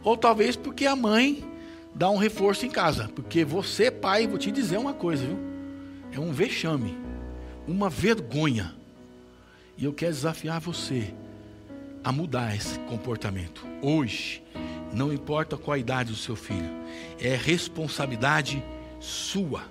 Ou 0.05 0.17
talvez 0.17 0.55
porque 0.55 0.87
a 0.87 0.95
mãe 0.95 1.45
dá 1.93 2.09
um 2.09 2.19
reforço 2.19 2.65
em 2.65 2.71
casa. 2.71 3.11
Porque 3.17 3.45
você, 3.45 3.91
pai, 3.91 4.29
vou 4.29 4.39
te 4.39 4.53
dizer 4.53 4.79
uma 4.79 4.95
coisa, 4.95 5.27
viu? 5.27 5.39
É 6.13 6.21
um 6.21 6.31
vexame, 6.31 6.97
uma 7.67 7.91
vergonha. 7.91 8.84
E 9.77 9.85
eu 9.85 9.93
quero 9.93 10.13
desafiar 10.13 10.61
você 10.61 11.13
a 12.03 12.13
mudar 12.13 12.55
esse 12.55 12.79
comportamento. 12.81 13.67
Hoje, 13.83 14.43
não 14.93 15.13
importa 15.13 15.57
qual 15.57 15.75
a 15.75 15.79
idade 15.79 16.11
do 16.11 16.17
seu 16.17 16.37
filho, 16.37 16.71
é 17.21 17.35
responsabilidade 17.35 18.63
sua. 19.01 19.65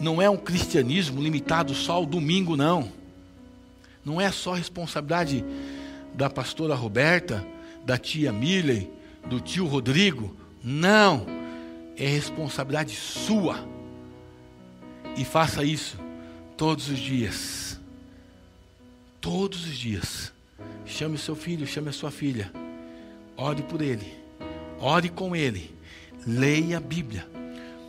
Não 0.00 0.22
é 0.22 0.28
um 0.28 0.36
cristianismo 0.36 1.22
limitado 1.22 1.74
só 1.74 1.94
ao 1.94 2.06
domingo, 2.06 2.56
não. 2.56 2.92
Não 4.04 4.20
é 4.20 4.30
só 4.30 4.54
responsabilidade 4.54 5.44
da 6.14 6.30
pastora 6.30 6.74
Roberta, 6.74 7.46
da 7.84 7.98
tia 7.98 8.32
Milley, 8.32 8.90
do 9.28 9.40
tio 9.40 9.66
Rodrigo. 9.66 10.34
Não. 10.62 11.26
É 11.96 12.06
responsabilidade 12.06 12.94
sua. 12.94 13.66
E 15.16 15.24
faça 15.24 15.64
isso 15.64 15.98
todos 16.56 16.88
os 16.88 16.98
dias. 16.98 17.67
Todos 19.20 19.64
os 19.66 19.76
dias. 19.76 20.32
Chame 20.86 21.16
o 21.16 21.18
seu 21.18 21.36
filho, 21.36 21.66
chame 21.66 21.88
a 21.88 21.92
sua 21.92 22.10
filha. 22.10 22.50
Ore 23.36 23.62
por 23.62 23.82
ele. 23.82 24.12
Ore 24.80 25.08
com 25.08 25.34
ele. 25.34 25.74
Leia 26.26 26.78
a 26.78 26.80
Bíblia. 26.80 27.28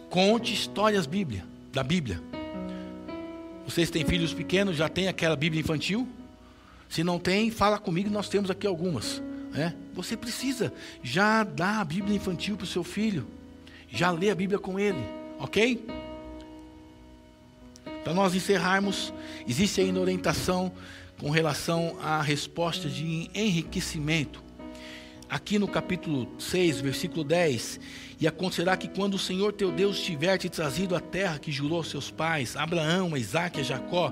Conte 0.10 0.54
histórias 0.54 1.06
Bíblia, 1.06 1.46
da 1.72 1.84
Bíblia. 1.84 2.22
Vocês 3.66 3.92
têm 3.92 4.04
filhos 4.04 4.34
pequenos, 4.34 4.76
já 4.76 4.90
tem 4.90 5.08
aquela 5.08 5.36
Bíblia 5.36 5.62
infantil? 5.62 6.08
Se 6.90 7.04
não 7.04 7.20
tem, 7.20 7.52
fala 7.52 7.78
comigo, 7.78 8.10
nós 8.10 8.28
temos 8.28 8.50
aqui 8.50 8.66
algumas. 8.66 9.22
É? 9.54 9.74
Você 9.94 10.18
precisa 10.18 10.74
já 11.04 11.44
dar 11.44 11.82
a 11.82 11.86
Bíblia 11.86 12.16
infantil 12.16 12.56
para 12.56 12.64
o 12.64 12.68
seu 12.68 12.84
filho. 12.84 13.28
Já 13.90 14.12
lê 14.12 14.30
a 14.30 14.36
Bíblia 14.36 14.60
com 14.60 14.80
ele, 14.80 15.04
ok? 15.40 15.86
Para 18.04 18.14
nós 18.14 18.34
encerrarmos, 18.34 19.14
existe 19.48 19.82
ainda 19.82 20.00
orientação 20.00 20.72
com 21.20 21.30
relação 21.30 21.98
à 22.02 22.22
resposta 22.22 22.90
de 22.90 23.30
enriquecimento. 23.36 24.42
Aqui 25.30 25.60
no 25.60 25.68
capítulo 25.68 26.28
6, 26.40 26.82
versículo 26.82 27.24
10, 27.24 27.80
e 28.20 28.28
acontecerá 28.28 28.76
que 28.76 28.88
quando 28.88 29.14
o 29.14 29.20
Senhor 29.20 29.54
teu 29.54 29.72
Deus 29.72 30.00
tiver 30.00 30.38
te 30.38 30.50
trazido 30.50 30.96
à 30.96 31.00
terra 31.00 31.38
que 31.38 31.52
jurou 31.52 31.78
aos 31.78 31.90
seus 31.90 32.10
pais, 32.10 32.56
Abraão, 32.56 33.16
Isaac 33.16 33.60
e 33.60 33.64
Jacó, 33.64 34.12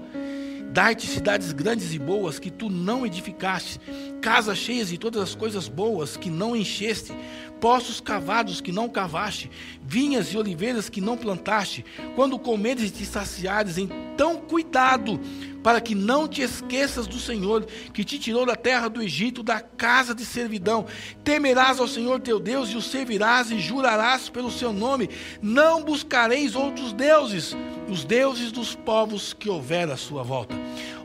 dar-te 0.72 1.08
cidades 1.08 1.52
grandes 1.54 1.94
e 1.94 1.98
boas 1.98 2.38
que 2.38 2.52
tu 2.52 2.70
não 2.70 3.06
edificaste, 3.06 3.80
casas 4.22 4.58
cheias 4.58 4.90
de 4.90 4.98
todas 4.98 5.22
as 5.22 5.36
coisas 5.36 5.68
boas 5.68 6.18
que 6.18 6.30
não 6.30 6.56
encheste, 6.56 7.14
poços 7.60 8.00
cavados 8.00 8.62
que 8.62 8.72
não 8.72 8.88
cavaste, 8.90 9.50
vinhas 9.82 10.28
e 10.28 10.38
oliveiras 10.38 10.90
que 10.90 11.02
não 11.02 11.18
plantaste, 11.18 11.84
quando 12.16 12.38
comeres 12.38 12.84
e 12.84 12.90
te 12.90 13.06
saciares, 13.06 13.78
então 13.78 14.38
cuidado, 14.38 15.20
para 15.64 15.82
que 15.82 15.96
não 15.96 16.28
te 16.28 16.42
esqueças 16.42 17.08
do 17.08 17.20
Senhor, 17.20 17.66
que 17.94 18.04
te 18.04 18.18
tirou 18.18 18.46
da 18.46 18.56
terra 18.56 18.88
do 18.88 19.02
Egito, 19.02 19.44
da 19.44 19.60
casa 19.60 20.14
de 20.16 20.24
servidão. 20.24 20.86
Temerás 21.24 21.80
ao 21.80 21.88
Senhor 21.88 22.20
teu 22.20 22.40
Deus 22.40 22.70
e 22.70 22.78
o 22.78 22.82
servirás 22.82 23.52
e 23.52 23.60
jurarás 23.60 24.30
pelo 24.30 24.52
seu 24.52 24.72
nome. 24.72 25.10
Não 25.42 25.84
buscareis 25.84 26.56
outros 26.56 26.94
deuses, 26.94 27.56
os 27.90 28.04
deuses 28.04 28.52
dos 28.52 28.76
povos 28.76 29.34
que 29.34 29.50
houver 29.50 29.90
à 29.90 29.98
sua 29.98 30.24
volta. 30.24 30.56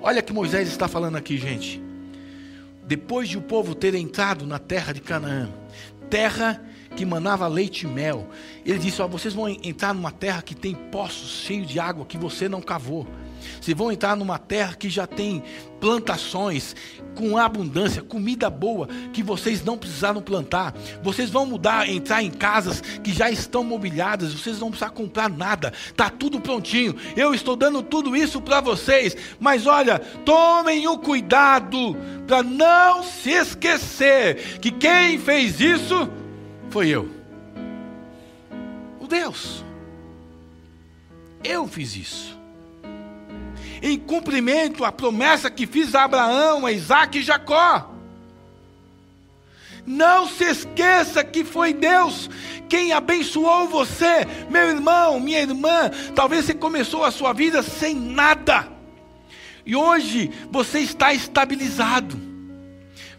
Olha 0.00 0.22
que 0.22 0.32
Moisés 0.32 0.68
está 0.68 0.86
falando 0.86 1.16
aqui, 1.16 1.38
gente. 1.38 1.91
Depois 2.84 3.28
de 3.28 3.38
o 3.38 3.42
povo 3.42 3.74
ter 3.74 3.94
entrado 3.94 4.46
na 4.46 4.58
terra 4.58 4.92
de 4.92 5.00
Canaã, 5.00 5.48
terra 6.10 6.62
que 6.94 7.06
manava 7.06 7.46
leite 7.48 7.86
e 7.86 7.88
mel. 7.88 8.28
Ele 8.64 8.78
disse: 8.78 9.00
ó, 9.00 9.08
vocês 9.08 9.34
vão 9.34 9.48
entrar 9.48 9.94
numa 9.94 10.10
terra 10.10 10.42
que 10.42 10.54
tem 10.54 10.74
poços 10.74 11.30
cheios 11.44 11.66
de 11.66 11.80
água 11.80 12.04
que 12.04 12.18
você 12.18 12.48
não 12.48 12.60
cavou. 12.60 13.06
Vocês 13.60 13.76
vão 13.76 13.92
entrar 13.92 14.16
numa 14.16 14.38
terra 14.38 14.74
que 14.74 14.88
já 14.88 15.06
tem 15.06 15.42
plantações 15.82 16.76
com 17.14 17.36
abundância, 17.36 18.02
comida 18.02 18.48
boa 18.48 18.86
que 19.12 19.22
vocês 19.22 19.64
não 19.64 19.76
precisaram 19.76 20.22
plantar. 20.22 20.74
Vocês 21.02 21.28
vão 21.28 21.44
mudar, 21.44 21.88
entrar 21.88 22.22
em 22.22 22.30
casas 22.30 22.80
que 23.02 23.12
já 23.12 23.30
estão 23.30 23.64
mobiliadas, 23.64 24.32
vocês 24.32 24.60
não 24.60 24.70
precisar 24.70 24.90
comprar 24.90 25.28
nada. 25.28 25.72
Tá 25.96 26.08
tudo 26.08 26.40
prontinho. 26.40 26.94
Eu 27.16 27.34
estou 27.34 27.56
dando 27.56 27.82
tudo 27.82 28.16
isso 28.16 28.40
para 28.40 28.60
vocês, 28.60 29.16
mas 29.40 29.66
olha, 29.66 29.98
tomem 29.98 30.86
o 30.86 30.98
cuidado 30.98 31.96
para 32.26 32.42
não 32.42 33.02
se 33.02 33.30
esquecer 33.30 34.60
que 34.60 34.70
quem 34.70 35.18
fez 35.18 35.60
isso 35.60 36.08
foi 36.70 36.88
eu. 36.88 37.08
O 39.00 39.06
Deus. 39.06 39.64
Eu 41.44 41.66
fiz 41.66 41.96
isso 41.96 42.41
em 43.82 43.98
cumprimento 43.98 44.84
à 44.84 44.92
promessa 44.92 45.50
que 45.50 45.66
fiz 45.66 45.94
a 45.94 46.04
Abraão, 46.04 46.64
a 46.64 46.72
Isaac 46.72 47.18
e 47.18 47.22
Jacó. 47.22 47.90
Não 49.84 50.28
se 50.28 50.44
esqueça 50.44 51.24
que 51.24 51.44
foi 51.44 51.74
Deus 51.74 52.30
quem 52.68 52.92
abençoou 52.92 53.68
você, 53.68 54.24
meu 54.48 54.70
irmão, 54.70 55.20
minha 55.20 55.42
irmã. 55.42 55.90
Talvez 56.14 56.46
você 56.46 56.54
começou 56.54 57.04
a 57.04 57.10
sua 57.10 57.34
vida 57.34 57.62
sem 57.62 57.94
nada, 57.94 58.66
e 59.66 59.76
hoje 59.76 60.30
você 60.50 60.78
está 60.80 61.12
estabilizado. 61.12 62.18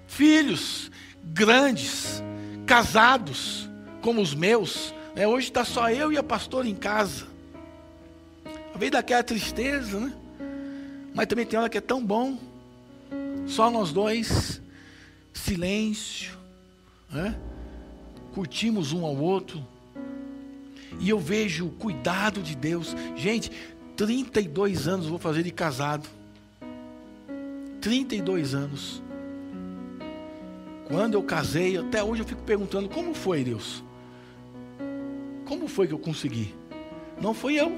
Filhos 0.08 0.90
grandes, 1.24 2.24
casados, 2.66 3.70
como 4.02 4.22
os 4.22 4.34
meus. 4.34 4.94
Né? 5.16 5.28
Hoje 5.28 5.48
está 5.48 5.64
só 5.64 5.90
eu 5.92 6.12
e 6.12 6.18
a 6.18 6.24
pastora 6.24 6.68
em 6.68 6.76
casa. 6.76 7.28
Talvez 8.72 8.92
daquela 8.92 9.24
tristeza, 9.24 10.00
né? 10.00 10.14
Mas 11.14 11.28
também 11.28 11.46
tem 11.46 11.60
hora 11.60 11.70
que 11.70 11.78
é 11.78 11.82
tão 11.82 12.04
bom. 12.04 12.38
Só 13.46 13.70
nós 13.70 13.92
dois, 13.92 14.62
silêncio, 15.34 16.38
né? 17.12 17.38
curtimos 18.34 18.92
um 18.92 19.06
ao 19.06 19.16
outro. 19.16 19.66
E 21.00 21.10
eu 21.10 21.20
vejo 21.20 21.68
o 21.68 21.72
cuidado 21.72 22.42
de 22.42 22.56
Deus. 22.56 22.96
Gente, 23.16 23.52
32 23.96 24.88
anos 24.88 25.08
vou 25.08 25.20
fazer 25.20 25.44
de 25.44 25.52
casado. 25.52 26.08
32 27.82 28.56
anos. 28.56 29.02
Quando 30.86 31.16
eu 31.16 31.24
casei, 31.24 31.78
até 31.78 32.04
hoje 32.04 32.22
eu 32.22 32.28
fico 32.28 32.42
perguntando: 32.44 32.90
como 32.90 33.14
foi, 33.14 33.44
Deus? 33.44 33.84
Como 35.46 35.68
foi 35.68 35.88
que 35.88 35.94
eu 35.94 36.00
consegui? 36.00 36.54
Não 37.22 37.34
foi 37.34 37.56
eu, 37.56 37.72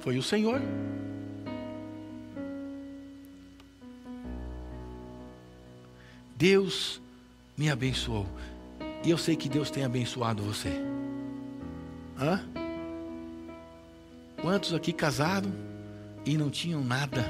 foi 0.00 0.18
o 0.18 0.22
Senhor. 0.22 0.60
Deus 6.42 7.00
me 7.56 7.70
abençoou. 7.70 8.26
E 9.04 9.10
eu 9.10 9.16
sei 9.16 9.36
que 9.36 9.48
Deus 9.48 9.70
tem 9.70 9.84
abençoado 9.84 10.42
você. 10.42 10.70
Hã? 12.18 12.44
Quantos 14.40 14.74
aqui 14.74 14.92
casaram 14.92 15.52
e 16.26 16.36
não 16.36 16.50
tinham 16.50 16.82
nada? 16.82 17.24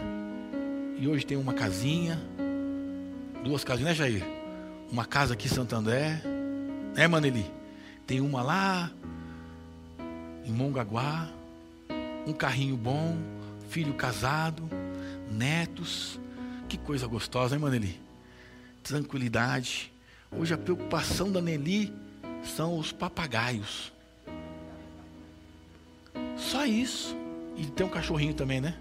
E 0.99 1.07
hoje 1.07 1.27
tem 1.27 1.37
uma 1.37 1.53
casinha, 1.53 2.19
duas 3.45 3.63
casinhas, 3.63 3.91
né, 3.91 3.95
Jair? 3.95 4.25
Uma 4.91 5.05
casa 5.05 5.35
aqui 5.35 5.47
em 5.47 5.51
Santo 5.51 5.77
André, 5.77 6.23
né, 6.97 7.07
Maneli? 7.07 7.45
Tem 8.07 8.19
uma 8.19 8.43
lá 8.43 8.91
em 10.43 10.53
Mongaguá, 10.53 11.29
um 12.27 12.33
carrinho 12.33 12.79
bom, 12.79 13.19
filho 13.69 13.93
casado, 13.93 14.67
netos. 15.31 16.19
Que 16.67 16.79
coisa 16.79 17.07
gostosa, 17.07 17.55
hein, 17.55 17.61
Maneli? 17.61 18.02
Tranquilidade. 18.83 19.93
Hoje 20.31 20.55
a 20.55 20.59
preocupação 20.59 21.31
da 21.31 21.41
Nelly 21.41 21.93
são 22.45 22.79
os 22.79 22.93
papagaios. 22.93 23.93
Só 26.37 26.65
isso. 26.65 27.17
E 27.57 27.67
tem 27.67 27.87
um 27.87 27.91
cachorrinho 27.91 28.35
também, 28.35 28.61
né? 28.61 28.75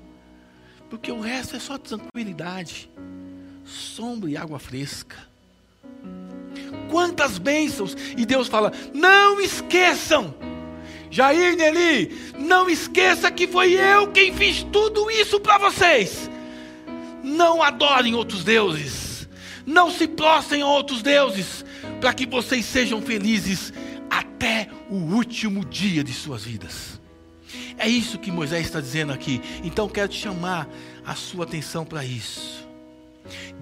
Porque 0.90 1.12
o 1.12 1.22
resto 1.22 1.56
é 1.56 1.60
só 1.60 1.78
tranquilidade, 1.78 2.90
sombra 3.66 4.30
e 4.30 4.36
água 4.36 4.60
fresca. 4.60 5.18
Quantas 6.90 7.38
bênçãos! 7.38 7.96
E 8.18 8.26
Deus 8.26 8.48
fala: 8.48 8.72
não 8.94 9.40
esqueçam 9.40 10.34
Jair 11.12 11.58
Nelly, 11.58 12.34
não 12.40 12.70
esqueça 12.70 13.30
que 13.30 13.46
foi 13.46 13.74
eu 13.74 14.08
quem 14.08 14.34
fiz 14.34 14.64
tudo 14.72 15.12
isso 15.12 15.42
para 15.42 15.58
vocês. 15.58 16.30
Não 17.22 17.62
adorem 17.62 18.16
outros 18.16 18.46
deuses. 18.46 19.11
Não 19.66 19.92
se 19.92 20.08
prostrem 20.08 20.62
a 20.62 20.68
outros 20.68 21.02
deuses, 21.02 21.66
para 22.00 22.14
que 22.14 22.26
vocês 22.26 22.66
sejam 22.66 23.02
felizes 23.02 23.74
até 24.10 24.70
o 24.90 24.96
último 24.96 25.64
dia 25.64 26.04
de 26.04 26.14
suas 26.14 26.44
vidas. 26.44 27.00
É 27.78 27.88
isso 27.88 28.20
que 28.20 28.32
Moisés 28.32 28.66
está 28.66 28.80
dizendo 28.80 29.12
aqui. 29.12 29.42
Então 29.64 29.90
quero 29.90 30.08
te 30.08 30.20
chamar 30.20 30.68
a 31.06 31.16
sua 31.16 31.46
atenção 31.46 31.86
para 31.86 32.04
isso. 32.04 32.68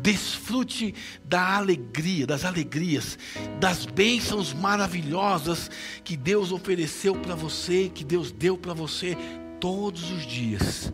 Desfrute 0.01 0.95
da 1.23 1.57
alegria, 1.57 2.25
das 2.25 2.45
alegrias, 2.45 3.17
das 3.59 3.85
bênçãos 3.85 4.53
maravilhosas 4.53 5.69
que 6.03 6.15
Deus 6.15 6.51
ofereceu 6.51 7.15
para 7.15 7.35
você, 7.35 7.91
que 7.93 8.03
Deus 8.03 8.31
deu 8.31 8.57
para 8.57 8.73
você 8.73 9.17
todos 9.59 10.09
os 10.11 10.25
dias. 10.25 10.91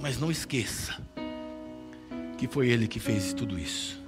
Mas 0.00 0.18
não 0.18 0.30
esqueça 0.30 1.00
que 2.38 2.48
foi 2.48 2.70
Ele 2.70 2.88
que 2.88 2.98
fez 2.98 3.32
tudo 3.32 3.56
isso. 3.56 4.01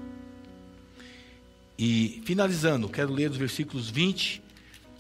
E 1.79 2.23
finalizando, 2.25 2.89
quero 2.89 3.13
ler 3.13 3.31
os 3.31 3.37
versículos 3.37 3.91
20 3.91 4.43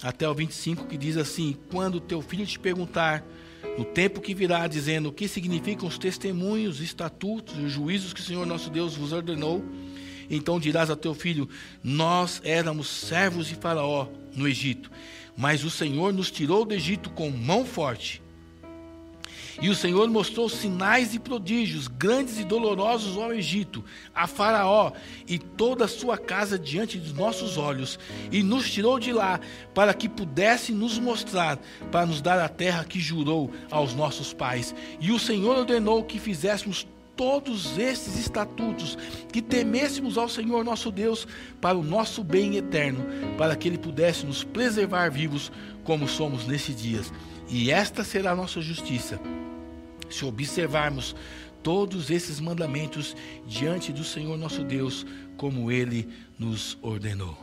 até 0.03 0.29
o 0.29 0.35
25 0.35 0.87
que 0.87 0.97
diz 0.97 1.16
assim: 1.16 1.57
Quando 1.70 2.01
teu 2.01 2.20
filho 2.20 2.47
te 2.47 2.59
perguntar, 2.59 3.25
no 3.79 3.85
tempo 3.85 4.20
que 4.20 4.35
virá, 4.35 4.66
dizendo 4.66 5.09
o 5.09 5.12
que 5.12 5.29
significam 5.29 5.89
os 5.89 5.99
testemunhos, 5.99 6.81
estatutos 6.81 7.57
e 7.59 7.62
os 7.62 7.72
juízos 7.72 8.12
que 8.12 8.20
o 8.20 8.25
Senhor 8.25 8.45
nosso 8.45 8.70
Deus 8.70 8.97
vos 8.97 9.12
ordenou, 9.12 9.64
então 10.29 10.59
dirás 10.59 10.91
a 10.91 10.97
teu 10.97 11.14
filho: 11.14 11.49
Nós 11.83 12.41
éramos 12.45 12.89
servos 12.89 13.47
de 13.47 13.55
Faraó 13.55 14.09
no 14.35 14.49
Egito, 14.49 14.91
mas 15.37 15.62
o 15.62 15.70
Senhor 15.70 16.12
nos 16.12 16.31
tirou 16.31 16.64
do 16.64 16.75
Egito 16.75 17.09
com 17.11 17.31
mão 17.31 17.64
forte 17.64 18.24
e 19.61 19.69
o 19.69 19.75
Senhor 19.75 20.09
mostrou 20.09 20.49
sinais 20.49 21.15
e 21.15 21.19
prodígios 21.19 21.89
grandes 21.89 22.39
e 22.39 22.45
dolorosos 22.45 23.17
ao 23.17 23.33
Egito, 23.33 23.85
a 24.15 24.27
Faraó 24.27 24.93
e 25.27 25.39
toda 25.39 25.85
a 25.85 25.89
sua 25.89 26.19
casa 26.19 26.59
diante 26.59 26.99
dos 26.99 27.13
nossos 27.13 27.57
olhos, 27.57 27.99
e 28.31 28.43
nos 28.43 28.71
tirou 28.71 28.99
de 28.99 29.13
lá 29.13 29.41
para 29.75 29.95
que 29.95 30.09
pudesse 30.09 30.73
nos 30.73 30.99
mostrar, 30.99 31.59
para 31.91 32.07
nos 32.07 32.21
dar 32.21 32.39
a 32.39 32.49
terra 32.49 32.85
que 32.85 33.01
jurou 33.01 33.51
aos 33.71 33.95
nossos 33.95 34.33
pais. 34.33 34.75
E 35.01 35.11
o 35.11 35.19
Senhor 35.19 35.59
ordenou 35.59 36.03
que 36.05 36.19
fizéssemos 36.19 36.87
todos 37.17 37.79
esses 37.79 38.19
estatutos, 38.19 38.99
que 39.33 39.41
temêssemos 39.41 40.19
ao 40.19 40.29
Senhor 40.29 40.65
nosso 40.65 40.91
Deus 40.91 41.27
para 41.61 41.79
o 41.79 41.83
nosso 41.83 42.25
bem 42.25 42.57
eterno, 42.57 43.05
para 43.39 43.57
que 43.57 43.69
Ele 43.69 43.79
pudesse 43.79 44.27
nos 44.27 44.43
preservar 44.43 45.11
vivos 45.11 45.53
como 45.85 46.09
somos 46.09 46.47
nesses 46.47 46.81
dias. 46.81 47.13
E 47.49 47.70
esta 47.70 48.03
será 48.03 48.32
a 48.32 48.36
nossa 48.36 48.61
justiça 48.61 49.20
se 50.11 50.24
observarmos 50.24 51.14
todos 51.62 52.11
esses 52.11 52.40
mandamentos 52.40 53.16
diante 53.47 53.92
do 53.92 54.05
Senhor 54.05 54.36
nosso 54.36 54.62
Deus, 54.62 55.07
como 55.36 55.72
ele 55.72 56.09
nos 56.38 56.78
ordenou. 56.82 57.36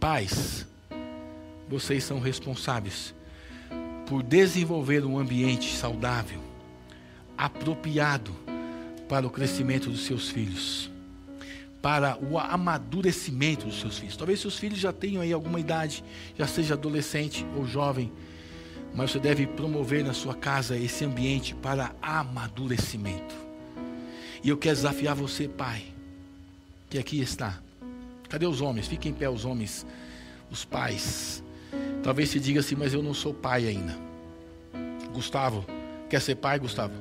Pais, 0.00 0.66
vocês 1.68 2.02
são 2.02 2.18
responsáveis 2.18 3.14
por 4.06 4.22
desenvolver 4.22 5.04
um 5.04 5.18
ambiente 5.18 5.76
saudável, 5.76 6.40
apropriado 7.36 8.34
para 9.06 9.26
o 9.26 9.30
crescimento 9.30 9.90
dos 9.90 10.06
seus 10.06 10.30
filhos, 10.30 10.90
para 11.80 12.18
o 12.18 12.38
amadurecimento 12.38 13.66
dos 13.66 13.80
seus 13.80 13.98
filhos. 13.98 14.16
Talvez 14.16 14.40
seus 14.40 14.58
filhos 14.58 14.78
já 14.78 14.92
tenham 14.92 15.22
aí 15.22 15.32
alguma 15.32 15.60
idade, 15.60 16.04
já 16.36 16.46
seja 16.46 16.74
adolescente 16.74 17.46
ou 17.56 17.66
jovem 17.66 18.12
mas 18.94 19.10
você 19.10 19.18
deve 19.18 19.46
promover 19.46 20.04
na 20.04 20.12
sua 20.12 20.34
casa 20.34 20.76
esse 20.76 21.04
ambiente 21.04 21.54
para 21.54 21.94
amadurecimento. 22.00 23.34
E 24.42 24.48
eu 24.48 24.56
quero 24.56 24.76
desafiar 24.76 25.14
você, 25.14 25.48
pai, 25.48 25.84
que 26.88 26.98
aqui 26.98 27.20
está. 27.20 27.60
Cadê 28.28 28.46
os 28.46 28.60
homens? 28.60 28.86
Fiquem 28.86 29.12
em 29.12 29.14
pé 29.14 29.28
os 29.28 29.44
homens, 29.44 29.86
os 30.50 30.64
pais. 30.64 31.42
Talvez 32.02 32.28
se 32.30 32.40
diga 32.40 32.60
assim, 32.60 32.74
mas 32.74 32.94
eu 32.94 33.02
não 33.02 33.14
sou 33.14 33.34
pai 33.34 33.66
ainda. 33.66 33.96
Gustavo, 35.12 35.64
quer 36.08 36.20
ser 36.20 36.36
pai, 36.36 36.58
Gustavo? 36.58 36.94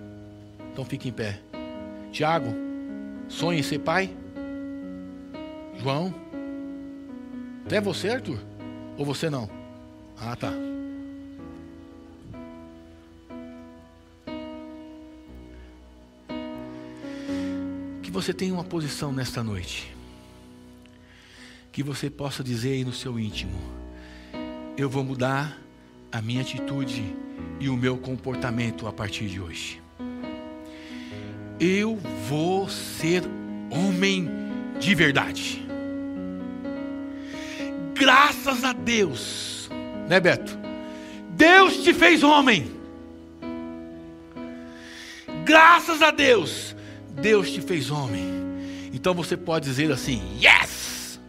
Então 0.71 0.85
fique 0.85 1.09
em 1.09 1.11
pé. 1.11 1.39
Tiago, 2.11 2.53
sonha 3.27 3.59
em 3.59 3.63
ser 3.63 3.79
pai? 3.79 4.15
João? 5.81 6.13
Até 7.65 7.79
você, 7.81 8.09
Arthur? 8.09 8.39
Ou 8.97 9.05
você 9.05 9.29
não? 9.29 9.49
Ah, 10.19 10.35
tá. 10.35 10.51
você 18.17 18.33
tenha 18.33 18.51
uma 18.51 18.63
posição 18.63 19.11
nesta 19.11 19.43
noite. 19.43 19.95
Que 21.71 21.83
você 21.83 22.09
possa 22.09 22.43
dizer 22.43 22.71
aí 22.71 22.83
no 22.83 22.91
seu 22.91 23.19
íntimo: 23.19 23.55
Eu 24.75 24.89
vou 24.89 25.03
mudar 25.03 25.55
a 26.11 26.19
minha 26.19 26.41
atitude 26.41 27.15
e 27.59 27.69
o 27.69 27.77
meu 27.77 27.95
comportamento 27.95 28.87
a 28.87 28.91
partir 28.91 29.27
de 29.27 29.39
hoje. 29.39 29.79
Eu 31.59 31.95
vou 32.27 32.67
ser 32.67 33.21
homem 33.69 34.27
de 34.79 34.95
verdade. 34.95 35.66
Graças 37.97 38.63
a 38.63 38.73
Deus, 38.73 39.69
né, 40.07 40.19
Beto? 40.19 40.57
Deus 41.31 41.83
te 41.83 41.93
fez 41.93 42.23
homem. 42.23 42.71
Graças 45.43 46.01
a 46.01 46.11
Deus, 46.11 46.75
Deus 47.09 47.51
te 47.51 47.61
fez 47.61 47.89
homem. 47.89 48.23
Então 48.93 49.13
você 49.13 49.37
pode 49.37 49.65
dizer 49.65 49.91
assim, 49.91 50.21
yes! 50.39 51.19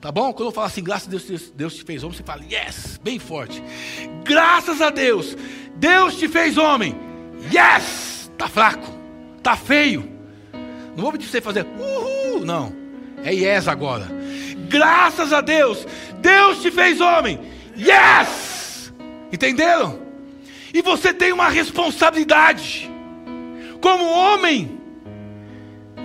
Tá 0.00 0.10
bom? 0.10 0.32
Quando 0.32 0.48
eu 0.48 0.52
falo 0.52 0.66
assim, 0.66 0.82
graças 0.82 1.06
a 1.06 1.10
Deus, 1.10 1.52
Deus 1.54 1.74
te 1.74 1.84
fez 1.84 2.02
homem, 2.02 2.16
você 2.16 2.22
fala, 2.22 2.42
yes! 2.44 3.00
Bem 3.02 3.18
forte. 3.18 3.62
Graças 4.24 4.80
a 4.80 4.90
Deus, 4.90 5.36
Deus 5.76 6.16
te 6.16 6.28
fez 6.28 6.58
homem. 6.58 6.94
Yes! 7.52 8.30
Tá 8.36 8.48
fraco, 8.48 8.88
tá 9.42 9.56
feio. 9.56 10.08
Não 10.96 11.02
vou 11.02 11.12
pedir 11.12 11.26
você 11.26 11.40
fazer 11.40 11.66
uhul, 11.78 12.44
não. 12.44 12.72
É 13.24 13.32
yes 13.32 13.68
agora. 13.68 14.21
Graças 14.72 15.34
a 15.34 15.42
Deus, 15.42 15.86
Deus 16.20 16.62
te 16.62 16.70
fez 16.70 16.98
homem. 16.98 17.38
Yes! 17.76 18.90
Entenderam? 19.30 20.00
E 20.72 20.80
você 20.80 21.12
tem 21.12 21.30
uma 21.30 21.50
responsabilidade. 21.50 22.90
Como 23.82 24.02
homem, 24.08 24.80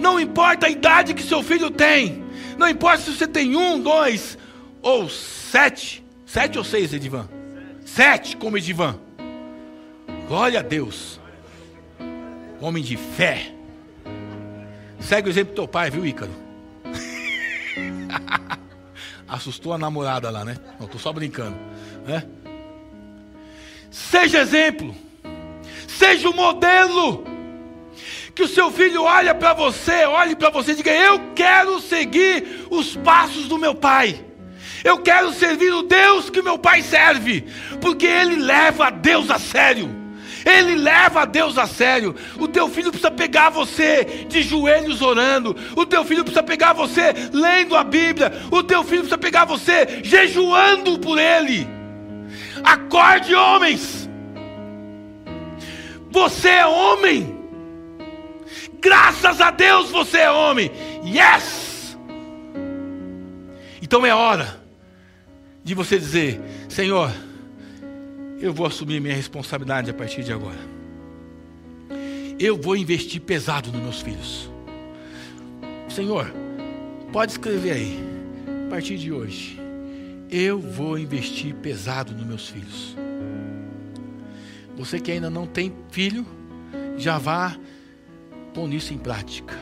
não 0.01 0.19
importa 0.19 0.67
a 0.67 0.69
idade 0.69 1.13
que 1.13 1.23
seu 1.23 1.41
filho 1.41 1.71
tem. 1.71 2.25
Não 2.57 2.67
importa 2.67 3.03
se 3.03 3.15
você 3.15 3.25
tem 3.25 3.55
um, 3.55 3.79
dois 3.79 4.37
ou 4.81 5.07
sete. 5.07 6.03
Sete 6.25 6.57
ou 6.57 6.63
seis, 6.65 6.91
Edivan? 6.91 7.29
Sete, 7.85 8.35
como 8.35 8.57
Edivan. 8.57 8.99
Glória 10.27 10.59
a 10.59 10.63
Deus. 10.63 11.21
Homem 12.59 12.83
de 12.83 12.97
fé. 12.97 13.53
Segue 14.99 15.29
o 15.29 15.31
exemplo 15.31 15.53
do 15.53 15.55
teu 15.55 15.67
pai, 15.69 15.89
viu, 15.89 16.05
Ícaro? 16.05 16.46
Assustou 19.27 19.73
a 19.73 19.77
namorada 19.77 20.29
lá, 20.29 20.45
né? 20.45 20.57
Não, 20.79 20.85
estou 20.85 20.99
só 20.99 21.11
brincando. 21.11 21.57
Né? 22.05 22.23
Seja 23.91 24.39
exemplo. 24.39 24.95
Seja 25.87 26.29
o 26.29 26.35
modelo 26.35 27.25
que 28.33 28.43
o 28.43 28.47
seu 28.47 28.71
filho 28.71 29.01
olhe 29.03 29.33
para 29.33 29.53
você, 29.53 30.05
olhe 30.05 30.35
para 30.35 30.51
você 30.51 30.73
e 30.73 30.75
diga: 30.75 30.93
Eu 30.93 31.33
quero 31.33 31.79
seguir 31.81 32.67
os 32.69 32.95
passos 32.95 33.47
do 33.47 33.57
meu 33.57 33.73
pai. 33.73 34.23
Eu 34.83 34.99
quero 34.99 35.33
servir 35.33 35.73
o 35.73 35.81
Deus 35.81 36.29
que 36.29 36.41
meu 36.41 36.59
pai 36.59 36.83
serve, 36.83 37.45
porque 37.81 38.05
ele 38.05 38.35
leva 38.35 38.87
a 38.87 38.89
Deus 38.91 39.31
a 39.31 39.39
sério. 39.39 39.89
Ele 40.47 40.75
leva 40.75 41.25
Deus 41.25 41.57
a 41.57 41.67
sério. 41.67 42.15
O 42.39 42.47
teu 42.47 42.69
filho 42.69 42.89
precisa 42.89 43.11
pegar 43.11 43.49
você 43.49 44.25
de 44.29 44.41
joelhos 44.41 45.01
orando. 45.01 45.53
O 45.75 45.85
teu 45.85 46.05
filho 46.05 46.23
precisa 46.23 46.41
pegar 46.41 46.71
você 46.71 47.13
lendo 47.33 47.75
a 47.75 47.83
Bíblia. 47.83 48.31
O 48.49 48.63
teu 48.63 48.81
filho 48.81 49.01
precisa 49.01 49.17
pegar 49.17 49.43
você 49.43 49.99
jejuando 50.03 50.99
por 50.99 51.19
ele. 51.19 51.67
Acorde, 52.63 53.35
homens. 53.35 54.09
Você 56.11 56.47
é 56.47 56.65
homem. 56.65 57.37
Graças 58.79 59.41
a 59.41 59.51
Deus 59.51 59.91
você 59.91 60.19
é 60.19 60.31
homem. 60.31 60.71
Yes! 61.03 61.97
Então 63.81 64.05
é 64.05 64.15
hora 64.15 64.61
de 65.61 65.73
você 65.73 65.99
dizer: 65.99 66.39
Senhor, 66.69 67.11
eu 68.39 68.53
vou 68.53 68.65
assumir 68.67 68.99
minha 68.99 69.15
responsabilidade 69.15 69.89
a 69.89 69.93
partir 69.93 70.23
de 70.23 70.31
agora. 70.31 70.59
Eu 72.39 72.55
vou 72.55 72.75
investir 72.75 73.19
pesado 73.21 73.71
nos 73.71 73.81
meus 73.81 74.01
filhos. 74.01 74.49
Senhor, 75.89 76.31
pode 77.11 77.31
escrever 77.31 77.71
aí, 77.71 77.99
a 78.67 78.69
partir 78.69 78.97
de 78.97 79.11
hoje, 79.11 79.59
Eu 80.29 80.59
vou 80.59 80.99
investir 80.99 81.55
pesado 81.55 82.13
nos 82.13 82.25
meus 82.25 82.49
filhos. 82.49 82.97
Você 84.75 84.99
que 84.99 85.09
ainda 85.09 85.29
não 85.29 85.47
tem 85.47 85.73
filho, 85.89 86.25
já 86.97 87.17
vá 87.17 87.57
pôr 88.53 88.71
isso 88.73 88.93
em 88.93 88.97
prática. 88.97 89.57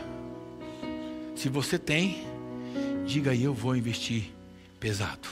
Se 1.36 1.50
você 1.50 1.78
tem, 1.78 2.24
diga 3.06 3.30
aí, 3.30 3.44
eu 3.44 3.54
vou 3.54 3.76
investir 3.76 4.32
pesado. 4.80 5.28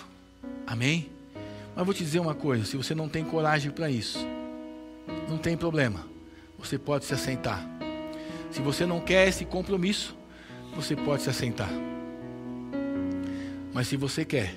Amém? 0.67 1.12
Mas 1.75 1.85
vou 1.85 1.93
te 1.93 2.03
dizer 2.03 2.19
uma 2.19 2.35
coisa: 2.35 2.65
se 2.65 2.77
você 2.77 2.93
não 2.93 3.09
tem 3.09 3.23
coragem 3.23 3.71
para 3.71 3.89
isso, 3.89 4.19
não 5.27 5.37
tem 5.37 5.57
problema, 5.57 6.05
você 6.57 6.77
pode 6.77 7.05
se 7.05 7.13
assentar. 7.13 7.67
Se 8.51 8.61
você 8.61 8.85
não 8.85 8.99
quer 8.99 9.27
esse 9.27 9.45
compromisso, 9.45 10.15
você 10.75 10.95
pode 10.95 11.23
se 11.23 11.29
assentar. 11.29 11.69
Mas 13.73 13.87
se 13.87 13.97
você 13.97 14.23
quer, 14.23 14.55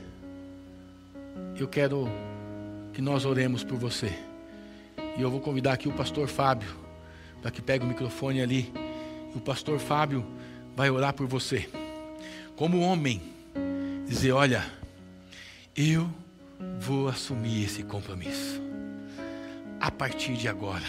eu 1.58 1.66
quero 1.66 2.06
que 2.92 3.00
nós 3.00 3.24
oremos 3.24 3.64
por 3.64 3.78
você. 3.78 4.12
E 5.16 5.22
eu 5.22 5.30
vou 5.30 5.40
convidar 5.40 5.72
aqui 5.72 5.88
o 5.88 5.92
pastor 5.92 6.28
Fábio, 6.28 6.68
para 7.40 7.50
que 7.50 7.62
pegue 7.62 7.84
o 7.84 7.88
microfone 7.88 8.42
ali. 8.42 8.70
E 9.34 9.38
o 9.38 9.40
pastor 9.40 9.78
Fábio 9.78 10.24
vai 10.76 10.90
orar 10.90 11.14
por 11.14 11.26
você. 11.26 11.66
Como 12.54 12.80
homem, 12.80 13.22
dizer: 14.06 14.32
Olha, 14.32 14.62
eu 15.74 16.10
vou 16.78 17.09
assumir 17.09 17.64
esse 17.64 17.82
compromisso. 17.82 18.61
A 19.80 19.90
partir 19.90 20.34
de 20.34 20.48
agora, 20.48 20.86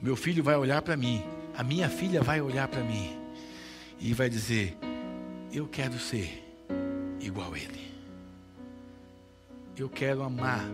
meu 0.00 0.16
filho 0.16 0.42
vai 0.42 0.56
olhar 0.56 0.82
para 0.82 0.96
mim, 0.96 1.22
a 1.56 1.62
minha 1.62 1.88
filha 1.88 2.22
vai 2.22 2.40
olhar 2.40 2.68
para 2.68 2.82
mim 2.82 3.16
e 4.00 4.12
vai 4.12 4.28
dizer: 4.28 4.76
Eu 5.52 5.66
quero 5.66 5.98
ser 5.98 6.42
igual 7.20 7.54
a 7.54 7.58
Ele. 7.58 7.86
Eu 9.76 9.88
quero 9.90 10.22
amar 10.22 10.64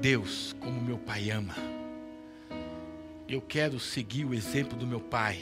Deus 0.00 0.54
como 0.60 0.80
meu 0.80 0.98
pai 0.98 1.30
ama. 1.30 1.54
Eu 3.28 3.40
quero 3.40 3.80
seguir 3.80 4.24
o 4.24 4.32
exemplo 4.32 4.78
do 4.78 4.86
meu 4.86 5.00
pai, 5.00 5.40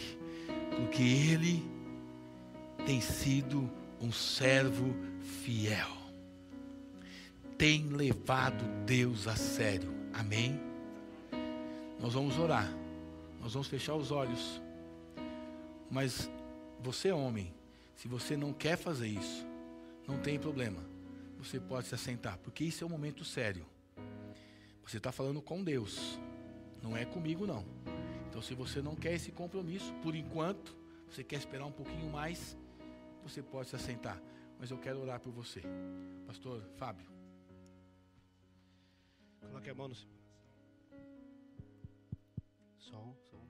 porque 0.75 1.03
ele 1.03 1.63
tem 2.87 3.01
sido 3.01 3.71
um 4.01 4.11
servo 4.11 4.95
fiel. 5.43 6.04
Tem 7.65 7.89
levado 7.89 8.63
Deus 8.85 9.27
a 9.27 9.35
sério. 9.37 9.91
Amém? 10.13 10.61
Nós 11.99 12.13
vamos 12.13 12.39
orar. 12.39 12.71
Nós 13.41 13.55
vamos 13.55 13.69
fechar 13.69 13.95
os 13.95 14.11
olhos. 14.11 14.61
Mas 15.91 16.31
você, 16.79 17.11
homem, 17.11 17.55
se 17.95 18.07
você 18.07 18.37
não 18.37 18.53
quer 18.53 18.77
fazer 18.77 19.09
isso, 19.09 19.47
não 20.07 20.19
tem 20.19 20.39
problema. 20.39 20.85
Você 21.39 21.59
pode 21.59 21.87
se 21.87 21.95
assentar, 21.95 22.37
porque 22.45 22.65
isso 22.65 22.85
é 22.85 22.87
um 22.87 22.91
momento 22.91 23.25
sério. 23.25 23.65
Você 24.87 24.99
está 24.99 25.11
falando 25.11 25.41
com 25.41 25.65
Deus, 25.65 26.21
não 26.83 26.95
é 26.95 27.07
comigo 27.07 27.47
não. 27.47 27.65
Então, 28.29 28.43
se 28.43 28.53
você 28.53 28.83
não 28.83 28.95
quer 28.95 29.15
esse 29.15 29.33
compromisso, 29.33 29.91
por 30.03 30.15
enquanto, 30.15 30.77
você 31.09 31.25
quer 31.25 31.37
esperar 31.37 31.65
um 31.65 31.73
pouquinho 31.73 32.13
mais, 32.13 32.59
você 33.23 33.43
pode 33.43 33.71
se 33.71 33.77
assentar. 33.77 34.21
Mas 34.61 34.71
eu 34.71 34.77
quero 34.77 35.01
orar 35.01 35.19
por 35.19 35.33
você. 35.33 35.63
Pastor 36.27 36.63
Fábio. 36.77 37.14
Coloque 39.49 39.71
a 39.71 39.75
mão 39.75 39.89
no 39.89 39.95
seu 39.95 40.09
Som, 42.79 43.17
som. 43.31 43.49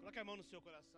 Coloque 0.00 0.18
a 0.18 0.24
mão 0.24 0.36
no 0.36 0.44
seu 0.44 0.60
coração. 0.60 0.97